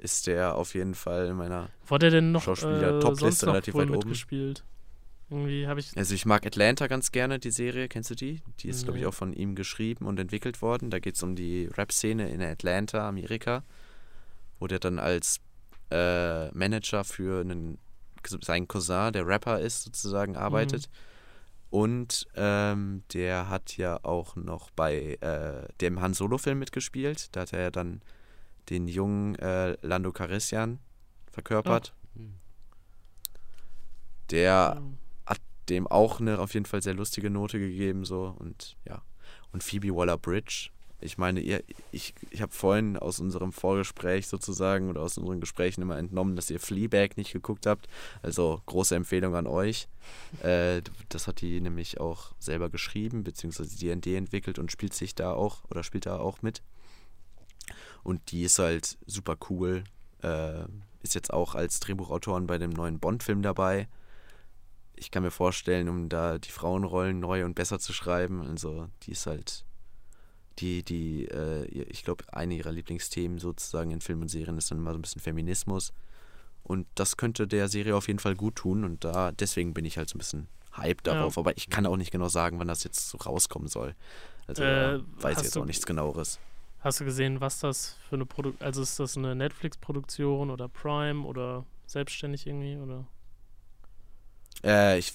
ist 0.00 0.26
der 0.26 0.54
auf 0.56 0.74
jeden 0.74 0.94
Fall 0.94 1.26
in 1.28 1.36
meiner. 1.36 1.68
Er 1.88 1.98
denn 1.98 2.32
noch 2.32 2.42
Schauspieler, 2.42 3.00
äh, 3.00 3.44
relativ 3.44 3.74
weit 3.74 3.90
oben. 3.90 4.14
Irgendwie 5.30 5.66
habe 5.68 5.78
ich. 5.78 5.96
Also 5.96 6.14
ich 6.14 6.26
mag 6.26 6.44
Atlanta 6.44 6.88
ganz 6.88 7.12
gerne, 7.12 7.38
die 7.38 7.52
Serie. 7.52 7.88
Kennst 7.88 8.10
du 8.10 8.14
die? 8.16 8.42
Die 8.60 8.68
ist, 8.68 8.84
glaube 8.84 8.98
ich, 8.98 9.02
Nee. 9.02 9.08
auch 9.08 9.14
von 9.14 9.32
ihm 9.32 9.54
geschrieben 9.54 10.06
und 10.06 10.18
entwickelt 10.18 10.60
worden. 10.60 10.90
Da 10.90 10.98
geht 10.98 11.14
es 11.14 11.22
um 11.22 11.36
die 11.36 11.66
Rap-Szene 11.66 12.28
in 12.30 12.42
Atlanta, 12.42 13.08
Amerika, 13.08 13.62
wo 14.58 14.66
der 14.66 14.80
dann 14.80 14.98
als 14.98 15.38
äh, 15.92 16.50
Manager 16.50 17.04
für 17.04 17.40
einen, 17.42 17.78
seinen 18.40 18.66
Cousin, 18.66 19.12
der 19.12 19.26
Rapper 19.26 19.60
ist, 19.60 19.84
sozusagen 19.84 20.36
arbeitet. 20.36 20.88
Und 21.70 22.26
ähm, 22.34 23.04
der 23.12 23.48
hat 23.48 23.76
ja 23.76 24.02
auch 24.02 24.34
noch 24.34 24.70
bei 24.72 25.16
äh, 25.20 25.68
dem 25.80 26.00
Han 26.00 26.14
Solo-Film 26.14 26.58
mitgespielt. 26.58 27.28
Da 27.36 27.42
hat 27.42 27.52
er 27.52 27.60
ja 27.60 27.70
dann 27.70 28.02
den 28.68 28.88
jungen 28.88 29.34
äh, 29.36 29.76
Lando 29.82 30.12
Calrissian 30.12 30.78
verkörpert. 31.30 31.94
Mhm. 32.14 32.34
Der 34.30 34.76
ähm, 34.78 34.98
dem 35.70 35.86
auch 35.86 36.20
eine 36.20 36.38
auf 36.38 36.54
jeden 36.54 36.66
Fall 36.66 36.82
sehr 36.82 36.94
lustige 36.94 37.30
Note 37.30 37.58
gegeben 37.58 38.04
so. 38.04 38.34
Und 38.38 38.76
ja. 38.86 39.02
Und 39.52 39.64
Phoebe 39.64 39.94
Waller-Bridge. 39.94 40.70
Ich 41.02 41.16
meine 41.16 41.40
ihr 41.40 41.64
ich, 41.92 42.14
ich 42.30 42.42
habe 42.42 42.52
vorhin 42.52 42.98
aus 42.98 43.20
unserem 43.20 43.52
Vorgespräch 43.52 44.26
sozusagen 44.28 44.90
oder 44.90 45.00
aus 45.00 45.16
unseren 45.16 45.40
Gesprächen 45.40 45.80
immer 45.80 45.96
entnommen 45.96 46.36
dass 46.36 46.50
ihr 46.50 46.60
Fleabag 46.60 47.16
nicht 47.16 47.32
geguckt 47.32 47.64
habt. 47.64 47.88
Also 48.22 48.60
große 48.66 48.94
Empfehlung 48.94 49.34
an 49.34 49.46
euch. 49.46 49.88
Äh, 50.42 50.82
das 51.08 51.28
hat 51.28 51.40
die 51.40 51.60
nämlich 51.60 52.00
auch 52.00 52.32
selber 52.38 52.70
geschrieben 52.70 53.22
beziehungsweise 53.22 53.78
D&D 53.78 54.16
entwickelt 54.16 54.58
und 54.58 54.72
spielt 54.72 54.94
sich 54.94 55.14
da 55.14 55.34
auch 55.34 55.62
oder 55.70 55.84
spielt 55.84 56.06
da 56.06 56.18
auch 56.18 56.42
mit 56.42 56.62
und 58.02 58.30
die 58.30 58.42
ist 58.42 58.58
halt 58.58 58.98
super 59.06 59.36
cool 59.48 59.84
äh, 60.22 60.64
ist 61.02 61.14
jetzt 61.14 61.32
auch 61.32 61.54
als 61.54 61.80
Drehbuchautorin 61.80 62.46
bei 62.46 62.58
dem 62.58 62.70
neuen 62.70 62.98
Bond-Film 62.98 63.42
dabei 63.42 63.88
ich 65.00 65.10
kann 65.10 65.22
mir 65.22 65.30
vorstellen, 65.30 65.88
um 65.88 66.08
da 66.08 66.38
die 66.38 66.50
Frauenrollen 66.50 67.18
neu 67.20 67.44
und 67.44 67.54
besser 67.54 67.78
zu 67.78 67.92
schreiben, 67.92 68.42
also 68.46 68.88
die 69.02 69.12
ist 69.12 69.26
halt, 69.26 69.64
die, 70.58 70.82
die, 70.82 71.24
äh, 71.24 71.64
ich 71.64 72.04
glaube, 72.04 72.24
eine 72.32 72.54
ihrer 72.54 72.70
Lieblingsthemen 72.70 73.38
sozusagen 73.38 73.90
in 73.92 74.02
Filmen 74.02 74.22
und 74.22 74.28
Serien 74.28 74.58
ist 74.58 74.70
dann 74.70 74.78
immer 74.78 74.92
so 74.92 74.98
ein 74.98 75.02
bisschen 75.02 75.22
Feminismus. 75.22 75.92
Und 76.62 76.86
das 76.94 77.16
könnte 77.16 77.48
der 77.48 77.68
Serie 77.68 77.96
auf 77.96 78.08
jeden 78.08 78.18
Fall 78.18 78.36
gut 78.36 78.56
tun. 78.56 78.84
Und 78.84 79.02
da 79.02 79.32
deswegen 79.32 79.72
bin 79.72 79.86
ich 79.86 79.96
halt 79.96 80.10
so 80.10 80.16
ein 80.16 80.18
bisschen 80.18 80.48
hyped 80.76 81.06
Ja. 81.06 81.14
darauf. 81.14 81.38
Aber 81.38 81.56
ich 81.56 81.70
kann 81.70 81.86
auch 81.86 81.96
nicht 81.96 82.10
genau 82.10 82.28
sagen, 82.28 82.58
wann 82.58 82.68
das 82.68 82.84
jetzt 82.84 83.08
so 83.08 83.16
rauskommen 83.16 83.68
soll. 83.68 83.94
Also 84.46 84.62
Äh, 84.62 85.00
weiß 85.22 85.42
jetzt 85.42 85.56
auch 85.56 85.64
nichts 85.64 85.86
genaueres. 85.86 86.38
Hast 86.80 87.00
du 87.00 87.04
gesehen, 87.04 87.40
was 87.40 87.58
das 87.60 87.96
für 88.08 88.16
eine 88.16 88.24
Produktion, 88.26 88.66
also 88.66 88.80
ist 88.82 88.98
das 88.98 89.16
eine 89.16 89.34
Netflix-Produktion 89.34 90.50
oder 90.50 90.68
Prime 90.68 91.26
oder 91.26 91.64
selbstständig 91.86 92.46
irgendwie 92.46 92.76
oder? 92.78 93.06
Äh, 94.64 94.98
ich 94.98 95.12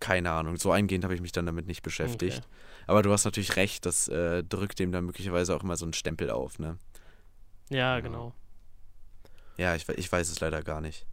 keine 0.00 0.30
Ahnung. 0.30 0.56
So 0.56 0.72
eingehend 0.72 1.04
habe 1.04 1.14
ich 1.14 1.20
mich 1.20 1.32
dann 1.32 1.46
damit 1.46 1.66
nicht 1.66 1.82
beschäftigt. 1.82 2.38
Okay. 2.38 2.46
Aber 2.86 3.02
du 3.02 3.10
hast 3.12 3.24
natürlich 3.24 3.56
recht, 3.56 3.86
das 3.86 4.08
äh, 4.08 4.44
drückt 4.44 4.78
dem 4.78 4.92
dann 4.92 5.06
möglicherweise 5.06 5.56
auch 5.56 5.62
immer 5.62 5.76
so 5.76 5.86
einen 5.86 5.94
Stempel 5.94 6.30
auf, 6.30 6.58
ne? 6.58 6.76
Ja, 7.70 7.94
Ja. 7.96 8.00
genau. 8.00 8.32
Ja, 9.56 9.74
ich, 9.74 9.88
ich 9.88 10.12
weiß 10.12 10.28
es 10.28 10.38
leider 10.40 10.62
gar 10.62 10.80
nicht. 10.82 11.06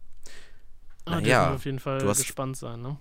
Ah, 1.06 1.12
Na 1.12 1.16
dürfen 1.16 1.30
ja, 1.30 1.48
wir 1.50 1.54
auf 1.54 1.64
jeden 1.64 1.78
Fall 1.78 1.98
du 1.98 2.08
hast- 2.08 2.18
gespannt 2.18 2.56
sein, 2.56 2.82
ne? 2.82 2.96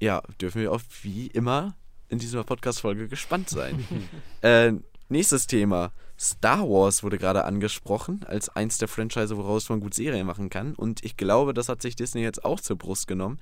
Ja, 0.00 0.22
dürfen 0.40 0.60
wir 0.60 0.72
auch 0.72 0.80
wie 1.02 1.26
immer 1.28 1.74
in 2.08 2.18
dieser 2.18 2.42
Podcast-Folge 2.44 3.08
gespannt 3.08 3.48
sein. 3.48 3.86
äh, 4.42 4.72
nächstes 5.10 5.46
Thema. 5.46 5.92
Star 6.18 6.68
Wars 6.68 7.02
wurde 7.02 7.18
gerade 7.18 7.44
angesprochen 7.44 8.24
als 8.26 8.48
eins 8.50 8.78
der 8.78 8.88
Franchise, 8.88 9.36
woraus 9.36 9.68
man 9.68 9.80
gut 9.80 9.94
Serien 9.94 10.26
machen 10.26 10.50
kann. 10.50 10.74
Und 10.74 11.04
ich 11.04 11.16
glaube, 11.16 11.54
das 11.54 11.68
hat 11.68 11.82
sich 11.82 11.96
Disney 11.96 12.22
jetzt 12.22 12.44
auch 12.44 12.60
zur 12.60 12.76
Brust 12.76 13.06
genommen. 13.06 13.38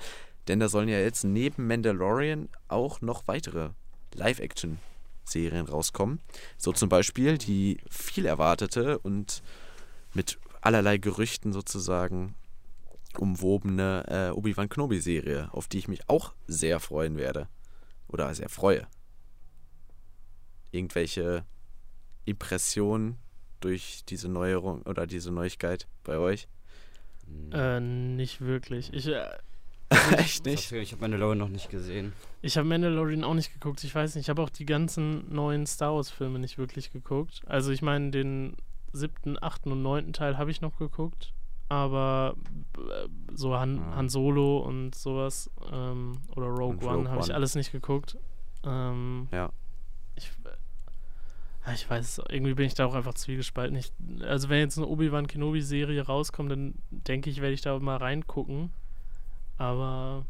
Denn 0.47 0.61
da 0.61 0.69
sollen 0.69 0.89
ja 0.89 0.99
jetzt 0.99 1.25
neben 1.25 1.67
Mandalorian 1.67 2.49
auch 2.69 3.01
noch 3.01 3.27
weitere 3.27 3.71
Live-Action-Serien 4.15 5.67
rauskommen. 5.67 6.21
So 6.57 6.73
zum 6.73 6.89
Beispiel 6.89 7.37
die 7.37 7.79
viel 7.91 8.27
erwartete 8.27 8.99
und 8.99 9.43
mit 10.15 10.39
allerlei 10.61 10.99
Gerüchten 10.99 11.53
sozusagen 11.53 12.35
umwobene 13.19 14.05
äh, 14.09 14.31
Obi-Wan 14.31 14.69
Kenobi-Serie, 14.69 15.49
auf 15.53 15.69
die 15.69 15.79
ich 15.79 15.89
mich 15.89 16.09
auch 16.09 16.35
sehr 16.47 16.81
freuen 16.81 17.17
werde. 17.17 17.49
Oder 18.09 18.33
sehr 18.35 18.49
freue. 18.49 18.87
Irgendwelche 20.71 21.45
Impressionen 22.29 23.17
durch 23.61 24.05
diese 24.09 24.29
Neuerung 24.29 24.83
oder 24.83 25.07
diese 25.07 25.33
Neuigkeit 25.33 25.87
bei 26.05 26.19
euch? 26.19 26.49
Hm. 27.27 27.53
Äh, 27.53 27.81
nicht 27.81 28.41
wirklich. 28.41 28.93
Ich, 28.93 29.09
äh, 29.09 29.27
Echt 30.17 30.47
Ich 30.47 30.67
hab- 30.67 30.73
Ich 30.79 30.93
habe 30.93 31.01
Mandalorian 31.01 31.39
noch 31.39 31.49
nicht 31.49 31.71
gesehen. 31.71 32.13
ich 32.43 32.57
habe 32.59 32.69
Mandalorian 32.69 33.25
auch 33.25 33.35
nicht 33.35 33.53
geguckt. 33.53 33.83
Ich 33.85 33.95
weiß 33.95 34.15
nicht, 34.15 34.27
ich 34.27 34.29
habe 34.31 34.43
auch 34.43 34.51
die 34.51 34.67
ganzen 34.67 35.33
neuen 35.35 35.67
Star 35.67 35.95
Wars-Filme 35.95 36.39
nicht 36.39 36.59
wirklich 36.59 36.93
geguckt. 36.93 37.41
Also 37.47 37.71
ich 37.73 37.81
meine, 37.83 38.11
den 38.11 38.57
siebten, 38.93 39.37
achten 39.43 39.73
und 39.73 39.83
neunten 39.83 40.13
Teil 40.13 40.37
habe 40.39 40.51
ich 40.51 40.61
noch 40.61 40.77
geguckt. 40.79 41.33
Aber 41.71 42.35
äh, 42.79 43.09
so 43.35 43.55
Han, 43.59 43.79
Ah. 43.79 43.97
Han 43.97 44.09
Solo 44.09 44.59
und 44.59 44.95
sowas 44.95 45.51
ähm, 45.71 46.13
oder 46.37 46.47
Rogue 46.47 46.71
Und 46.77 46.83
One 46.85 46.97
Rogue 46.97 47.11
habe 47.11 47.21
ich 47.23 47.35
alles 47.35 47.55
nicht 47.55 47.73
geguckt. 47.73 48.17
Ähm, 48.65 49.29
Ja. 49.33 49.51
Ich, 50.17 50.27
äh, 50.45 50.51
ich 51.75 51.89
weiß, 51.89 52.23
irgendwie 52.31 52.55
bin 52.55 52.67
ich 52.67 52.75
da 52.75 52.87
auch 52.87 52.95
einfach 52.95 53.15
zwiegespalten. 53.15 53.77
Ich, 53.77 53.93
also 54.23 54.49
wenn 54.49 54.61
jetzt 54.61 54.79
eine 54.79 54.87
Obi-Wan 54.87 55.27
Kenobi-Serie 55.27 56.03
rauskommt, 56.07 56.51
dann 56.51 56.75
denke 56.91 57.29
ich, 57.31 57.41
werde 57.41 57.53
ich 57.55 57.61
da 57.61 57.79
mal 57.79 57.97
reingucken. 57.97 58.71
Aber 59.59 60.25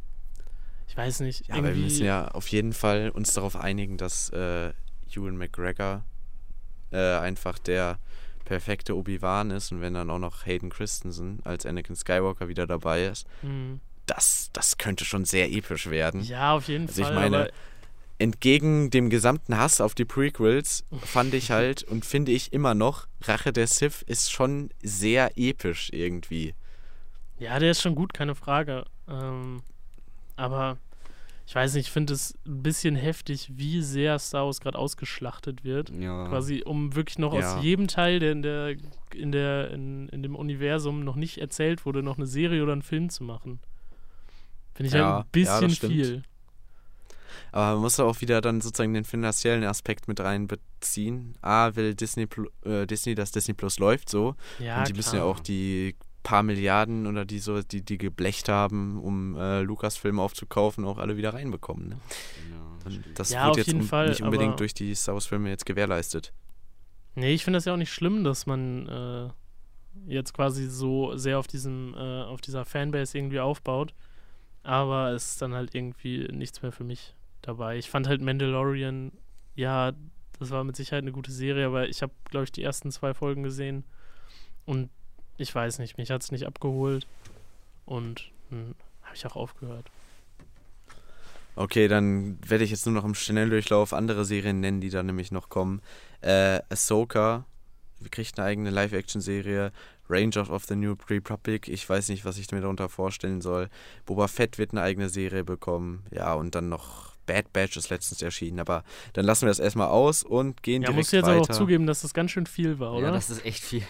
ich 0.88 0.97
weiß 0.97 1.21
nicht. 1.21 1.47
Ja, 1.49 1.57
aber 1.57 1.69
wir 1.75 1.83
müssen 1.83 2.05
ja 2.07 2.29
auf 2.29 2.49
jeden 2.49 2.73
Fall 2.73 3.11
uns 3.11 3.35
darauf 3.35 3.57
einigen, 3.57 3.99
dass 3.99 4.31
äh, 4.31 4.73
Ewan 5.14 5.37
McGregor 5.37 6.03
äh, 6.91 7.17
einfach 7.19 7.59
der 7.59 7.99
perfekte 8.45 8.97
Obi-Wan 8.97 9.51
ist 9.51 9.71
und 9.73 9.83
wenn 9.83 9.93
dann 9.95 10.09
auch 10.11 10.19
noch 10.19 10.47
Hayden 10.47 10.71
Christensen 10.71 11.41
als 11.45 11.67
Anakin 11.67 11.95
Skywalker 11.95 12.49
wieder 12.49 12.67
dabei 12.67 13.05
ist, 13.05 13.27
Hm. 13.43 13.81
das, 14.07 14.49
das 14.55 14.79
könnte 14.79 15.05
schon 15.05 15.27
sehr 15.27 15.53
episch 15.53 15.91
werden. 15.91 16.23
Ja, 16.23 16.55
auf 16.55 16.69
jeden 16.69 16.88
Also 16.88 17.03
ich 17.03 17.07
Fall. 17.07 17.14
meine, 17.14 17.37
aber 17.43 17.51
Entgegen 18.20 18.90
dem 18.90 19.11
gesamten 19.11 19.57
Hass 19.57 19.81
auf 19.81 19.94
die 19.94 20.04
Prequels 20.04 20.85
fand 21.02 21.35
ich 21.35 21.50
halt 21.52 21.85
und 21.85 22.04
finde 22.04 22.33
ich 22.33 22.52
immer 22.52 22.74
noch, 22.74 23.07
Rache 23.22 23.52
der 23.52 23.66
Sith 23.68 24.02
ist 24.02 24.33
schon 24.33 24.70
sehr 24.83 25.31
episch 25.37 25.90
irgendwie. 25.92 26.54
ja, 27.38 27.59
der 27.61 27.70
ist 27.70 27.81
schon 27.81 27.94
gut, 27.94 28.12
keine 28.12 28.35
Frage. 28.35 28.85
Ähm, 29.09 29.62
aber 30.35 30.78
ich 31.46 31.54
weiß 31.54 31.74
nicht, 31.74 31.87
ich 31.87 31.92
finde 31.92 32.12
es 32.12 32.37
ein 32.44 32.62
bisschen 32.62 32.96
heftig, 32.96 33.50
wie 33.54 33.81
sehr 33.83 34.18
Star 34.18 34.46
Wars 34.46 34.61
gerade 34.61 34.76
ausgeschlachtet 34.78 35.62
wird. 35.64 35.90
Ja. 35.90 36.26
Quasi, 36.28 36.62
um 36.66 36.94
wirklich 36.96 37.18
noch 37.18 37.33
Ja. 37.33 37.57
aus 37.57 37.62
jedem 37.62 37.87
Teil, 37.87 38.18
der 38.18 38.33
in 38.33 38.42
der, 38.42 38.76
in 39.14 39.31
der, 39.33 39.70
in, 39.70 40.09
in 40.09 40.22
dem 40.24 40.35
Universum 40.35 41.04
noch 41.04 41.14
nicht 41.16 41.38
erzählt 41.38 41.87
wurde, 41.87 42.02
noch 42.02 42.16
eine 42.18 42.26
Serie 42.26 42.62
oder 42.64 42.72
einen 42.72 42.83
Film 42.83 43.09
zu 43.11 43.22
machen. 43.22 43.61
Finde 44.74 44.88
ich 44.88 44.94
Ja, 44.94 45.04
halt 45.04 45.14
ein 45.14 45.18
ja, 45.18 45.28
bisschen 45.61 45.70
stimmt. 45.70 45.92
viel. 45.92 46.22
Aber 47.53 47.75
man 47.75 47.83
muss 47.83 47.97
da 47.97 48.05
auch 48.05 48.21
wieder 48.21 48.41
dann 48.41 48.61
sozusagen 48.61 48.95
den 48.95 49.05
finanziellen 49.05 49.65
Aspekt 49.65 50.09
mit 50.09 50.21
reinbeziehen. 50.21 51.35
A, 51.41 51.75
will 51.77 51.95
Disney, 51.95 52.27
äh, 52.65 52.87
Disney, 52.87 53.15
dass 53.15 53.33
Disney 53.33 53.55
Plus 53.55 53.79
läuft 53.79 54.09
so. 54.09 54.35
Ja, 54.59 54.79
und 54.79 54.89
die 54.89 54.95
müssen 54.95 55.17
ja 55.17 55.23
klar. 55.23 55.35
auch 55.35 55.41
die 55.41 55.97
paar 56.23 56.43
Milliarden 56.43 57.07
oder 57.07 57.25
die 57.25 57.39
so, 57.39 57.63
die, 57.63 57.83
die 57.83 57.97
geblecht 57.97 58.49
haben, 58.49 59.01
um 59.01 59.37
äh, 59.37 59.63
Lukas-Filme 59.63 60.21
aufzukaufen, 60.21 60.85
auch 60.85 60.99
alle 60.99 61.17
wieder 61.17 61.33
reinbekommen. 61.33 61.89
Ne? 61.89 61.97
stimmt. 62.91 63.19
das 63.19 63.31
Ja, 63.31 63.45
wird 63.45 63.51
auf 63.51 63.57
jetzt 63.57 63.67
jeden 63.69 63.81
un 63.81 63.87
Fall, 63.87 64.09
nicht 64.11 64.23
unbedingt 64.23 64.61
durch 64.61 64.75
die 64.75 64.95
Star 64.95 65.15
Wars-Filme 65.15 65.49
jetzt 65.49 65.67
gewährleistet. 65.67 66.33
Nee, 67.15 67.33
ich 67.33 67.45
finde 67.45 67.57
das 67.57 67.65
ja 67.65 67.73
auch 67.73 67.79
nicht 67.79 67.93
schlimm, 67.93 68.25
dass 68.25 68.47
man 68.47 68.87
äh, 68.87 69.29
jetzt 70.07 70.35
quasi 70.35 70.69
so 70.69 71.17
sehr 71.17 71.39
auf 71.39 71.47
diesem, 71.47 71.95
äh, 71.95 72.23
auf 72.23 72.41
dieser 72.41 72.65
Fanbase 72.65 73.17
irgendwie 73.17 73.41
aufbaut. 73.41 73.95
Aber 74.63 75.13
es 75.13 75.33
ist 75.33 75.43
dann 75.43 75.55
halt 75.55 75.75
irgendwie 75.75 76.29
nichts 76.31 76.63
mehr 76.63 76.73
für 76.73 76.85
mich 76.85 77.15
dabei. 77.49 77.79
Ich 77.79 77.91
fand 77.91 78.07
halt 78.07 78.21
Mandalorian, 78.21 79.13
ja, 79.57 79.93
das 80.39 80.51
war 80.51 80.63
mit 80.65 80.77
Sicherheit 80.77 81.03
eine 81.03 81.13
gute 81.13 81.33
Serie, 81.33 81.67
aber 81.67 81.89
ich 81.89 82.03
habe, 82.03 82.13
glaube 82.31 82.45
ich, 82.45 82.53
die 82.53 82.63
ersten 82.63 82.93
zwei 82.93 83.15
Folgen 83.15 83.43
gesehen 83.43 83.85
und 84.67 84.91
ich 85.39 85.53
weiß 85.55 85.79
nicht, 85.79 85.99
mich 85.99 86.11
hat 86.11 86.23
es 86.23 86.31
nicht 86.31 86.47
abgeholt 86.47 87.07
und 87.87 88.31
hm, 88.51 88.75
habe 89.03 89.17
ich 89.17 89.27
auch 89.27 89.37
aufgehört. 89.37 89.91
Okay, 91.57 91.89
dann 91.89 92.39
werde 92.47 92.63
ich 92.63 92.71
jetzt 92.71 92.87
nur 92.87 92.95
noch 92.95 93.05
im 93.05 93.17
Schnelldurchlauf 93.17 93.93
andere 93.93 94.25
Serien 94.25 94.61
nennen, 94.61 94.81
die 94.81 94.91
da 94.91 95.03
nämlich 95.03 95.33
noch 95.33 95.49
kommen. 95.49 95.83
Äh, 96.21 96.61
Ahsoka 96.69 97.47
kriegt 98.13 98.39
eine 98.39 98.47
eigene 98.47 98.71
Live-Action-Serie. 98.71 99.73
Rangers 100.09 100.49
of 100.49 100.65
the 100.65 100.77
New 100.77 100.95
Republic, 101.11 101.69
ich 101.69 101.87
weiß 101.87 102.09
nicht, 102.09 102.25
was 102.25 102.39
ich 102.39 102.51
mir 102.51 102.61
darunter 102.61 102.89
vorstellen 102.89 103.41
soll. 103.41 103.69
Boba 104.07 104.29
Fett 104.29 104.57
wird 104.57 104.71
eine 104.71 104.83
eigene 104.83 105.09
Serie 105.09 105.45
bekommen. 105.45 106.05
Ja, 106.11 106.33
und 106.35 106.55
dann 106.55 106.69
noch 106.69 107.17
Bad 107.29 107.53
Batch 107.53 107.77
ist 107.77 107.91
letztens 107.91 108.21
erschienen. 108.23 108.59
Aber 108.59 108.83
dann 109.12 109.25
lassen 109.25 109.43
wir 109.43 109.49
das 109.51 109.61
erstmal 109.61 109.87
aus 109.88 110.25
und 110.25 110.64
gehen 110.64 110.83
Ja, 110.83 110.87
direkt 110.88 110.97
musst 110.97 111.12
du 111.12 111.17
jetzt 111.19 111.27
weiter. 111.27 111.37
aber 111.37 111.43
auch 111.53 111.57
zugeben, 111.57 111.87
dass 111.87 112.01
das 112.03 112.12
ganz 112.12 112.33
schön 112.33 112.47
viel 112.47 112.81
war, 112.81 112.95
oder? 112.95 113.07
Ja, 113.07 113.12
das 113.12 113.31
ist 113.31 113.45
echt 113.45 113.62
viel. 113.62 113.85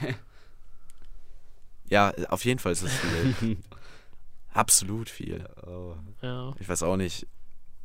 ja, 1.88 2.12
auf 2.28 2.44
jeden 2.44 2.58
Fall 2.58 2.72
ist 2.72 2.82
es 2.82 2.92
viel. 2.92 3.56
Absolut 4.52 5.08
viel. 5.08 5.46
oh. 5.66 5.94
ja. 6.22 6.52
Ich 6.58 6.68
weiß 6.68 6.82
auch 6.82 6.96
nicht. 6.96 7.26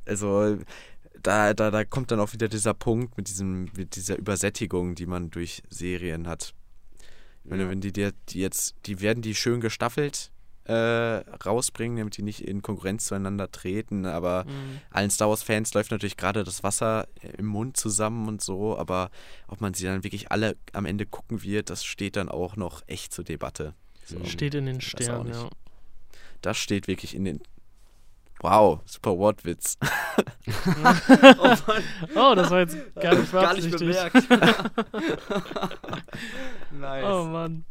Also 0.06 0.58
da, 1.22 1.54
da, 1.54 1.72
da 1.72 1.86
kommt 1.86 2.12
dann 2.12 2.20
auch 2.20 2.34
wieder 2.34 2.48
dieser 2.50 2.74
Punkt 2.74 3.16
mit 3.18 3.28
diesem, 3.30 3.70
mit 3.78 3.96
dieser 3.96 4.18
Übersättigung, 4.18 4.96
die 4.96 5.06
man 5.06 5.30
durch 5.30 5.64
Serien 5.70 6.28
hat. 6.28 6.54
Ich 7.44 7.50
meine, 7.50 7.64
Ja. 7.64 7.70
wenn 7.70 7.80
die 7.82 7.94
dir 7.94 8.12
die 8.30 8.40
jetzt, 8.40 8.76
die 8.86 9.00
werden 9.02 9.22
die 9.22 9.36
schön 9.36 9.62
gestaffelt 9.62 10.32
äh, 10.66 10.74
rausbringen, 11.46 11.98
damit 11.98 12.16
die 12.18 12.22
nicht 12.22 12.42
in 12.48 12.62
Konkurrenz 12.62 13.06
zueinander 13.06 13.52
treten, 13.52 14.06
aber 14.06 14.46
Mhm. 14.46 14.80
allen 14.92 15.10
Star 15.10 15.30
Wars-Fans 15.30 15.74
läuft 15.74 15.92
natürlich 15.92 16.16
gerade 16.18 16.44
das 16.44 16.64
Wasser 16.64 17.08
im 17.38 17.46
Mund 17.48 17.76
zusammen 17.78 18.28
und 18.28 18.42
so, 18.42 18.78
aber 18.78 19.10
ob 19.48 19.60
man 19.62 19.74
sie 19.74 19.86
dann 19.86 20.04
wirklich 20.04 20.32
alle 20.32 20.56
am 20.72 20.86
Ende 20.86 21.06
gucken 21.06 21.44
wird, 21.44 21.70
das 21.70 21.84
steht 21.84 22.16
dann 22.16 22.30
auch 22.30 22.56
noch 22.56 22.82
echt 22.88 23.14
zur 23.14 23.24
Debatte. 23.26 23.74
So. 24.06 24.24
Steht 24.26 24.54
in 24.56 24.66
den 24.66 24.80
Sternen, 24.82 25.34
ja. 25.34 25.50
Das 26.42 26.58
steht 26.58 26.88
wirklich 26.88 27.16
in 27.16 27.26
den. 27.26 27.42
Wow, 28.42 28.80
super 28.86 29.18
Wortwitz. 29.18 29.78
Oh, 32.16 32.36
das 32.36 32.50
war 32.52 32.60
jetzt 32.60 32.78
gar 32.96 33.16
nicht 33.16 33.32
Gar 33.32 33.54
nicht 33.54 33.72
bemerkt. 33.72 34.30
nice. 36.72 37.06
Oh 37.06 37.24
Mann. 37.26 37.66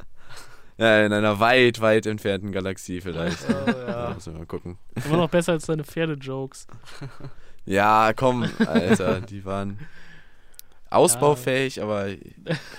Ja, 0.79 1.05
in 1.05 1.13
einer 1.13 1.39
weit, 1.39 1.81
weit 1.81 2.07
entfernten 2.07 2.51
Galaxie 2.53 3.01
vielleicht. 3.01 3.39
Oh, 3.49 3.71
ja. 3.71 4.13
müssen 4.15 4.33
wir 4.33 4.41
mal 4.41 4.47
gucken. 4.47 4.79
Immer 5.05 5.19
noch 5.19 5.31
besser 5.31 5.53
als 5.53 5.67
deine 5.67 5.85
Pferde-Jokes. 5.85 6.67
Ja, 7.65 8.13
komm, 8.13 8.43
Alter, 8.67 9.21
die 9.21 9.45
waren 9.45 9.79
ausbaufähig, 10.91 11.81
aber 11.81 12.09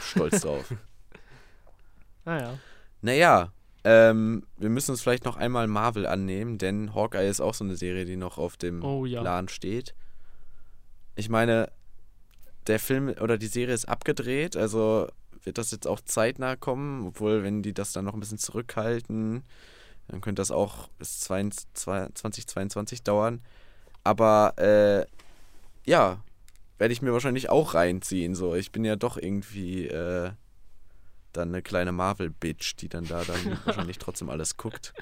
stolz 0.02 0.42
drauf. 0.42 0.74
Naja. 2.26 2.58
Naja, 3.02 3.52
ähm, 3.86 4.44
wir 4.58 4.70
müssen 4.70 4.92
uns 4.92 5.02
vielleicht 5.02 5.26
noch 5.26 5.36
einmal 5.36 5.68
Marvel 5.68 6.06
annehmen, 6.06 6.58
denn 6.58 6.94
Hawkeye 6.96 7.30
ist 7.30 7.42
auch 7.42 7.54
so 7.54 7.64
eine 7.66 7.76
Serie, 7.76 8.06
die 8.06 8.16
noch 8.16 8.38
auf 8.38 8.56
dem 8.56 8.84
Oh 8.84 9.06
ja. 9.06 9.22
Plan 9.22 9.50
steht. 9.50 9.94
Ich 11.16 11.30
meine, 11.30 11.70
der 12.68 12.80
Film 12.80 13.10
oder 13.22 13.38
die 13.38 13.48
Serie 13.48 13.74
ist 13.76 13.90
abgedreht, 13.90 14.56
also 14.56 15.08
wird 15.44 15.58
das 15.58 15.72
jetzt 15.72 15.88
auch 15.88 16.00
zeitnah 16.02 16.56
kommen, 16.56 17.08
obwohl, 17.08 17.44
wenn 17.44 17.62
die 17.62 17.74
das 17.74 17.92
dann 17.94 18.06
noch 18.06 18.14
ein 18.14 18.20
bisschen 18.20 18.38
zurückhalten, 18.38 19.44
dann 20.08 20.22
könnte 20.22 20.42
das 20.42 20.52
auch 20.52 20.88
bis 21.00 21.20
2022 21.22 23.04
dauern. 23.04 23.42
Aber 24.04 24.54
äh, 24.58 25.06
ja, 25.90 26.22
werde 26.78 26.94
ich 26.94 27.02
mir 27.02 27.14
wahrscheinlich 27.14 27.50
auch 27.50 27.74
reinziehen. 27.74 28.36
So, 28.36 28.56
ich 28.56 28.72
bin 28.72 28.84
ja 28.84 28.96
doch 28.96 29.18
irgendwie 29.18 29.88
äh, 29.88 30.32
dann 31.32 31.50
eine 31.50 31.62
kleine 31.62 31.92
Marvel-Bitch, 31.92 32.76
die 32.78 32.90
dann 32.90 33.06
da 33.06 33.24
dann 33.24 33.58
wahrscheinlich 33.66 33.98
trotzdem 33.98 34.30
alles 34.30 34.58
guckt. 34.58 34.94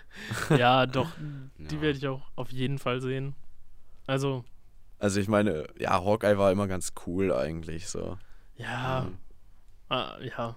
Ja, 0.50 0.86
doch, 0.88 1.10
die 1.58 1.82
werde 1.82 1.98
ich 1.98 2.08
auch 2.08 2.22
auf 2.36 2.52
jeden 2.52 2.80
Fall 2.80 3.02
sehen. 3.02 3.36
Also. 4.08 4.44
Also 5.00 5.20
ich 5.20 5.28
meine, 5.28 5.66
ja, 5.80 6.04
Hawkeye 6.04 6.38
war 6.38 6.52
immer 6.52 6.68
ganz 6.68 6.94
cool 7.06 7.34
eigentlich 7.34 7.88
so. 7.88 8.18
Ja. 8.56 9.08
Mhm. 9.10 9.18
Ah, 9.92 10.18
ja. 10.22 10.56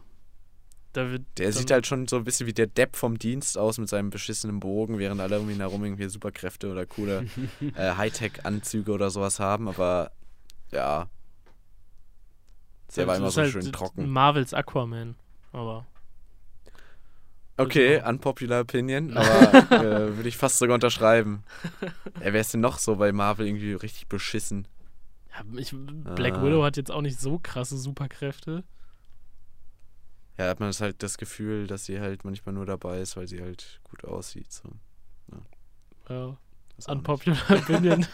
Da 0.93 1.11
wird 1.11 1.25
der 1.39 1.53
sieht 1.53 1.73
halt 1.73 1.89
schon 1.89 2.07
so 2.07 2.19
ein 2.19 2.23
bisschen 2.23 2.47
wie 2.47 2.53
der 2.53 2.69
Depp 2.69 2.95
vom 2.95 3.19
Dienst 3.19 3.59
aus 3.59 3.79
mit 3.79 3.89
seinem 3.89 4.11
beschissenen 4.11 4.61
Bogen, 4.61 5.01
während 5.01 5.21
alle 5.21 5.41
um 5.41 5.51
ihn 5.51 5.57
herum 5.57 5.85
irgendwie 5.85 6.09
Superkräfte 6.09 6.71
oder 6.71 6.87
coole 6.87 7.27
äh, 7.75 7.97
Hightech-Anzüge 7.97 8.93
oder 8.93 9.11
sowas 9.11 9.41
haben, 9.41 9.69
aber 9.69 10.13
ja. 10.71 11.09
Der 12.95 13.09
war 13.09 13.17
immer 13.17 13.33
so 13.33 13.41
halt 13.41 13.51
schön 13.51 13.73
trocken. 13.73 14.09
Marvels 14.09 14.55
Aquaman, 14.55 15.17
aber. 15.51 15.85
Okay, 17.57 18.01
unpopular 18.07 18.61
Opinion, 18.61 19.17
aber 19.17 19.73
äh, 19.73 20.17
würde 20.17 20.29
ich 20.29 20.37
fast 20.37 20.59
sogar 20.59 20.75
unterschreiben. 20.75 21.43
Ja, 22.25 22.33
wer 22.33 22.41
ist 22.41 22.55
denn 22.55 22.61
noch 22.61 22.79
so 22.79 22.95
bei 22.95 23.11
Marvel 23.11 23.49
irgendwie 23.49 23.73
richtig 23.73 24.07
beschissen? 24.07 24.69
Ja, 25.33 25.43
ich, 25.59 25.75
Black 25.75 26.35
ah. 26.35 26.43
Widow 26.45 26.63
hat 26.63 26.77
jetzt 26.77 26.93
auch 26.93 27.03
nicht 27.03 27.19
so 27.21 27.41
krasse 27.43 27.77
Superkräfte 27.77 28.63
ja, 30.37 30.49
hat 30.49 30.61
man 30.61 30.69
das 30.69 30.81
halt 30.81 31.03
das 31.03 31.17
Gefühl, 31.17 31.67
dass 31.67 31.85
sie 31.85 32.01
halt 32.01 32.25
manchmal 32.25 32.55
nur 32.55 32.67
dabei 32.67 33.01
ist, 33.01 33.17
weil 33.17 33.29
sie 33.29 33.41
halt 33.41 33.81
gut 33.85 34.05
aussieht. 34.05 34.51
So. 34.53 34.69
Ja. 35.31 36.15
ja. 36.15 36.37
Unpopular 36.89 37.39
Opinion. 37.51 38.05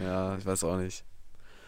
ja, 0.00 0.36
ich 0.36 0.46
weiß 0.46 0.62
auch 0.62 0.76
nicht. 0.76 1.04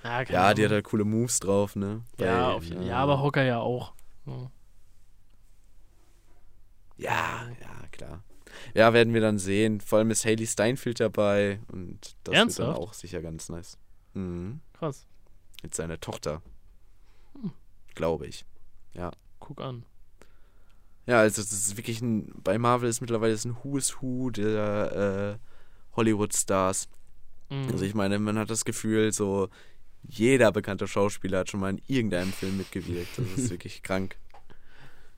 Ja, 0.05 0.23
ja 0.23 0.55
die 0.55 0.65
hat 0.65 0.71
halt 0.71 0.85
coole 0.85 1.05
Moves 1.05 1.41
drauf, 1.41 1.75
ne? 1.75 2.05
Ja, 2.19 2.53
auf, 2.53 2.65
ja, 2.65 2.81
ja, 2.81 2.97
aber 2.99 3.21
Hocker 3.21 3.43
ja 3.43 3.59
auch. 3.59 3.93
Ja. 4.25 4.51
ja, 6.97 7.49
ja, 7.61 7.89
klar. 7.91 8.23
Ja, 8.73 8.93
werden 8.93 9.15
wir 9.15 9.21
dann 9.21 9.39
sehen. 9.39 9.81
Vor 9.81 9.99
allem 9.99 10.13
ist 10.13 10.25
Haley 10.25 10.47
Steinfeld 10.47 11.01
dabei 11.01 11.61
und 11.73 12.15
das 12.23 12.35
Ernsthaft? 12.35 12.69
wird 12.69 12.77
dann 12.77 12.85
auch 12.85 12.93
sicher 12.93 13.21
ganz 13.21 13.49
nice. 13.49 13.79
Mhm. 14.15 14.61
Krass. 14.75 15.07
Mit 15.63 15.75
seiner 15.75 15.99
Tochter. 16.01 16.41
Hm. 17.35 17.53
Glaube 17.97 18.29
ich. 18.29 18.45
Ja 18.93 19.11
guck 19.51 19.61
an. 19.61 19.85
Ja, 21.07 21.21
also 21.21 21.43
das 21.43 21.53
ist 21.53 21.77
wirklich 21.77 22.01
ein, 22.01 22.33
bei 22.45 22.57
Marvel 22.57 22.89
ist 22.89 23.01
mittlerweile 23.01 23.35
ein 23.35 23.57
Who 23.63 23.79
is 23.79 24.01
Who 24.01 24.31
der 24.31 25.39
äh, 25.41 25.97
Hollywood-Stars. 25.97 26.89
Mhm. 27.49 27.69
Also 27.73 27.85
ich 27.85 27.95
meine, 27.95 28.21
man 28.21 28.39
hat 28.39 28.49
das 28.49 28.65
Gefühl, 28.65 29.13
so 29.13 29.49
jeder 30.03 30.53
bekannte 30.53 30.87
Schauspieler 30.87 31.41
hat 31.41 31.51
schon 31.51 31.61
mal 31.61 31.71
in 31.71 31.83
irgendeinem 31.89 32.33
Film 32.33 32.59
mitgewirkt. 32.59 33.19
Das 33.19 33.27
ist 33.37 33.51
wirklich 33.51 33.83
krank. 33.83 34.17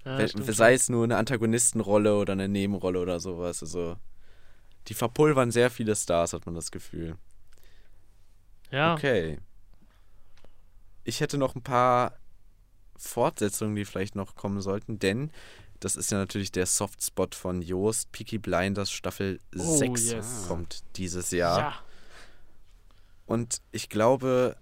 Ja, 0.04 0.26
Sei 0.26 0.74
es 0.74 0.88
nur 0.88 1.04
eine 1.04 1.16
Antagonistenrolle 1.18 2.16
oder 2.16 2.32
eine 2.32 2.48
Nebenrolle 2.48 2.98
oder 2.98 3.20
sowas. 3.20 3.62
Also 3.62 3.96
die 4.88 4.94
verpulvern 4.94 5.50
sehr 5.50 5.70
viele 5.70 5.94
Stars, 5.94 6.32
hat 6.32 6.46
man 6.46 6.54
das 6.54 6.70
Gefühl. 6.70 7.16
Ja. 8.70 8.94
Okay. 8.94 9.38
Ich 11.04 11.20
hätte 11.20 11.36
noch 11.36 11.54
ein 11.54 11.62
paar 11.62 12.18
Fortsetzungen, 13.02 13.74
die 13.74 13.84
vielleicht 13.84 14.14
noch 14.14 14.34
kommen 14.34 14.60
sollten, 14.60 14.98
denn 14.98 15.30
das 15.82 15.96
ist 15.96 16.12
ja 16.12 16.18
natürlich 16.18 16.52
der 16.52 16.66
Softspot 16.66 17.34
von 17.34 17.60
Joost. 17.60 18.12
Peaky 18.12 18.38
Blinders 18.38 18.92
Staffel 18.92 19.40
oh, 19.58 19.76
6 19.76 20.12
yes. 20.12 20.44
kommt 20.46 20.84
dieses 20.96 21.32
Jahr. 21.32 21.58
Ja. 21.58 21.74
Und 23.26 23.60
ich 23.72 23.88
glaube, 23.88 24.56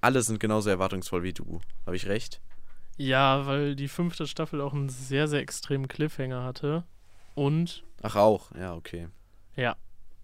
alle 0.00 0.22
sind 0.22 0.40
genauso 0.40 0.70
erwartungsvoll 0.70 1.22
wie 1.22 1.32
du. 1.32 1.60
Habe 1.86 1.94
ich 1.94 2.06
recht? 2.06 2.40
Ja, 2.96 3.46
weil 3.46 3.76
die 3.76 3.88
fünfte 3.88 4.26
Staffel 4.26 4.60
auch 4.60 4.72
einen 4.72 4.88
sehr, 4.88 5.28
sehr 5.28 5.40
extremen 5.40 5.88
Cliffhanger 5.88 6.42
hatte. 6.42 6.84
Und. 7.34 7.84
Ach, 8.02 8.16
auch, 8.16 8.50
ja, 8.56 8.74
okay. 8.74 9.08
Ja. 9.56 9.76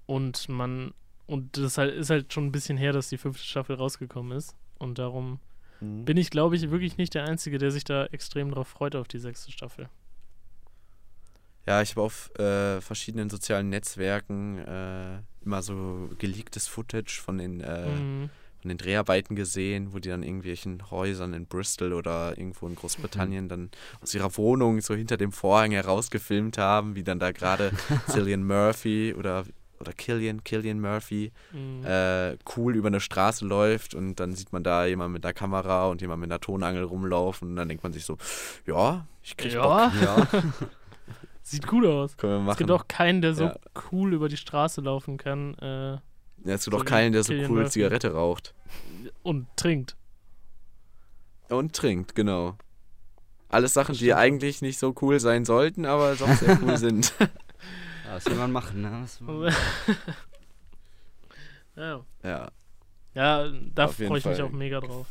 Und 0.07 0.49
man. 0.49 0.93
Und 1.27 1.57
das 1.57 1.79
halt, 1.79 1.95
ist 1.95 2.11
halt 2.11 2.33
schon 2.33 2.47
ein 2.47 2.53
bisschen 2.53 2.77
her, 2.77 2.93
dass 2.93 3.09
die 3.09 3.18
fünfte 3.18 3.45
Staffel 3.45 3.77
rausgekommen 3.77 4.37
ist. 4.37 4.57
Und 4.79 4.99
darum 4.99 5.39
mhm. 5.81 6.05
bin 6.05 6.16
ich, 6.16 6.31
glaube 6.31 6.57
ich, 6.57 6.70
wirklich 6.70 6.97
nicht 6.97 7.14
der 7.14 7.24
Einzige, 7.24 7.59
der 7.59 7.70
sich 7.70 7.85
da 7.85 8.07
extrem 8.07 8.51
drauf 8.51 8.68
freut, 8.68 8.97
auf 8.97 9.09
die 9.09 9.18
sechste 9.18 9.51
Staffel. 9.51 9.89
Ja, 11.66 11.83
ich 11.83 11.91
habe 11.91 12.03
auf 12.03 12.35
äh, 12.39 12.81
verschiedenen 12.81 13.31
sozialen 13.31 13.68
Netzwerken 13.68 14.59
äh, 14.59 15.18
immer 15.45 15.62
so 15.62 16.11
geleaktes 16.18 16.66
Footage 16.66 17.20
von 17.22 17.39
den, 17.39 17.61
äh, 17.61 17.87
mhm. 17.87 18.31
von 18.61 18.68
den 18.70 18.78
Dreharbeiten 18.78 19.37
gesehen, 19.37 19.93
wo 19.93 19.99
die 19.99 20.09
dann 20.09 20.22
irgendwelchen 20.22 20.91
Häusern 20.91 21.35
in 21.35 21.47
Bristol 21.47 21.93
oder 21.93 22.37
irgendwo 22.37 22.66
in 22.66 22.74
Großbritannien 22.74 23.45
mhm. 23.45 23.49
dann 23.49 23.70
aus 24.01 24.14
ihrer 24.14 24.37
Wohnung 24.37 24.81
so 24.81 24.95
hinter 24.95 25.16
dem 25.16 25.33
Vorhang 25.33 25.72
herausgefilmt 25.72 26.59
haben, 26.59 26.95
wie 26.95 27.05
dann 27.05 27.18
da 27.18 27.31
gerade 27.31 27.72
Cillian 28.09 28.45
Murphy 28.45 29.14
oder 29.16 29.45
oder 29.81 29.93
Killian, 29.93 30.45
Killian 30.45 30.81
Murphy, 30.81 31.33
mhm. 31.53 31.85
äh, 31.85 32.37
cool 32.57 32.76
über 32.76 32.89
eine 32.89 33.01
Straße 33.01 33.45
läuft 33.47 33.95
und 33.95 34.20
dann 34.20 34.35
sieht 34.35 34.53
man 34.53 34.62
da 34.62 34.85
jemand 34.85 35.12
mit 35.12 35.24
einer 35.24 35.33
Kamera 35.33 35.87
und 35.87 36.01
jemand 36.01 36.20
mit 36.20 36.31
einer 36.31 36.41
Tonangel 36.41 36.85
rumlaufen 36.85 37.49
und 37.49 37.57
dann 37.57 37.68
denkt 37.68 37.83
man 37.83 37.93
sich 37.93 38.05
so, 38.05 38.18
ja, 38.66 39.07
ich 39.22 39.37
krieg 39.37 39.53
ja. 39.53 39.89
Bock. 39.89 40.03
Ja. 40.03 40.26
Sieht 41.43 41.66
gut 41.66 41.85
aus. 41.85 42.16
Können 42.16 42.35
wir 42.35 42.39
machen. 42.41 42.53
Es 42.53 42.59
gibt 42.59 42.70
auch 42.70 42.87
keinen, 42.87 43.22
der 43.22 43.35
so 43.35 43.45
ja. 43.45 43.57
cool 43.91 44.12
über 44.12 44.28
die 44.28 44.37
Straße 44.37 44.81
laufen 44.83 45.16
kann. 45.16 45.55
Äh, 45.55 45.93
ja, 45.93 46.01
es 46.45 46.64
gibt 46.64 46.76
so 46.76 46.81
auch 46.81 46.85
keinen, 46.85 47.12
der 47.12 47.24
so 47.24 47.33
Killian 47.33 47.51
cool 47.51 47.57
Murphy. 47.59 47.70
Zigarette 47.70 48.12
raucht. 48.12 48.55
Und 49.22 49.49
trinkt. 49.57 49.97
Und 51.49 51.74
trinkt, 51.74 52.14
genau. 52.14 52.57
Alles 53.49 53.72
Sachen, 53.74 53.97
die 53.97 54.14
eigentlich 54.14 54.62
nicht 54.62 54.78
so 54.78 54.95
cool 55.03 55.18
sein 55.18 55.45
sollten, 55.45 55.87
aber 55.87 56.14
doch 56.14 56.33
sehr 56.35 56.57
cool 56.62 56.76
sind. 56.76 57.12
Ja, 58.11 58.16
was 58.16 58.26
will 58.26 58.34
man 58.34 58.50
machen, 58.50 58.80
ne? 58.80 59.06
Man 59.20 59.54
ja. 61.76 62.04
Ja. 62.24 62.50
Ja, 63.14 63.48
da 63.74 63.88
freue 63.88 64.18
ich 64.18 64.24
Fall. 64.24 64.32
mich 64.32 64.42
auch 64.42 64.50
mega 64.50 64.80
drauf. 64.80 65.06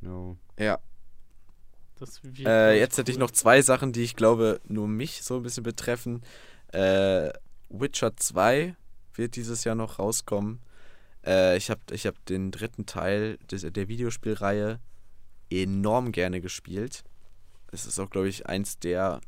No. 0.00 0.36
Ja. 0.58 0.80
Äh, 2.44 2.78
jetzt 2.78 2.94
cool. 2.94 2.98
hätte 2.98 3.12
ich 3.12 3.18
noch 3.18 3.30
zwei 3.30 3.62
Sachen, 3.62 3.92
die 3.92 4.02
ich 4.02 4.16
glaube 4.16 4.60
nur 4.66 4.88
mich 4.88 5.22
so 5.22 5.36
ein 5.36 5.42
bisschen 5.44 5.62
betreffen. 5.62 6.22
Äh, 6.72 7.30
Witcher 7.68 8.16
2 8.16 8.74
wird 9.14 9.36
dieses 9.36 9.62
Jahr 9.62 9.76
noch 9.76 10.00
rauskommen. 10.00 10.60
Äh, 11.24 11.56
ich 11.56 11.70
habe 11.70 11.80
ich 11.92 12.06
hab 12.06 12.24
den 12.26 12.50
dritten 12.50 12.86
Teil 12.86 13.36
des, 13.50 13.62
der 13.62 13.86
Videospielreihe 13.86 14.80
enorm 15.50 16.10
gerne 16.10 16.40
gespielt. 16.40 17.04
Es 17.70 17.86
ist 17.86 18.00
auch, 18.00 18.10
glaube 18.10 18.28
ich, 18.28 18.46
eins 18.46 18.78
der 18.78 19.20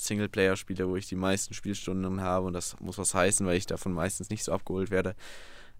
Singleplayer-Spiele, 0.00 0.88
wo 0.88 0.96
ich 0.96 1.08
die 1.08 1.16
meisten 1.16 1.54
Spielstunden 1.54 2.20
habe 2.20 2.46
und 2.46 2.52
das 2.52 2.78
muss 2.80 2.98
was 2.98 3.14
heißen, 3.14 3.46
weil 3.46 3.56
ich 3.56 3.66
davon 3.66 3.92
meistens 3.92 4.30
nicht 4.30 4.44
so 4.44 4.52
abgeholt 4.52 4.90
werde 4.90 5.14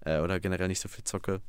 äh, 0.05 0.21
oder 0.21 0.41
generell 0.41 0.69
nicht 0.69 0.81
so 0.81 0.89
viel 0.89 1.05
zocke. 1.05 1.41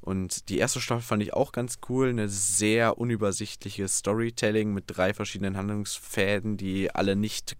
Und 0.00 0.50
die 0.50 0.58
erste 0.58 0.80
Staffel 0.80 1.02
fand 1.02 1.22
ich 1.22 1.32
auch 1.32 1.50
ganz 1.52 1.78
cool, 1.88 2.10
eine 2.10 2.28
sehr 2.28 2.98
unübersichtliche 2.98 3.88
Storytelling 3.88 4.74
mit 4.74 4.84
drei 4.86 5.14
verschiedenen 5.14 5.56
Handlungsfäden, 5.56 6.58
die 6.58 6.94
alle 6.94 7.16
nicht 7.16 7.56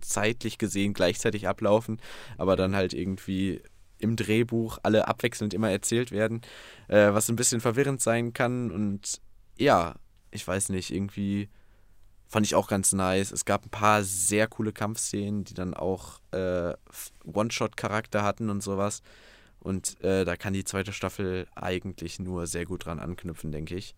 zeitlich 0.00 0.58
gesehen 0.58 0.92
gleichzeitig 0.92 1.46
ablaufen, 1.46 2.00
aber 2.36 2.56
dann 2.56 2.74
halt 2.74 2.94
irgendwie 2.94 3.62
im 3.98 4.16
Drehbuch 4.16 4.78
alle 4.82 5.08
abwechselnd 5.08 5.54
immer 5.54 5.70
erzählt 5.70 6.10
werden, 6.10 6.42
äh, 6.88 7.12
was 7.12 7.28
ein 7.28 7.36
bisschen 7.36 7.60
verwirrend 7.60 8.00
sein 8.00 8.32
kann 8.32 8.70
und 8.70 9.20
ja, 9.56 9.94
ich 10.30 10.46
weiß 10.46 10.70
nicht, 10.70 10.92
irgendwie 10.92 11.48
Fand 12.34 12.46
ich 12.46 12.56
auch 12.56 12.66
ganz 12.66 12.92
nice. 12.92 13.30
Es 13.30 13.44
gab 13.44 13.64
ein 13.64 13.70
paar 13.70 14.02
sehr 14.02 14.48
coole 14.48 14.72
Kampfszenen, 14.72 15.44
die 15.44 15.54
dann 15.54 15.72
auch 15.72 16.18
äh, 16.32 16.74
One-Shot-Charakter 17.32 18.24
hatten 18.24 18.50
und 18.50 18.60
sowas. 18.60 19.02
Und 19.60 20.02
äh, 20.02 20.24
da 20.24 20.34
kann 20.34 20.52
die 20.52 20.64
zweite 20.64 20.92
Staffel 20.92 21.46
eigentlich 21.54 22.18
nur 22.18 22.48
sehr 22.48 22.64
gut 22.66 22.86
dran 22.86 22.98
anknüpfen, 22.98 23.52
denke 23.52 23.76
ich. 23.76 23.94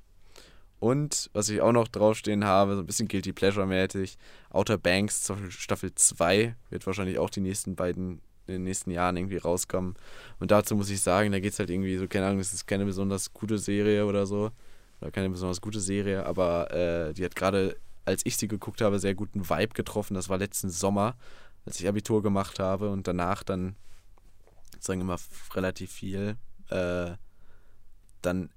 Und 0.81 1.31
was 1.33 1.49
ich 1.49 1.63
auch 1.63 1.73
noch 1.73 1.89
draufstehen 1.89 2.45
habe, 2.45 2.75
so 2.75 2.81
ein 2.81 2.87
bisschen 2.87 3.09
Guilty 3.09 3.33
Pleasure-mäßig, 3.33 4.19
Outer 4.51 4.77
Banks 4.77 5.33
Staffel 5.49 5.95
2 5.95 6.57
wird 6.69 6.87
wahrscheinlich 6.87 7.19
auch 7.19 7.31
die 7.31 7.41
nächsten 7.41 7.75
beiden 7.75 8.21
in 8.47 8.53
den 8.53 8.65
nächsten 8.65 8.91
Jahren 8.91 9.17
irgendwie 9.17 9.39
rauskommen. 9.39 9.95
Und 10.41 10.51
dazu 10.51 10.77
muss 10.77 10.91
ich 10.91 11.01
sagen, 11.01 11.33
da 11.33 11.41
geht 11.41 11.55
es 11.55 11.59
halt 11.59 11.71
irgendwie 11.71 11.97
so, 11.97 12.07
keine 12.07 12.27
Ahnung, 12.27 12.41
es 12.41 12.53
ist 12.53 12.67
keine 12.67 12.85
besonders 12.85 13.33
gute 13.33 13.57
Serie 13.57 14.05
oder 14.05 14.27
so. 14.27 14.51
Oder 15.01 15.11
keine 15.11 15.31
besonders 15.31 15.63
gute 15.63 15.81
Serie, 15.81 16.27
aber 16.27 16.71
äh, 16.71 17.15
die 17.15 17.25
hat 17.25 17.35
gerade 17.35 17.77
als 18.07 18.23
ich 18.25 18.37
sie 18.37 18.49
geguckt 18.49 18.81
habe, 18.81 18.99
sehr 18.99 19.15
guten 19.15 19.51
Vibe 19.51 19.75
getroffen. 19.75 20.15
Das 20.15 20.29
war 20.29 20.39
letzten 20.39 20.71
Sommer, 20.71 21.17
als 21.67 21.79
ich 21.81 21.89
Abitur 21.89 22.23
gemacht 22.23 22.59
habe 22.59 22.91
und 22.91 23.07
danach 23.07 23.43
dann, 23.43 23.77
sagen 24.81 25.01
wir 25.01 25.05
mal, 25.05 25.19
relativ 25.55 25.93
viel. 25.93 26.37
Äh, 26.71 27.13
dann 28.23 28.51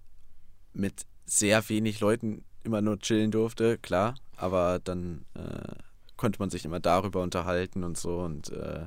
mit 0.73 1.05
sehr 1.25 1.67
wenig 1.69 1.99
Leuten 1.99 2.45
immer 2.63 2.81
nur 2.81 2.99
chillen 2.99 3.31
durfte, 3.31 3.77
klar. 3.77 4.15
Aber 4.37 4.79
dann 4.79 5.25
äh, 5.33 5.75
konnte 6.15 6.39
man 6.39 6.49
sich 6.49 6.65
immer 6.65 6.79
darüber 6.79 7.21
unterhalten 7.21 7.83
und 7.83 7.97
so. 7.97 8.19
Und 8.19 8.51
äh, 8.51 8.85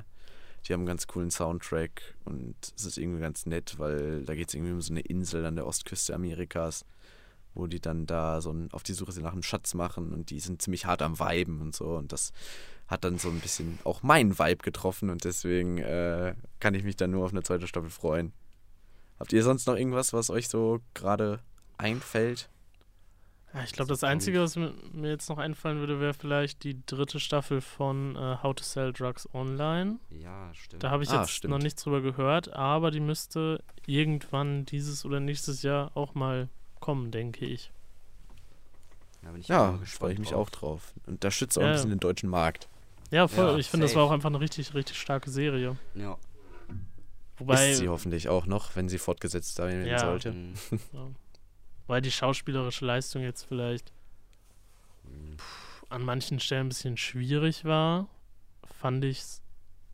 die 0.66 0.72
haben 0.72 0.80
einen 0.80 0.86
ganz 0.86 1.08
coolen 1.08 1.30
Soundtrack. 1.30 2.16
Und 2.24 2.54
es 2.76 2.84
ist 2.84 2.98
irgendwie 2.98 3.20
ganz 3.20 3.46
nett, 3.46 3.78
weil 3.78 4.24
da 4.24 4.34
geht 4.34 4.48
es 4.48 4.54
irgendwie 4.54 4.72
um 4.72 4.80
so 4.80 4.92
eine 4.92 5.00
Insel 5.00 5.44
an 5.44 5.56
der 5.56 5.66
Ostküste 5.66 6.14
Amerikas, 6.14 6.84
wo 7.54 7.66
die 7.66 7.80
dann 7.80 8.06
da 8.06 8.40
so 8.40 8.50
ein, 8.52 8.70
auf 8.72 8.82
die 8.82 8.94
Suche 8.94 9.12
nach 9.20 9.32
einem 9.32 9.42
Schatz 9.42 9.74
machen. 9.74 10.12
Und 10.12 10.30
die 10.30 10.40
sind 10.40 10.62
ziemlich 10.62 10.86
hart 10.86 11.02
am 11.02 11.18
Weiben 11.18 11.60
und 11.60 11.74
so. 11.74 11.96
Und 11.96 12.12
das 12.12 12.32
hat 12.88 13.04
dann 13.04 13.18
so 13.18 13.28
ein 13.28 13.40
bisschen 13.40 13.78
auch 13.84 14.02
meinen 14.02 14.38
Vibe 14.38 14.62
getroffen. 14.62 15.10
Und 15.10 15.24
deswegen 15.24 15.78
äh, 15.78 16.34
kann 16.60 16.74
ich 16.74 16.84
mich 16.84 16.96
dann 16.96 17.10
nur 17.10 17.24
auf 17.24 17.32
eine 17.32 17.42
zweite 17.42 17.66
Staffel 17.66 17.90
freuen. 17.90 18.32
Habt 19.18 19.32
ihr 19.32 19.42
sonst 19.42 19.66
noch 19.66 19.76
irgendwas, 19.76 20.12
was 20.12 20.30
euch 20.30 20.48
so 20.48 20.80
gerade 20.94 21.40
einfällt? 21.78 22.48
Ja, 23.54 23.62
ich 23.64 23.72
glaube, 23.72 23.90
das 23.90 24.02
Einzige, 24.02 24.40
was 24.40 24.56
mir, 24.56 24.72
jetzt 25.02 25.28
noch 25.28 25.36
einfallen 25.36 25.78
würde, 25.78 26.00
wäre 26.00 26.14
vielleicht 26.14 26.64
die 26.64 26.80
dritte 26.86 27.20
Staffel 27.20 27.60
von 27.60 28.16
äh, 28.16 28.38
How 28.42 28.54
to 28.54 28.64
Sell 28.64 28.94
Drugs 28.94 29.28
Online. 29.34 29.98
Ja, 30.08 30.50
stimmt. 30.54 30.82
Da 30.82 30.90
habe 30.90 31.02
ich 31.02 31.10
Ah, 31.10 31.20
jetzt 31.20 31.32
stimmt. 31.32 31.50
noch 31.50 31.58
nichts 31.58 31.82
drüber 31.82 32.00
gehört, 32.00 32.52
aber 32.54 32.90
die 32.90 33.00
müsste 33.00 33.62
irgendwann 33.86 34.64
dieses 34.64 35.04
oder 35.04 35.20
nächstes 35.20 35.62
Jahr 35.62 35.94
auch 35.94 36.14
mal 36.14 36.48
kommen, 36.82 37.10
denke 37.10 37.46
ich. 37.46 37.72
Bin 39.22 39.40
ich 39.40 39.48
Ja, 39.48 39.78
freue 39.86 40.12
ich 40.12 40.18
mich 40.18 40.30
drauf. 40.30 40.48
auch 40.48 40.50
drauf. 40.50 40.92
Und 41.06 41.24
da 41.24 41.30
schützt 41.30 41.56
auch 41.56 41.62
Ja, 41.62 41.68
ein 41.68 41.70
ja. 41.70 41.76
bisschen 41.76 41.90
den 41.90 42.00
deutschen 42.00 42.28
Markt. 42.28 42.68
Ja, 43.10 43.28
voll. 43.28 43.52
Ja, 43.52 43.56
ich 43.56 43.68
finde, 43.70 43.86
das 43.86 43.94
war 43.96 44.02
auch 44.04 44.10
einfach 44.10 44.28
eine 44.30 44.40
richtig, 44.40 44.74
richtig 44.74 44.98
starke 44.98 45.30
Serie. 45.30 45.76
Ja. 45.94 46.18
Wobei, 47.38 47.70
Ist 47.72 47.78
sie 47.78 47.88
hoffentlich 47.88 48.28
auch 48.28 48.46
noch, 48.46 48.76
wenn 48.76 48.88
sie 48.88 48.98
fortgesetzt 48.98 49.58
werden 49.58 49.86
Ja. 49.86 49.98
sollte. 49.98 50.32
Mhm. 50.32 50.54
ja, 50.92 51.08
wobei 51.86 52.00
die 52.02 52.10
schauspielerische 52.10 52.84
Leistung 52.84 53.22
jetzt 53.22 53.44
vielleicht 53.44 53.92
an 55.88 56.02
manchen 56.04 56.40
Stellen 56.40 56.66
ein 56.66 56.68
bisschen 56.70 56.96
schwierig 56.96 57.64
war, 57.64 58.08
fand 58.80 59.04
ich 59.04 59.22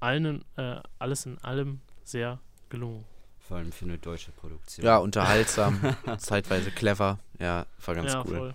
allen, 0.01 0.45
äh, 0.57 0.81
alles 0.99 1.27
in 1.27 1.39
allem 1.39 1.81
sehr 2.05 2.39
gelungen. 2.71 3.05
Vor 3.49 3.57
allem 3.57 3.73
für 3.73 3.87
eine 3.87 3.97
deutsche 3.99 4.31
Produktion. 4.33 4.85
Ja, 4.85 4.99
unterhaltsam, 4.99 5.81
zeitweise 6.19 6.71
clever. 6.71 7.19
Ja, 7.39 7.65
war 7.85 7.95
ganz 7.95 8.13
ja, 8.13 8.21
cool. 8.27 8.37
voll. 8.37 8.55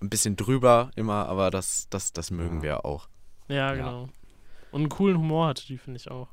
Ein 0.00 0.08
bisschen 0.10 0.34
drüber 0.36 0.90
immer, 0.96 1.28
aber 1.28 1.50
das, 1.50 1.88
das, 1.90 2.12
das 2.14 2.30
mögen 2.30 2.56
Ja. 2.56 2.62
wir 2.62 2.84
auch. 2.86 3.08
Ja, 3.48 3.54
Ja. 3.56 3.74
genau. 3.74 4.08
Und 4.72 4.80
einen 4.80 4.88
coolen 4.88 5.18
Humor 5.18 5.48
hatte 5.48 5.66
die, 5.66 5.76
finde 5.78 5.98
ich 5.98 6.10
auch. 6.10 6.28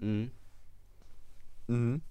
Mhm. 0.00 0.32
Mhm. 1.68 2.02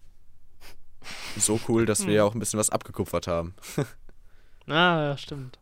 So 1.37 1.59
cool, 1.67 1.85
dass 1.85 2.07
wir 2.07 2.13
ja 2.13 2.23
auch 2.23 2.33
ein 2.33 2.39
bisschen 2.39 2.59
was 2.59 2.69
abgekupfert 2.69 3.27
haben. 3.27 3.53
Ah, 4.67 5.01
ja, 5.01 5.17
stimmt. 5.17 5.57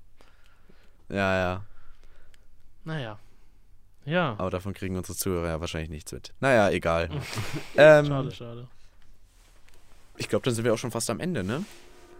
Ja, 1.07 1.33
ja. 1.37 1.65
Naja. 2.83 3.17
Ja. 4.07 4.35
Aber 4.37 4.49
davon 4.49 4.73
kriegen 4.73 4.95
unsere 4.95 5.17
Zuhörer 5.17 5.47
ja 5.49 5.59
wahrscheinlich 5.61 5.89
nichts 5.89 6.11
mit. 6.13 6.33
Naja, 6.39 6.69
egal. 6.69 7.09
ähm, 7.75 8.05
Schade, 8.05 8.31
schade. 8.31 8.67
Ich 10.15 10.29
glaube, 10.29 10.45
dann 10.45 10.53
sind 10.55 10.63
wir 10.63 10.73
auch 10.73 10.77
schon 10.77 10.91
fast 10.91 11.09
am 11.09 11.19
Ende, 11.19 11.43
ne? 11.43 11.65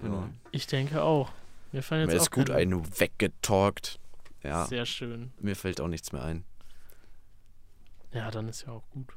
Ja. 0.04 0.30
Ich 0.52 0.68
denke 0.68 1.02
auch. 1.02 1.32
Mir 1.72 1.82
fallen 1.82 2.06
Mir 2.08 2.14
jetzt 2.14 2.24
ist 2.24 2.28
auch 2.28 2.32
gut 2.36 2.48
keine- 2.48 2.60
einen 2.60 3.00
weggetalkt. 3.00 4.00
Ja, 4.44 4.66
Sehr 4.66 4.86
schön. 4.86 5.32
mir 5.40 5.56
fällt 5.56 5.82
auch 5.82 5.88
nichts 5.88 6.12
mehr 6.12 6.24
ein. 6.24 6.44
Ja, 8.14 8.30
dann 8.32 8.48
ist 8.48 8.66
ja 8.68 8.74
auch 8.74 8.88
gut. 8.92 9.14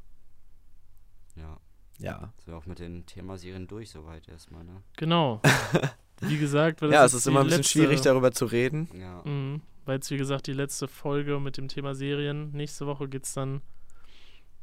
Ja. 1.35 1.57
Ja. 1.99 2.33
Sind 2.39 2.47
wir 2.53 2.57
auch 2.57 2.65
mit 2.65 2.79
den 2.79 3.05
Themaserien 3.05 3.67
durch 3.67 3.91
soweit 3.91 4.27
erstmal, 4.27 4.63
ne? 4.63 4.81
Genau. 4.97 5.41
Wie 6.21 6.37
gesagt, 6.37 6.81
weil 6.81 6.89
das 6.89 6.95
Ja, 6.95 7.05
es 7.05 7.11
jetzt 7.13 7.19
ist 7.21 7.27
immer 7.27 7.41
ein 7.41 7.45
bisschen 7.45 7.59
letzte, 7.59 7.71
schwierig, 7.79 8.01
darüber 8.01 8.31
zu 8.31 8.45
reden. 8.45 8.87
Ja. 8.99 9.21
Mhm, 9.23 9.61
weil 9.85 9.95
jetzt, 9.95 10.11
wie 10.11 10.17
gesagt, 10.17 10.47
die 10.47 10.53
letzte 10.53 10.87
Folge 10.87 11.39
mit 11.39 11.57
dem 11.57 11.67
Thema 11.67 11.95
Serien. 11.95 12.51
Nächste 12.51 12.85
Woche 12.85 13.07
geht 13.07 13.25
es 13.25 13.33
dann 13.33 13.61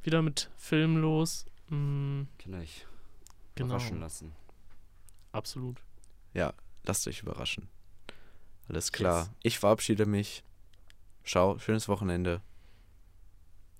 wieder 0.03 0.23
mit 0.23 0.51
Film 0.57 0.97
los. 0.97 1.47
Mhm, 1.69 2.29
Kann 2.39 2.55
euch 2.55 2.87
genau. 3.55 3.75
überraschen 3.75 4.01
lassen. 4.01 4.33
Absolut. 5.33 5.83
Lasst 6.89 7.07
euch 7.07 7.21
überraschen. 7.21 7.69
Alles 8.69 8.93
klar. 8.93 9.25
Yes. 9.25 9.31
Ich 9.43 9.59
verabschiede 9.59 10.07
mich. 10.07 10.43
Ciao, 11.23 11.59
schönes 11.59 11.87
Wochenende. 11.87 12.41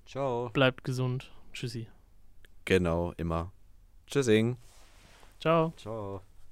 Ciao. 0.05 0.51
Bleibt 0.51 0.83
gesund. 0.83 1.31
Tschüssi. 1.51 1.87
Genau, 2.65 3.13
immer. 3.17 3.51
Tschüssing. 4.05 4.57
Ciao. 5.39 5.73
Ciao. 5.75 6.21